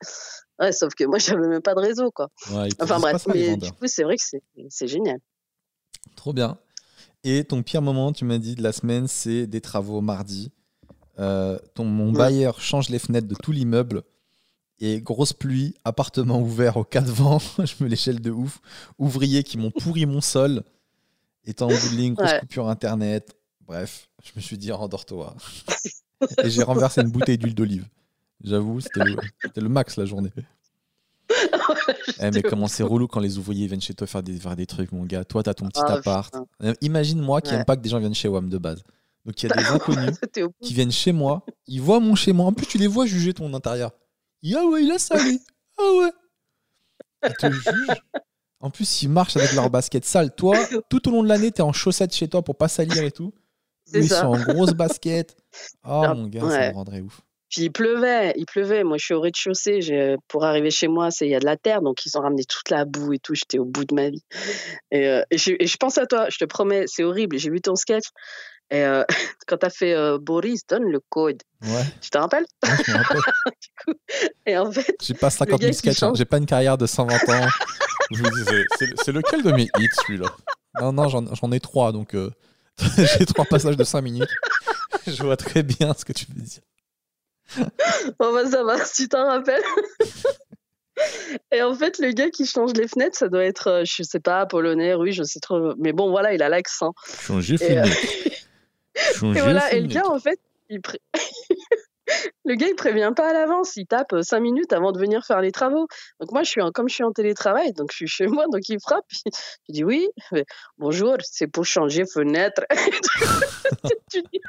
[0.58, 2.28] Ouais, sauf que moi, j'avais même pas de réseau, quoi.
[2.50, 5.18] Ouais, Enfin pas bref, ça, mais du coup, c'est vrai que c'est c'est génial.
[6.16, 6.58] Trop bien.
[7.24, 10.50] Et ton pire moment, tu m'as dit, de la semaine, c'est des travaux mardi.
[11.18, 12.18] Euh, ton, mon Ouais.
[12.18, 14.02] bailleur change les fenêtres de tout l'immeuble.
[14.80, 17.38] Et grosse pluie, appartement ouvert au cas de vent.
[17.58, 18.60] je me l'échelle de ouf.
[18.98, 20.64] Ouvriers qui m'ont pourri mon sol.
[21.44, 22.40] Étant en bout de ligne, grosse Ouais.
[22.40, 23.36] coupure internet.
[23.66, 25.36] Bref, je me suis dit, endors-toi.
[26.42, 27.86] Et j'ai renversé une bouteille d'huile d'olive.
[28.42, 30.30] J'avoue, c'était le, c'était le max la journée.
[32.20, 34.66] Eh, mais comment c'est relou quand les ouvriers viennent chez toi faire des, faire des
[34.66, 35.24] trucs, mon gars.
[35.24, 36.32] Toi, t'as ton petit Ah, appart.
[36.32, 36.46] putain.
[36.62, 37.58] Euh, Imagine moi qui Ouais.
[37.58, 38.82] aime pas que des gens viennent chez WAM de base.
[39.24, 39.64] Donc il y a des
[40.10, 40.16] inconnus
[40.60, 42.46] qui viennent chez moi, ils voient mon chez moi.
[42.46, 43.92] En plus, tu les vois juger ton intérieur.
[44.54, 45.40] Ah ouais, il a ça, lui.
[45.78, 46.10] Ah ouais.
[47.28, 48.02] Ils te jugent.
[48.58, 50.34] En plus, ils marchent avec leurs baskets sales.
[50.34, 50.56] Toi,
[50.88, 53.32] tout au long de l'année, t'es en chaussettes chez toi pour pas salir et tout.
[53.94, 55.36] Eux, ils sont en grosses baskets.
[55.86, 57.20] Oh mon gars, ça me rendrait ouf.
[57.52, 58.82] Puis il pleuvait, il pleuvait.
[58.82, 59.82] Moi, je suis au rez-de-chaussée.
[59.82, 62.44] j'ai- Pour arriver chez moi, il y a de la terre, donc ils ont ramené
[62.44, 63.34] toute la boue et tout.
[63.34, 64.24] J'étais au bout de ma vie.
[64.90, 66.28] Et, euh, et je, et je pense à toi.
[66.30, 67.38] Je te promets, c'est horrible.
[67.38, 68.06] J'ai vu ton sketch.
[68.70, 69.04] Et euh,
[69.46, 71.42] quand t'as fait euh, Boris, donne le code.
[71.62, 72.46] Ouais, Tu te rappelles?
[72.64, 73.20] Ouais, je me rappelle.
[74.46, 76.02] Et en fait, J'ai pas 50 gars 000 qui sketchs.
[76.04, 76.12] hein.
[76.16, 77.48] J'ai pas une carrière de 120 ans.
[78.12, 78.44] Je vous dis,
[78.78, 80.26] c'est- lequel de mes hits, celui-là?
[80.80, 82.30] Non, non, j'en ai trois, donc euh,
[83.18, 84.30] J'ai trois passages de 5 minutes.
[85.06, 86.62] Je vois très bien ce que tu veux dire.
[88.18, 89.62] Bon, bah, ça va, si tu t'en rappelles.
[91.50, 94.20] Et en fait, le gars qui change les fenêtres, ça doit être, euh, je sais
[94.20, 95.74] pas, polonais, russe, je sais trop.
[95.78, 96.92] Mais bon, voilà, il a l'accent.
[97.20, 97.96] Changer euh, fenêtre.
[99.14, 100.38] Changer Et voilà, et le gars, en fait,
[100.68, 101.00] il pré-
[102.44, 105.40] le gars, il prévient pas à l'avance, il tape 5 minutes avant de venir faire
[105.40, 105.88] les travaux.
[106.20, 106.70] Donc moi, je suis en...
[106.70, 109.06] comme je suis en télétravail, donc je suis chez moi, donc il frappe.
[109.68, 110.44] Je dis oui, fait,
[110.78, 112.62] bonjour, c'est pour changer fenêtre.
[114.10, 114.40] Tu dis-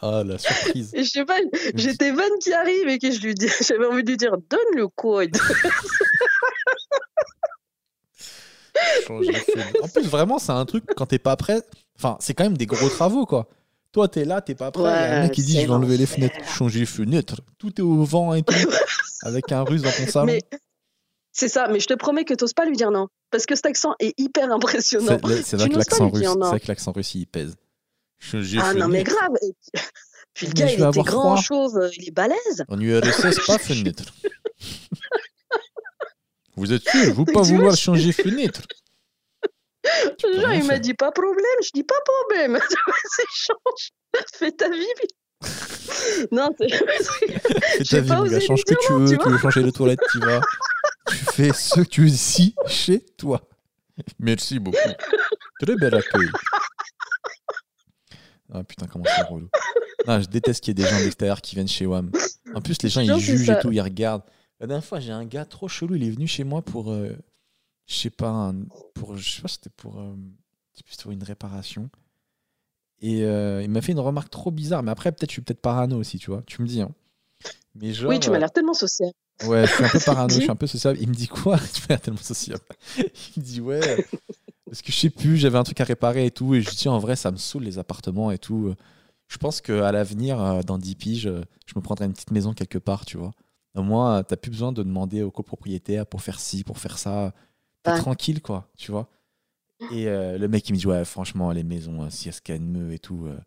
[0.00, 0.92] Ah, la surprise.
[0.94, 1.38] et je sais pas,
[1.74, 4.76] j'étais bonne qui arrive et que je lui dis, j'avais envie de lui dire, donne
[4.76, 5.36] le code.
[9.82, 11.62] En plus, vraiment, c'est un truc, quand t'es pas prêt,
[11.96, 13.48] enfin, c'est quand même des gros travaux, quoi.
[13.92, 14.82] Toi, t'es là, t'es pas prêt.
[14.82, 16.34] Il y a un mec qui dit, je vais enlever les fenêtres.
[16.44, 17.40] Changer fenêtre.
[17.58, 18.52] Tout est au vent et tout.
[19.22, 20.26] avec un russe dans ton salon.
[20.26, 20.40] Mais
[21.30, 23.08] c'est ça, mais je te promets que t'oses pas lui dire non.
[23.30, 25.18] Parce que cet accent est hyper impressionnant.
[25.44, 27.56] C'est vrai que l'accent russe, il pèse.
[28.30, 29.30] Changer Ah non, mais grave.
[30.34, 31.42] Puis- le Mais gars, il était grand, froid.
[31.42, 32.64] chauve, euh, il est balèze.
[32.68, 34.04] En URSS, pas fenêtre.
[36.56, 38.62] Vous êtes sûr Vous pas vouloir vois, changer fenêtre
[40.54, 41.44] il m'a dit pas problème.
[41.62, 42.58] Je dis pas problème.
[43.16, 43.90] C'est change.
[44.32, 44.86] Fais ta vie.
[46.32, 46.70] non, c'est.
[46.70, 49.08] Fais ta vie, pas osé Change ce que tu veux.
[49.10, 50.40] tu Tu veux changer de toilette, tu vas.
[51.08, 53.42] Tu fais ce que tu veux ici, chez toi.
[54.18, 54.78] Merci beaucoup.
[55.60, 56.28] Très bel accueil.
[58.52, 59.48] Ah putain, comment c'est relou.
[60.06, 62.10] Non, je déteste qu'il y ait des gens de l'extérieur qui viennent chez WAM.
[62.54, 64.22] En plus, les gens, ils jugent et tout, ils regardent.
[64.60, 67.16] La dernière fois, j'ai un gars trop chelou, il est venu chez moi pour, euh,
[67.86, 68.62] je sais pas, un-
[68.94, 70.14] pour, je sais pas, c'était pour, euh,
[71.02, 71.90] pour une réparation.
[73.00, 75.60] Et euh, il m'a fait une remarque trop bizarre, mais après, peut-être, je suis peut-être
[75.60, 76.42] parano aussi, tu vois.
[76.46, 76.92] Tu me dis, hein.
[77.74, 79.10] Mais genre, Oui, tu m'as euh, l'air tellement social.
[79.46, 80.98] Ouais, je suis un peu parano, je suis un peu sociable.
[81.00, 81.58] Il me dit quoi?
[81.74, 82.62] Tu m'as l'air tellement sociable.
[82.98, 84.06] Il me dit ouais,
[84.74, 86.56] parce que je sais plus, j'avais un truc à réparer et tout.
[86.56, 88.74] Et je dis en vrai, ça me saoule les appartements et tout.
[89.28, 92.54] Je pense qu'à l'avenir, euh, dans 10 piges, euh, je me prendrai une petite maison
[92.54, 93.30] quelque part, tu vois.
[93.76, 96.98] Au moins, euh, t'as plus besoin de demander aux copropriétaires pour faire ci, pour faire
[96.98, 97.32] ça.
[97.84, 97.98] T'es Ouais.
[97.98, 99.08] tranquille, quoi, tu vois.
[99.92, 102.90] Et euh, le mec, il me dit ouais, franchement, les maisons, si elles se calment
[102.90, 103.38] et tout, euh,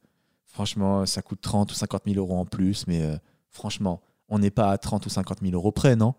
[0.45, 3.17] franchement, ça coûte 30 ou 50 000 euros en plus, mais euh,
[3.49, 6.13] franchement, on n'est pas à 30 ou 50 000 euros près, non?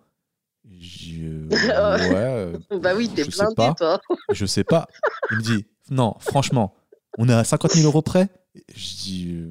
[0.79, 1.23] J'ai,
[1.71, 3.75] euh, Ouais, Bah oui, t'es je sais blindé, pas.
[3.75, 4.01] toi.
[4.33, 4.87] je sais pas.
[5.31, 6.75] Il me dit non, franchement,
[7.19, 8.29] on est à 50 000 euros près?
[8.75, 9.51] Je dis euh,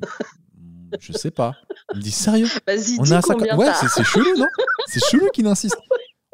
[0.99, 1.55] je sais pas.
[1.93, 2.47] Il me dit sérieux?
[2.67, 4.45] Vas-y, On dis est à 50 combien Ouais, c'est c'est chelou, non?
[4.87, 5.77] C'est chelou qu'il insiste.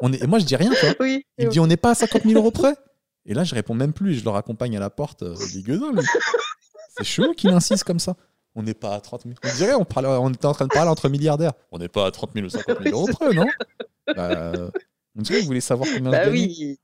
[0.00, 0.22] On est...
[0.22, 0.90] Et moi, je dis rien, quoi.
[1.00, 1.24] Oui.
[1.38, 2.74] Il me dit on n'est pas à 50 000 euros près?
[3.26, 4.14] Et là, je réponds même plus.
[4.16, 5.22] Je le raccompagne à la porte.
[5.22, 5.34] euh,
[5.64, 5.78] lui.
[6.96, 8.16] C'est chelou qu'il insiste comme ça.
[8.54, 9.34] On n'est pas à 30 000.
[9.44, 11.52] On dirait on, parlait, on était en train de parler entre milliardaires.
[11.72, 13.46] On n'est pas à 30 000 ou 50 000 euros près, non?
[14.14, 14.52] Bah,
[15.16, 16.78] On dirait que vous voulez savoir combien Bah oui.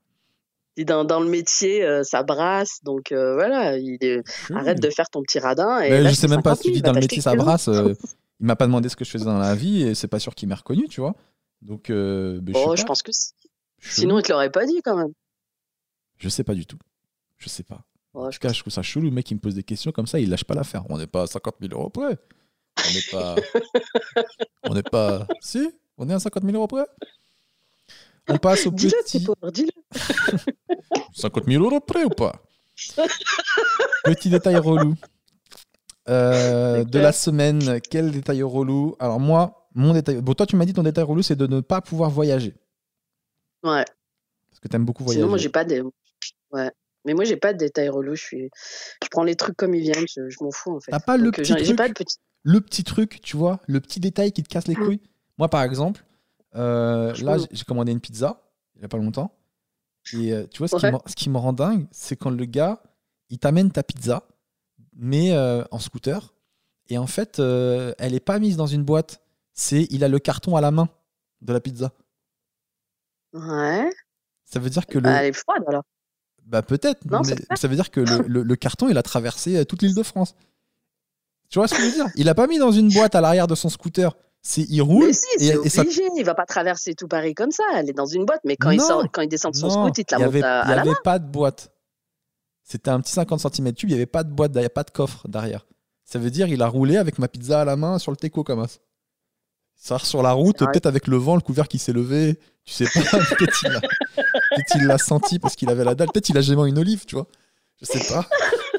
[0.85, 2.79] Dans, dans le métier, euh, ça brasse.
[2.83, 4.23] Donc euh, voilà, il
[4.53, 5.79] arrête de faire ton petit radin.
[5.81, 7.21] Et Mais là, je sais même pas 50 si tu 000, dis dans le métier
[7.21, 7.67] ça brasse.
[7.67, 7.93] euh,
[8.39, 10.33] il m'a pas demandé ce que je faisais dans la vie et c'est pas sûr
[10.33, 11.13] qu'il m'a reconnu, tu vois.
[11.61, 13.33] Donc, ben, je Oh, pense que si.
[13.79, 15.11] Sinon, il te l'aurait pas dit quand même.
[16.17, 16.77] Je sais pas du tout.
[17.37, 17.81] Je sais pas.
[18.13, 19.63] Oh, En je tout cas, je trouve ça chelou, le mec qui me pose des
[19.63, 20.83] questions comme ça, il lâche pas l'affaire.
[20.89, 22.17] On n'est pas à 50 000 euros près.
[22.77, 23.35] On n'est pas.
[24.63, 25.27] on n'est pas.
[25.41, 26.85] Si On est à 50 000 euros près
[28.27, 28.91] On passe au petit.
[29.05, 29.71] c'est pauvre, dis-le.
[31.13, 32.41] 50 000 euros près ou pas?
[34.03, 34.95] Petit détail relou.
[36.09, 38.95] Euh, de la semaine, quel détail relou?
[38.99, 40.21] Alors, moi, mon détail.
[40.21, 42.55] Bon, toi, tu m'as dit ton détail relou, c'est de ne pas pouvoir voyager.
[43.63, 43.85] Ouais.
[44.49, 45.21] Parce que t'aimes beaucoup voyager.
[45.21, 45.83] Sinon, moi, j'ai pas de.
[46.51, 46.71] Ouais.
[47.05, 48.15] Mais moi, j'ai pas de détails relous.
[48.15, 48.49] Je suis.
[49.03, 50.05] Je prends les trucs comme ils viennent.
[50.07, 50.91] Je, je m'en fous en fait.
[50.91, 52.17] T'as pas le Donc, euh, petit j'ai pas de truc petit.
[52.43, 54.85] le petit truc, tu vois, le petit détail qui te casse les Mm.
[54.85, 55.01] couilles?
[55.37, 56.03] Moi, par exemple,
[56.55, 58.41] euh, là, j'ai- commandé une pizza
[58.75, 59.35] il y a pas longtemps.
[60.13, 60.91] Et euh, tu vois, ce, qui Ouais.
[60.91, 62.81] me, ce qui me rend dingue, c'est quand le gars,
[63.29, 64.23] il t'amène ta pizza,
[64.93, 66.33] mais euh, en scooter.
[66.89, 69.21] Et en fait, euh, elle est pas mise dans une boîte.
[69.53, 70.89] C'est, il a le carton à la main
[71.41, 71.91] de la pizza.
[73.33, 73.89] Ouais.
[74.45, 75.03] Ça veut dire que le.
[75.03, 75.83] Bah, elle est froide alors.
[76.51, 79.63] Bah peut-être, mais ça veut dire que le, le- le carton, il a traversé euh,
[79.63, 80.35] toute l'île de France.
[81.49, 82.05] Tu vois ce que je veux dire?
[82.15, 84.15] Il a pas mis dans une boîte à l'arrière de son scooter.
[84.41, 86.01] C'est il roule Mais si, et, c'est et ça obligé.
[86.17, 87.63] Il va pas traverser tout Paris comme ça.
[87.75, 88.41] Elle est dans une boîte.
[88.43, 90.27] Mais quand, il, sort, quand il descend de son Non, scoot, il te la monte
[90.27, 90.97] avait, à, il à la avait main.
[91.03, 91.71] pas de boîte.
[92.63, 94.69] C'était un petit 50 cm tube, il n'y avait pas de boîte, il n'y avait
[94.69, 95.65] pas de coffre derrière.
[96.05, 98.43] Ça veut dire il a roulé avec ma pizza à la main sur le teco
[98.43, 98.79] comme ça.
[99.75, 102.39] Ça sur la route, peut-être avec le vent, le couvert qui s'est levé.
[102.65, 103.81] Tu sais pas, peut-être il a-
[104.15, 106.07] peut-être il l'a senti parce qu'il avait la dalle.
[106.13, 107.27] Peut-être il a gémé une olive, tu vois.
[107.81, 108.27] Je sais pas.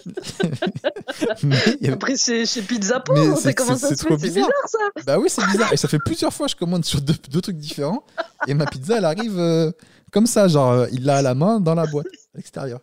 [1.43, 4.35] Mais Après, chez, chez Pizza Mais Pau, c'est- c'est comment ça se trop fait C'est
[4.35, 4.49] bizarre.
[4.49, 5.03] bizarre ça.
[5.07, 5.73] Bah oui, c'est bizarre.
[5.73, 8.05] Et ça fait plusieurs fois que je commande sur deux, deux trucs différents.
[8.47, 9.71] Et ma pizza, elle arrive euh,
[10.13, 10.49] comme ça.
[10.49, 12.81] Genre, euh, il l'a à la main dans la boîte, à l'extérieur.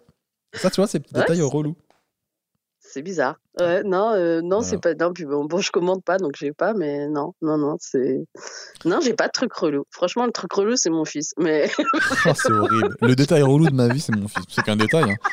[0.54, 1.76] Ça, tu vois, c'est des Ouais, détails relous.
[2.80, 3.40] C'est bizarre.
[3.60, 4.94] Ouais, non, euh, non, c'est pas.
[4.94, 8.26] Non, puis bon, bon, je commande pas, donc j'ai pas, mais non, non, non, c'est.
[8.86, 9.84] Non, j'ai pas de truc relou.
[9.92, 11.34] Franchement, le truc relou, c'est mon fils.
[11.38, 11.84] Mais Oh,
[12.36, 12.96] c'est horrible.
[13.02, 14.44] Le détail relou de ma vie, c'est mon fils.
[14.50, 15.12] C'est qu'un détail.
[15.12, 15.16] Hein.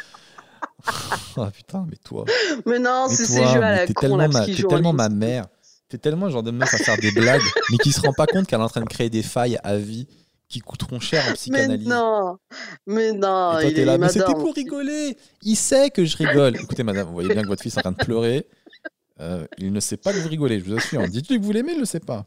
[1.39, 2.25] Ah putain, mais toi.
[2.65, 5.47] Mais non, c'est ces jeux à la t'es tellement, ma, en tellement ma mère.
[5.89, 8.27] T'es tellement le genre de meuf à faire des blagues, mais qui se rend pas
[8.27, 10.07] compte qu'elle est en train de créer des failles à vie
[10.49, 11.89] qui coûteront cher en Mais psychanalyse.
[11.89, 12.39] non,
[12.87, 15.17] mais non, Et toi, il là, mais c'était pour rigoler.
[15.43, 16.57] Il sait que je rigole.
[16.57, 18.47] Écoutez, madame, vous voyez bien que votre fils est en train de pleurer.
[19.21, 21.07] Euh, il ne sait pas que vous rigolez, je vous assure.
[21.09, 22.27] Dites-lui que vous l'aimez, il ne le sait pas.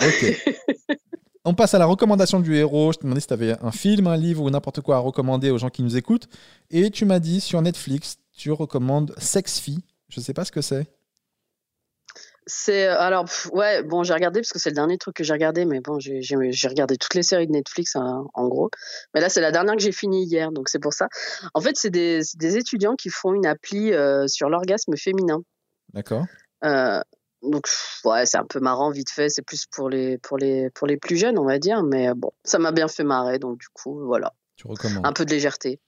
[0.00, 0.56] Ok.
[1.44, 2.92] On passe à la recommandation du héros.
[2.92, 5.50] Je te demandais si tu avais un film, un livre ou n'importe quoi à recommander
[5.50, 6.28] aux gens qui nous écoutent.
[6.70, 9.80] Et tu m'as dit sur Netflix, tu recommandes Sex Fille.
[10.08, 10.86] Je ne sais pas ce que c'est.
[12.46, 15.32] C'est alors pff, ouais bon j'ai regardé parce que c'est le dernier truc que j'ai
[15.32, 18.68] regardé mais bon j'ai regardé toutes les séries de Netflix hein, en gros.
[19.14, 21.06] Mais là c'est la dernière que j'ai finie hier donc c'est pour ça.
[21.54, 25.42] En fait c'est des, des étudiants qui font une appli euh, sur l'orgasme féminin.
[25.94, 26.26] D'accord.
[26.64, 27.00] Euh,
[27.42, 29.28] donc pff, ouais c'est un peu marrant vite fait.
[29.28, 32.32] C'est plus pour les pour les pour les plus jeunes on va dire mais bon
[32.44, 34.32] ça m'a bien fait marrer donc du coup voilà.
[34.56, 35.06] Tu recommandes.
[35.06, 35.78] un peu de légèreté.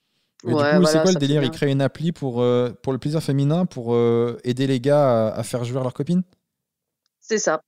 [0.45, 1.41] Mais du Ouais, coup, c'est quoi le délire?
[1.41, 1.51] Bien.
[1.51, 5.29] Il crée une appli pour, euh, pour le plaisir féminin pour euh, aider les gars
[5.29, 6.23] à, à faire jouir leurs copines?
[7.27, 7.63] C'est ça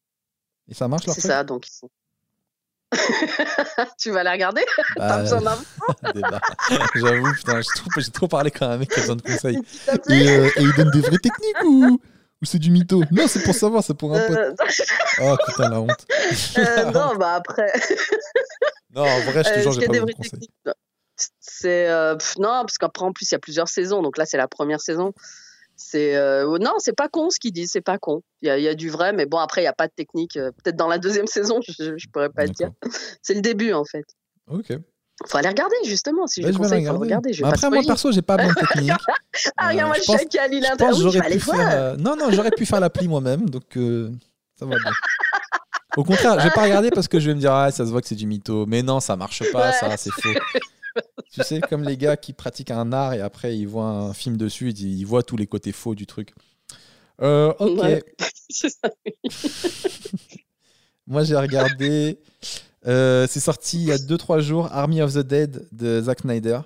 [0.68, 1.88] Et ça marche leur c'est ça donc ils sont
[3.98, 4.64] tu vas la regarder?
[4.96, 5.24] Bah.
[6.94, 7.60] J'avoue, putain,
[7.96, 9.58] j'ai trop, parlé quand un mec qui a besoin de conseils.
[10.08, 12.00] Et, euh, et il donne des vraies techniques ou,
[12.42, 13.02] ou c'est du mytho?
[13.10, 14.36] Non, c'est pour savoir, c'est pour un pote.
[14.36, 14.54] Euh,
[15.20, 16.06] Oh putain, la honte.
[16.58, 17.72] euh, non, bah après,
[18.94, 20.48] Non, en vrai, je te euh, jure, j'ai pas besoin de conseils.
[21.40, 21.88] C'est
[22.38, 24.80] non, parce qu'après en plus il y a plusieurs saisons, donc là c'est la première
[24.80, 25.12] saison.
[25.76, 28.22] C'est euh, non, c'est pas con ce qu'ils disent, c'est pas con.
[28.42, 29.86] Il y a, il y a du vrai, mais bon après il y a pas
[29.88, 30.36] de technique.
[30.36, 32.70] euh, Peut-être dans la deuxième saison, je, je pourrais pas dire.
[33.22, 34.04] C'est le début en fait.
[34.50, 34.72] Ok.
[35.26, 36.26] Faut aller regarder justement.
[36.26, 37.06] Si Bah, je je conseille, la faut regarder.
[37.30, 37.32] regarder.
[37.32, 38.92] Je vais pas Après, moi perso, j'ai pas besoin de technique.
[39.58, 40.16] Ah regarde, moi Euh, je pense-
[41.30, 41.56] oui, voir.
[41.56, 41.70] faire.
[41.72, 44.10] euh, Non, non, j'aurais pu faire l'appli moi-même, donc euh,
[44.58, 44.90] ça va bien.
[45.96, 47.90] Au contraire, je vais pas regarder parce que je vais me dire, ah, ça se
[47.90, 48.66] voit que c'est du mytho.
[48.66, 49.72] Mais non, ça marche pas, Ouais.
[49.72, 50.28] ça, c'est faux.
[51.32, 54.36] Tu sais, comme les gars qui pratiquent un art et après ils voient un film
[54.36, 56.34] dessus, ils, ils voient tous les côtés faux du truc.
[57.22, 58.02] Euh, ok, Ouais.
[61.06, 62.18] Moi j'ai regardé.
[62.86, 66.60] euh, c'est sorti il y a 2-3 jours, Army of the Dead de Zack Snyder.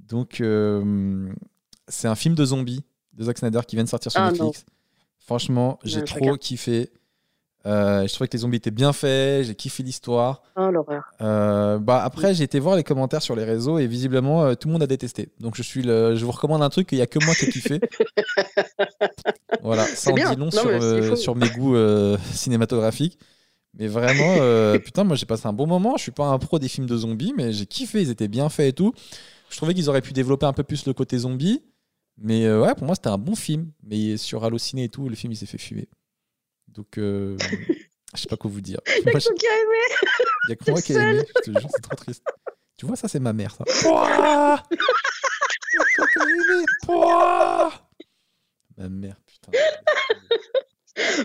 [0.00, 1.28] Donc, euh,
[1.88, 4.64] c'est un film de zombies de Zack Snyder qui vient de sortir sur Ah, Netflix.
[5.18, 6.38] Franchement, j'ai trop regarde.
[6.38, 6.90] kiffé.
[7.66, 10.42] Euh, je trouvais que les zombies étaient bien faits, j'ai kiffé l'histoire.
[10.56, 11.02] Oh l'horreur.
[11.20, 14.68] Euh, bah après, j'ai été voir les commentaires sur les réseaux et visiblement, euh, tout
[14.68, 15.30] le monde a détesté.
[15.40, 16.14] Donc, je, suis le...
[16.14, 17.80] je vous recommande un truc qu'il n'y a que moi qui ai kiffé.
[19.62, 20.30] voilà, ça en bien.
[20.30, 21.76] dit long Non, sur, sur mes goûts
[22.32, 23.18] cinématographiques.
[23.78, 25.96] Mais vraiment, putain, moi j'ai passé un bon moment.
[25.96, 28.00] Je suis pas un pro des films de zombies, mais j'ai kiffé.
[28.00, 28.92] Ils étaient bien faits et tout.
[29.50, 31.64] Je trouvais qu'ils auraient pu développer un peu plus le côté zombie.
[32.16, 33.72] Mais ouais, pour moi, c'était un bon film.
[33.82, 35.88] Mais sur Allociné et tout, le film il s'est fait fumer.
[36.76, 37.36] Donc, euh,
[38.14, 38.80] je sais pas quoi vous dire.
[38.86, 39.78] Y'a Moi, que toi qui as aimé.
[40.46, 41.22] il y a que moi qui ai aimé.
[41.36, 42.22] Je te jure, c'est trop triste.
[42.76, 43.64] Tu vois, ça, c'est ma mère, ça.
[43.82, 46.64] Pouah Y a que toi qui as aimé.
[46.84, 47.72] Pouah
[48.76, 49.52] Ma mère, putain.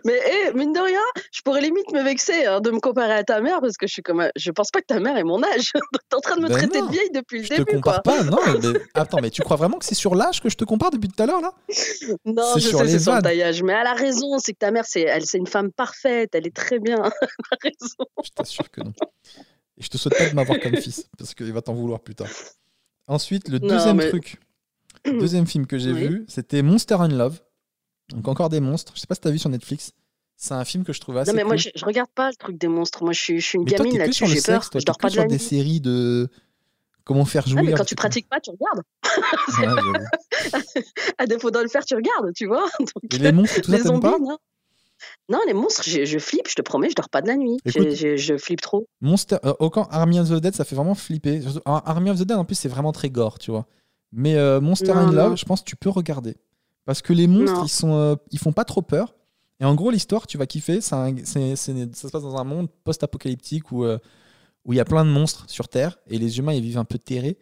[0.06, 0.99] Mais eh, mine de rien,
[1.31, 3.93] je pourrais limite me vexer hein, de me comparer à ta mère parce que je
[3.93, 5.72] suis comme, je pense pas que ta mère est mon âge.
[5.73, 7.56] Donc t'es en train de me Ben traiter non, de vieille depuis le Je te
[7.56, 8.14] début, compare quoi.
[8.14, 8.38] pas, non.
[8.61, 8.80] Mais...
[8.93, 11.22] Attends, mais tu crois vraiment que c'est sur l'âge que je te compare depuis tout
[11.23, 11.53] à l'heure, là?
[12.26, 13.64] Non, C'est je sur sais, les c'est sur le taillage.
[13.64, 16.48] Mais elle a raison, c'est que ta mère, c'est, elle, c'est une femme parfaite, elle
[16.48, 16.98] est très bien.
[17.22, 18.06] elle a raison.
[18.23, 18.93] Je t'assure que non.
[19.77, 22.15] Et je te souhaite pas de m'avoir comme fils, parce qu'il va t'en vouloir plus
[22.15, 22.27] tard.
[23.07, 24.38] Ensuite, le Non, deuxième mais- truc,
[25.06, 26.07] le deuxième film que j'ai Oui.
[26.07, 27.39] vu, c'était Monster in Love.
[28.15, 28.93] Donc encore des monstres.
[28.95, 29.91] Je sais pas si t'as vu sur Netflix.
[30.38, 31.59] C'est un film que je trouve assez non, mais moi, cool.
[31.59, 33.03] je, je regarde pas le truc des monstres.
[33.03, 34.67] Moi, je suis, je suis une Mais gamine là-dessus, j'ai peur.
[34.69, 35.39] toi, je dors pas de sur la des nuit.
[35.39, 36.29] séries de
[37.03, 37.63] comment faire jouir.
[37.63, 38.81] Ouais, mais quand tu pratiques pas, tu regardes.
[39.03, 39.61] ça.
[39.61, 39.93] J'avoue.
[41.19, 42.65] À défaut de le faire, tu regardes, tu vois.
[42.79, 44.38] Donc, Et les monstres, tout ça, les t'aimes zombies, pas non.
[45.29, 47.57] Non, les monstres, je, je flippe, je te promets, je dors pas de la nuit.
[47.65, 48.88] Écoute- j'ai- je flippe trop.
[49.01, 51.41] Monster, euh, aucun Army of the Dead, ça fait vraiment flipper.
[51.65, 53.65] Army of the Dead, en plus, c'est vraiment très gore, tu vois.
[54.11, 56.35] Mais euh, Monster Non, in Love, je pense que tu peux regarder.
[56.85, 57.65] Parce que les monstres, Non.
[57.65, 59.15] ils, sont, euh, ils font pas trop peur.
[59.59, 60.81] Et en gros, l'histoire, tu vas kiffer.
[60.81, 63.97] c'est- c'est- ça se passe dans un monde post-apocalyptique où euh,
[64.63, 66.85] où il y a plein de monstres sur Terre et les humains, ils vivent un
[66.85, 67.39] peu terrés.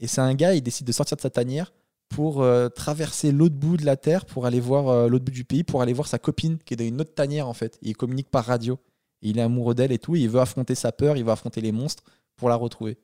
[0.00, 1.72] Et c'est un gars, il décide de sortir de sa tanière
[2.08, 5.44] pour euh, traverser l'autre bout de la Terre, pour aller voir euh, l'autre bout du
[5.44, 7.78] pays, pour aller voir sa copine qui est dans une autre tanière, en fait.
[7.82, 8.78] Et il communique par radio.
[9.22, 10.16] Et il est amoureux d'elle et tout.
[10.16, 12.02] et il veut affronter sa peur, il veut affronter les monstres
[12.36, 12.98] pour la retrouver.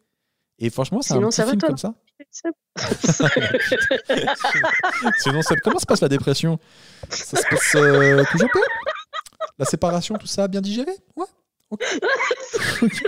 [0.59, 1.95] Et franchement, c'est un petit ça film comme ça.
[5.19, 6.59] Sinon, comment se passe la dépression?
[7.11, 8.63] Ça se passe euh, toujours bien?
[9.59, 10.93] La séparation, tout ça, bien digéré?
[11.17, 11.27] Ouais
[12.83, 13.03] Ok.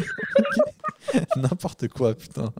[1.36, 2.52] N'importe quoi, putain.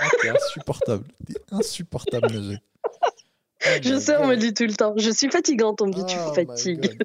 [0.00, 1.04] Ah, t'es insupportable.
[1.26, 2.58] T'es insupportable, Najee.
[3.82, 4.94] Je sais, on me dit tout le temps.
[4.96, 6.98] Je suis fatigante, on me dit tu Oh fatigues.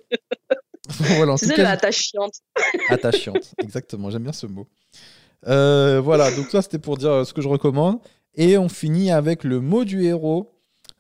[1.00, 2.34] voilà, Tu sais, cas, la tâche chiante.
[2.90, 3.54] attachante.
[3.60, 4.68] Exactement, j'aime bien ce mot.
[5.48, 8.00] Euh, voilà, donc ça c'était pour dire ce que je recommande.
[8.36, 10.58] Et on finit avec le mot du héros.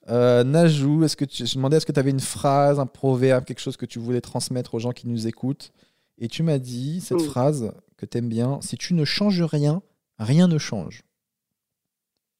[0.10, 3.46] Euh, Najou, est-ce que tu, je demandais est-ce que tu avais une phrase, un proverbe,
[3.46, 5.72] quelque chose que tu voulais transmettre aux gens qui nous écoutent?
[6.18, 7.26] Et tu m'as dit cette Mm.
[7.30, 9.82] phrase que tu aimes bien si tu ne changes rien,
[10.20, 11.04] rien ne change.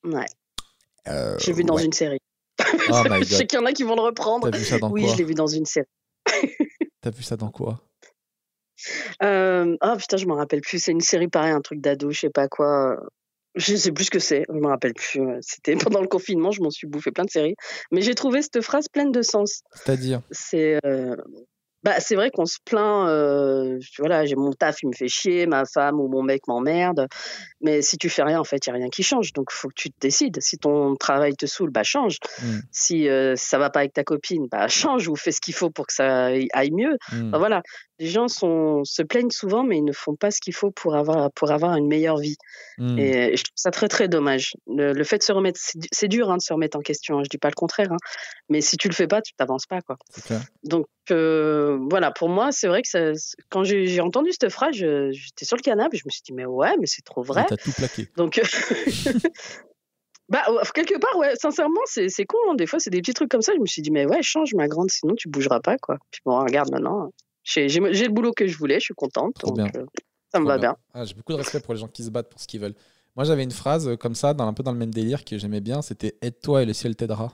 [0.04, 0.26] Ouais,
[1.08, 1.86] Euh, j'ai vu dans ouais.
[1.86, 2.20] une série.
[2.60, 2.64] Oh
[3.22, 4.50] je sais qu'il y en a qui vont le reprendre.
[4.50, 5.14] T'as vu ça dans Oui, quoi?
[5.14, 5.88] je l'ai vu dans une série.
[7.02, 7.80] T'as vu ça dans quoi?
[9.24, 10.80] Euh, Ah putain, je me rappelle plus.
[10.84, 13.00] C'est une série pareil, un truc d'ado, je sais pas quoi.
[13.56, 14.44] Je sais plus ce que c'est.
[14.50, 15.22] Je me rappelle plus.
[15.42, 17.56] C'était pendant le confinement, je m'en suis bouffé plein de séries.
[17.92, 19.62] Mais j'ai trouvé cette phrase pleine de sens.
[19.74, 20.22] C'est-à-dire?
[20.32, 21.16] C'est euh,
[21.84, 23.08] bah, c'est vrai qu'on se plaint.
[23.08, 27.08] Euh, voilà, j'ai mon taf, il me fait chier, ma femme ou mon mec m'emmerde.
[27.62, 29.34] Mais si tu fais rien, en fait, il y a rien qui change.
[29.34, 30.38] Donc, faut que tu te décides.
[30.42, 32.18] Si ton travail te saoule, bah change.
[32.42, 32.60] Mm.
[32.72, 35.72] Si euh, ça va pas avec ta copine, bah change ou fais ce qu'il faut
[35.72, 36.98] pour que ça aille mieux.
[37.12, 37.30] Mm.
[37.30, 37.62] Enfin, voilà,
[38.02, 40.96] les gens sont, se plaignent souvent, mais ils ne font pas ce qu'il faut pour
[40.96, 42.36] avoir, pour avoir une meilleure vie.
[42.80, 42.98] Mm.
[42.98, 44.54] Et je trouve ça très très dommage.
[44.68, 46.82] Le, le fait de se remettre, c'est du- c'est dur hein, de se remettre en
[46.82, 47.20] question.
[47.20, 47.98] hein, je dis pas le contraire, hein.
[48.50, 49.98] mais si tu le fais pas, tu t'avances pas quoi.
[50.64, 53.12] Donc euh, voilà, pour moi, c'est vrai que ça,
[53.50, 56.76] quand j'ai entendu cette phrase, j'étais sur le canapé, je me suis dit mais ouais,
[56.80, 57.46] mais c'est trop vrai.
[57.48, 58.08] T'as tout plaqué.
[58.18, 58.42] Donc
[60.30, 62.54] bah ouais, quelque part ouais, sincèrement, c'est con.
[62.56, 63.54] Des fois, c'est des petits trucs comme ça.
[63.56, 65.98] Je me suis dit mais ouais, change ma grande, sinon tu bougeras pas quoi.
[66.12, 67.12] Puis bon, regarde maintenant,
[67.44, 69.36] j'ai le boulot que je voulais, je suis contente.
[69.40, 69.82] Trop donc, bien.
[69.82, 69.86] euh,
[70.32, 70.76] ça me Trop va bien.
[70.94, 72.76] Ah, J'ai beaucoup de respect pour les gens qui se battent pour ce qu'ils veulent.
[73.16, 75.38] Moi, j'avais une phrase euh, comme ça, dans, un peu dans le même délire, que
[75.38, 75.82] j'aimais bien.
[75.82, 77.34] C'était Aide-toi et le ciel t'aidera.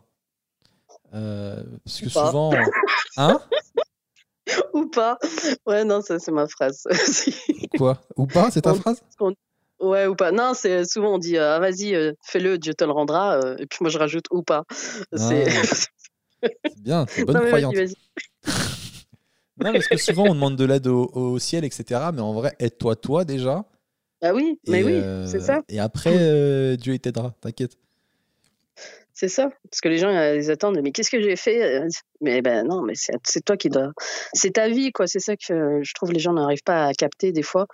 [1.13, 2.27] Euh, parce que pas.
[2.27, 2.51] souvent.
[3.17, 3.39] Hein?
[4.73, 5.17] Ou pas.
[5.65, 6.83] Ouais, non, ça c'est ma phrase.
[7.77, 7.99] Quoi?
[8.15, 9.01] Ou pas C'est ta On- phrase?
[9.81, 10.31] ouais, ou pas.
[10.31, 13.39] Non, c'est souvent on dit ah, vas-y, euh, fais-le, Dieu te le rendra.
[13.39, 14.63] euh, et puis moi je rajoute ou pas.
[15.13, 15.45] C'est
[16.41, 17.75] C'est bien, c'est bonne Non, croyante.
[17.75, 17.95] vas-y, vas-y.
[19.59, 22.01] Non, parce que souvent, on demande de l'aide au, au ciel, etc.
[22.13, 23.65] Mais en vrai, aide-toi toi déjà.
[24.21, 25.61] Ah oui, mais oui, euh, c'est ça.
[25.69, 27.77] Et après, euh, Dieu t'aidera, t'inquiète.
[29.13, 29.49] C'est ça.
[29.69, 31.87] Parce que les gens, euh, ils attendent, mais qu'est-ce que j'ai fait Euh,
[32.21, 33.91] Mais ben non, mais c'est toi qui dois.
[34.33, 35.07] C'est ta vie, quoi.
[35.07, 37.65] C'est ça que je trouve les gens n'arrivent pas à capter des fois.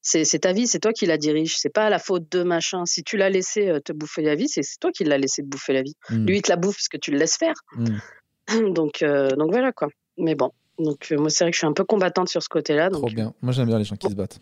[0.00, 1.58] C'est ta vie, c'est toi qui la dirige.
[1.58, 2.86] C'est pas la faute de machin.
[2.86, 5.74] Si tu l'as laissé te bouffer la vie, c'est toi qui l'as laissé te bouffer
[5.74, 5.94] la vie.
[6.08, 7.54] Mm, Lui, il te la bouffe parce que tu le laisses faire.
[7.76, 9.88] mm, Donc, euh, donc voilà, quoi.
[10.16, 10.50] Mais bon.
[10.78, 12.90] Donc, euh, moi, c'est vrai que je suis un peu combattante sur ce côté-là.
[12.90, 13.34] trop Donc, bien.
[13.42, 14.38] Moi, j'aime bien les gens qui se battent.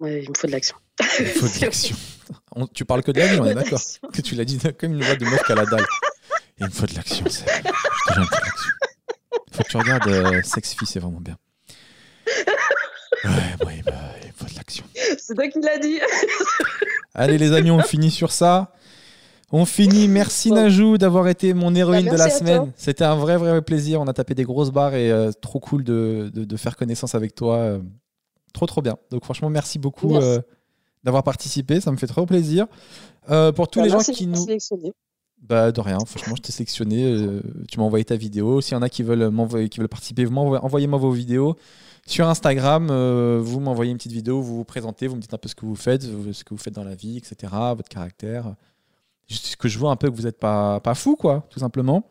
[0.00, 0.76] ouais, il me faut de l'action.
[1.18, 1.96] Il faut de l'action.
[2.54, 3.80] On- Tu parles que de la vie, on est d'accord.
[4.12, 5.84] Que tu l'as dit comme une voix de meuf qui a la dalle.
[6.58, 7.44] Il me faut de l'action, c'est.
[8.14, 8.24] Il me
[9.52, 11.36] faut que tu regardes euh, Sex Fille, c'est vraiment bien.
[13.24, 13.92] Ouais, ouais, bah,
[14.22, 14.84] il me faut de l'action.
[15.18, 15.98] C'est toi qui l'as dit.
[17.14, 18.72] Allez, les amis, on finit sur ça.
[19.52, 20.08] On finit.
[20.08, 20.56] Merci Bon.
[20.56, 22.72] Najou d'avoir été mon héroïne Bah, de la semaine.
[22.76, 24.00] C'était un vrai, vrai plaisir.
[24.00, 27.14] On a tapé des grosses barres et euh, trop cool de, de- de faire connaissance
[27.14, 27.56] avec toi.
[27.56, 27.78] euh,
[28.52, 28.96] trop, trop bien.
[29.10, 30.26] Donc, franchement, merci beaucoup Merci.
[30.28, 30.40] euh,
[31.04, 31.80] d'avoir participé.
[31.80, 32.66] Ça me fait trop plaisir.
[33.54, 34.46] Pour tous Bah, les gens qui nous.
[35.42, 37.14] Bah de rien, franchement je t'ai sélectionné,
[37.68, 38.60] tu m'as envoyé ta vidéo.
[38.62, 41.56] S'il y en a qui veulent m'envoyer, qui veulent participer, envoyez-moi vos vidéos.
[42.06, 45.38] Sur Instagram, euh, vous m'envoyez une petite vidéo, vous vous présentez, vous me dites un
[45.38, 47.52] peu ce que vous faites, ce que vous faites dans la vie, etc.
[47.76, 48.54] Votre caractère.
[49.28, 52.08] Juste que je vois un peu que vous n'êtes pas, pas fou, quoi, tout simplement.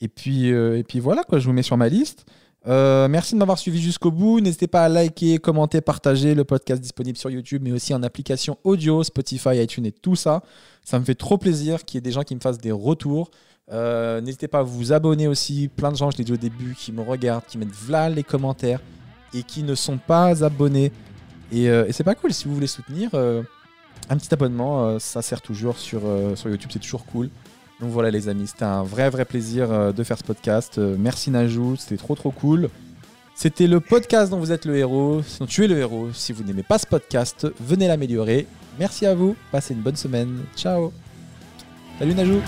[0.00, 2.26] Et puis, euh, et puis voilà, quoi, je vous mets sur ma liste.
[2.66, 4.40] Euh, merci de m'avoir suivi jusqu'au bout.
[4.40, 8.58] N'hésitez pas à liker, commenter, partager le podcast disponible sur YouTube, mais aussi en application
[8.64, 10.42] audio, Spotify, iTunes et tout ça.
[10.84, 13.30] Ça me fait trop plaisir qu'il y ait des gens qui me fassent des retours.
[13.70, 15.68] Euh, N'hésitez pas à vous abonner aussi.
[15.68, 18.24] Plein de gens, je l'ai dit au début, qui me regardent, qui mettent voilà les
[18.24, 18.80] commentaires
[19.32, 20.90] et qui ne sont pas abonnés.
[21.52, 22.32] Et, et c'est pas cool.
[22.32, 23.10] Si vous voulez soutenir,
[24.08, 26.70] un petit abonnement, euh, ça sert toujours sur, euh, sur YouTube.
[26.72, 27.28] C'est toujours cool.
[27.80, 30.78] Donc voilà les amis, c'était un vrai vrai plaisir euh, de faire ce podcast.
[30.78, 32.70] Merci Najou, c'était trop trop cool.
[33.34, 36.08] C'était le podcast dont vous êtes le héros, sinon tu es le héros.
[36.14, 38.46] Si vous n'aimez pas ce podcast, venez l'améliorer.
[38.78, 40.40] Merci à vous, passez une bonne semaine.
[40.56, 40.92] Ciao.
[41.98, 42.40] Salut Najou.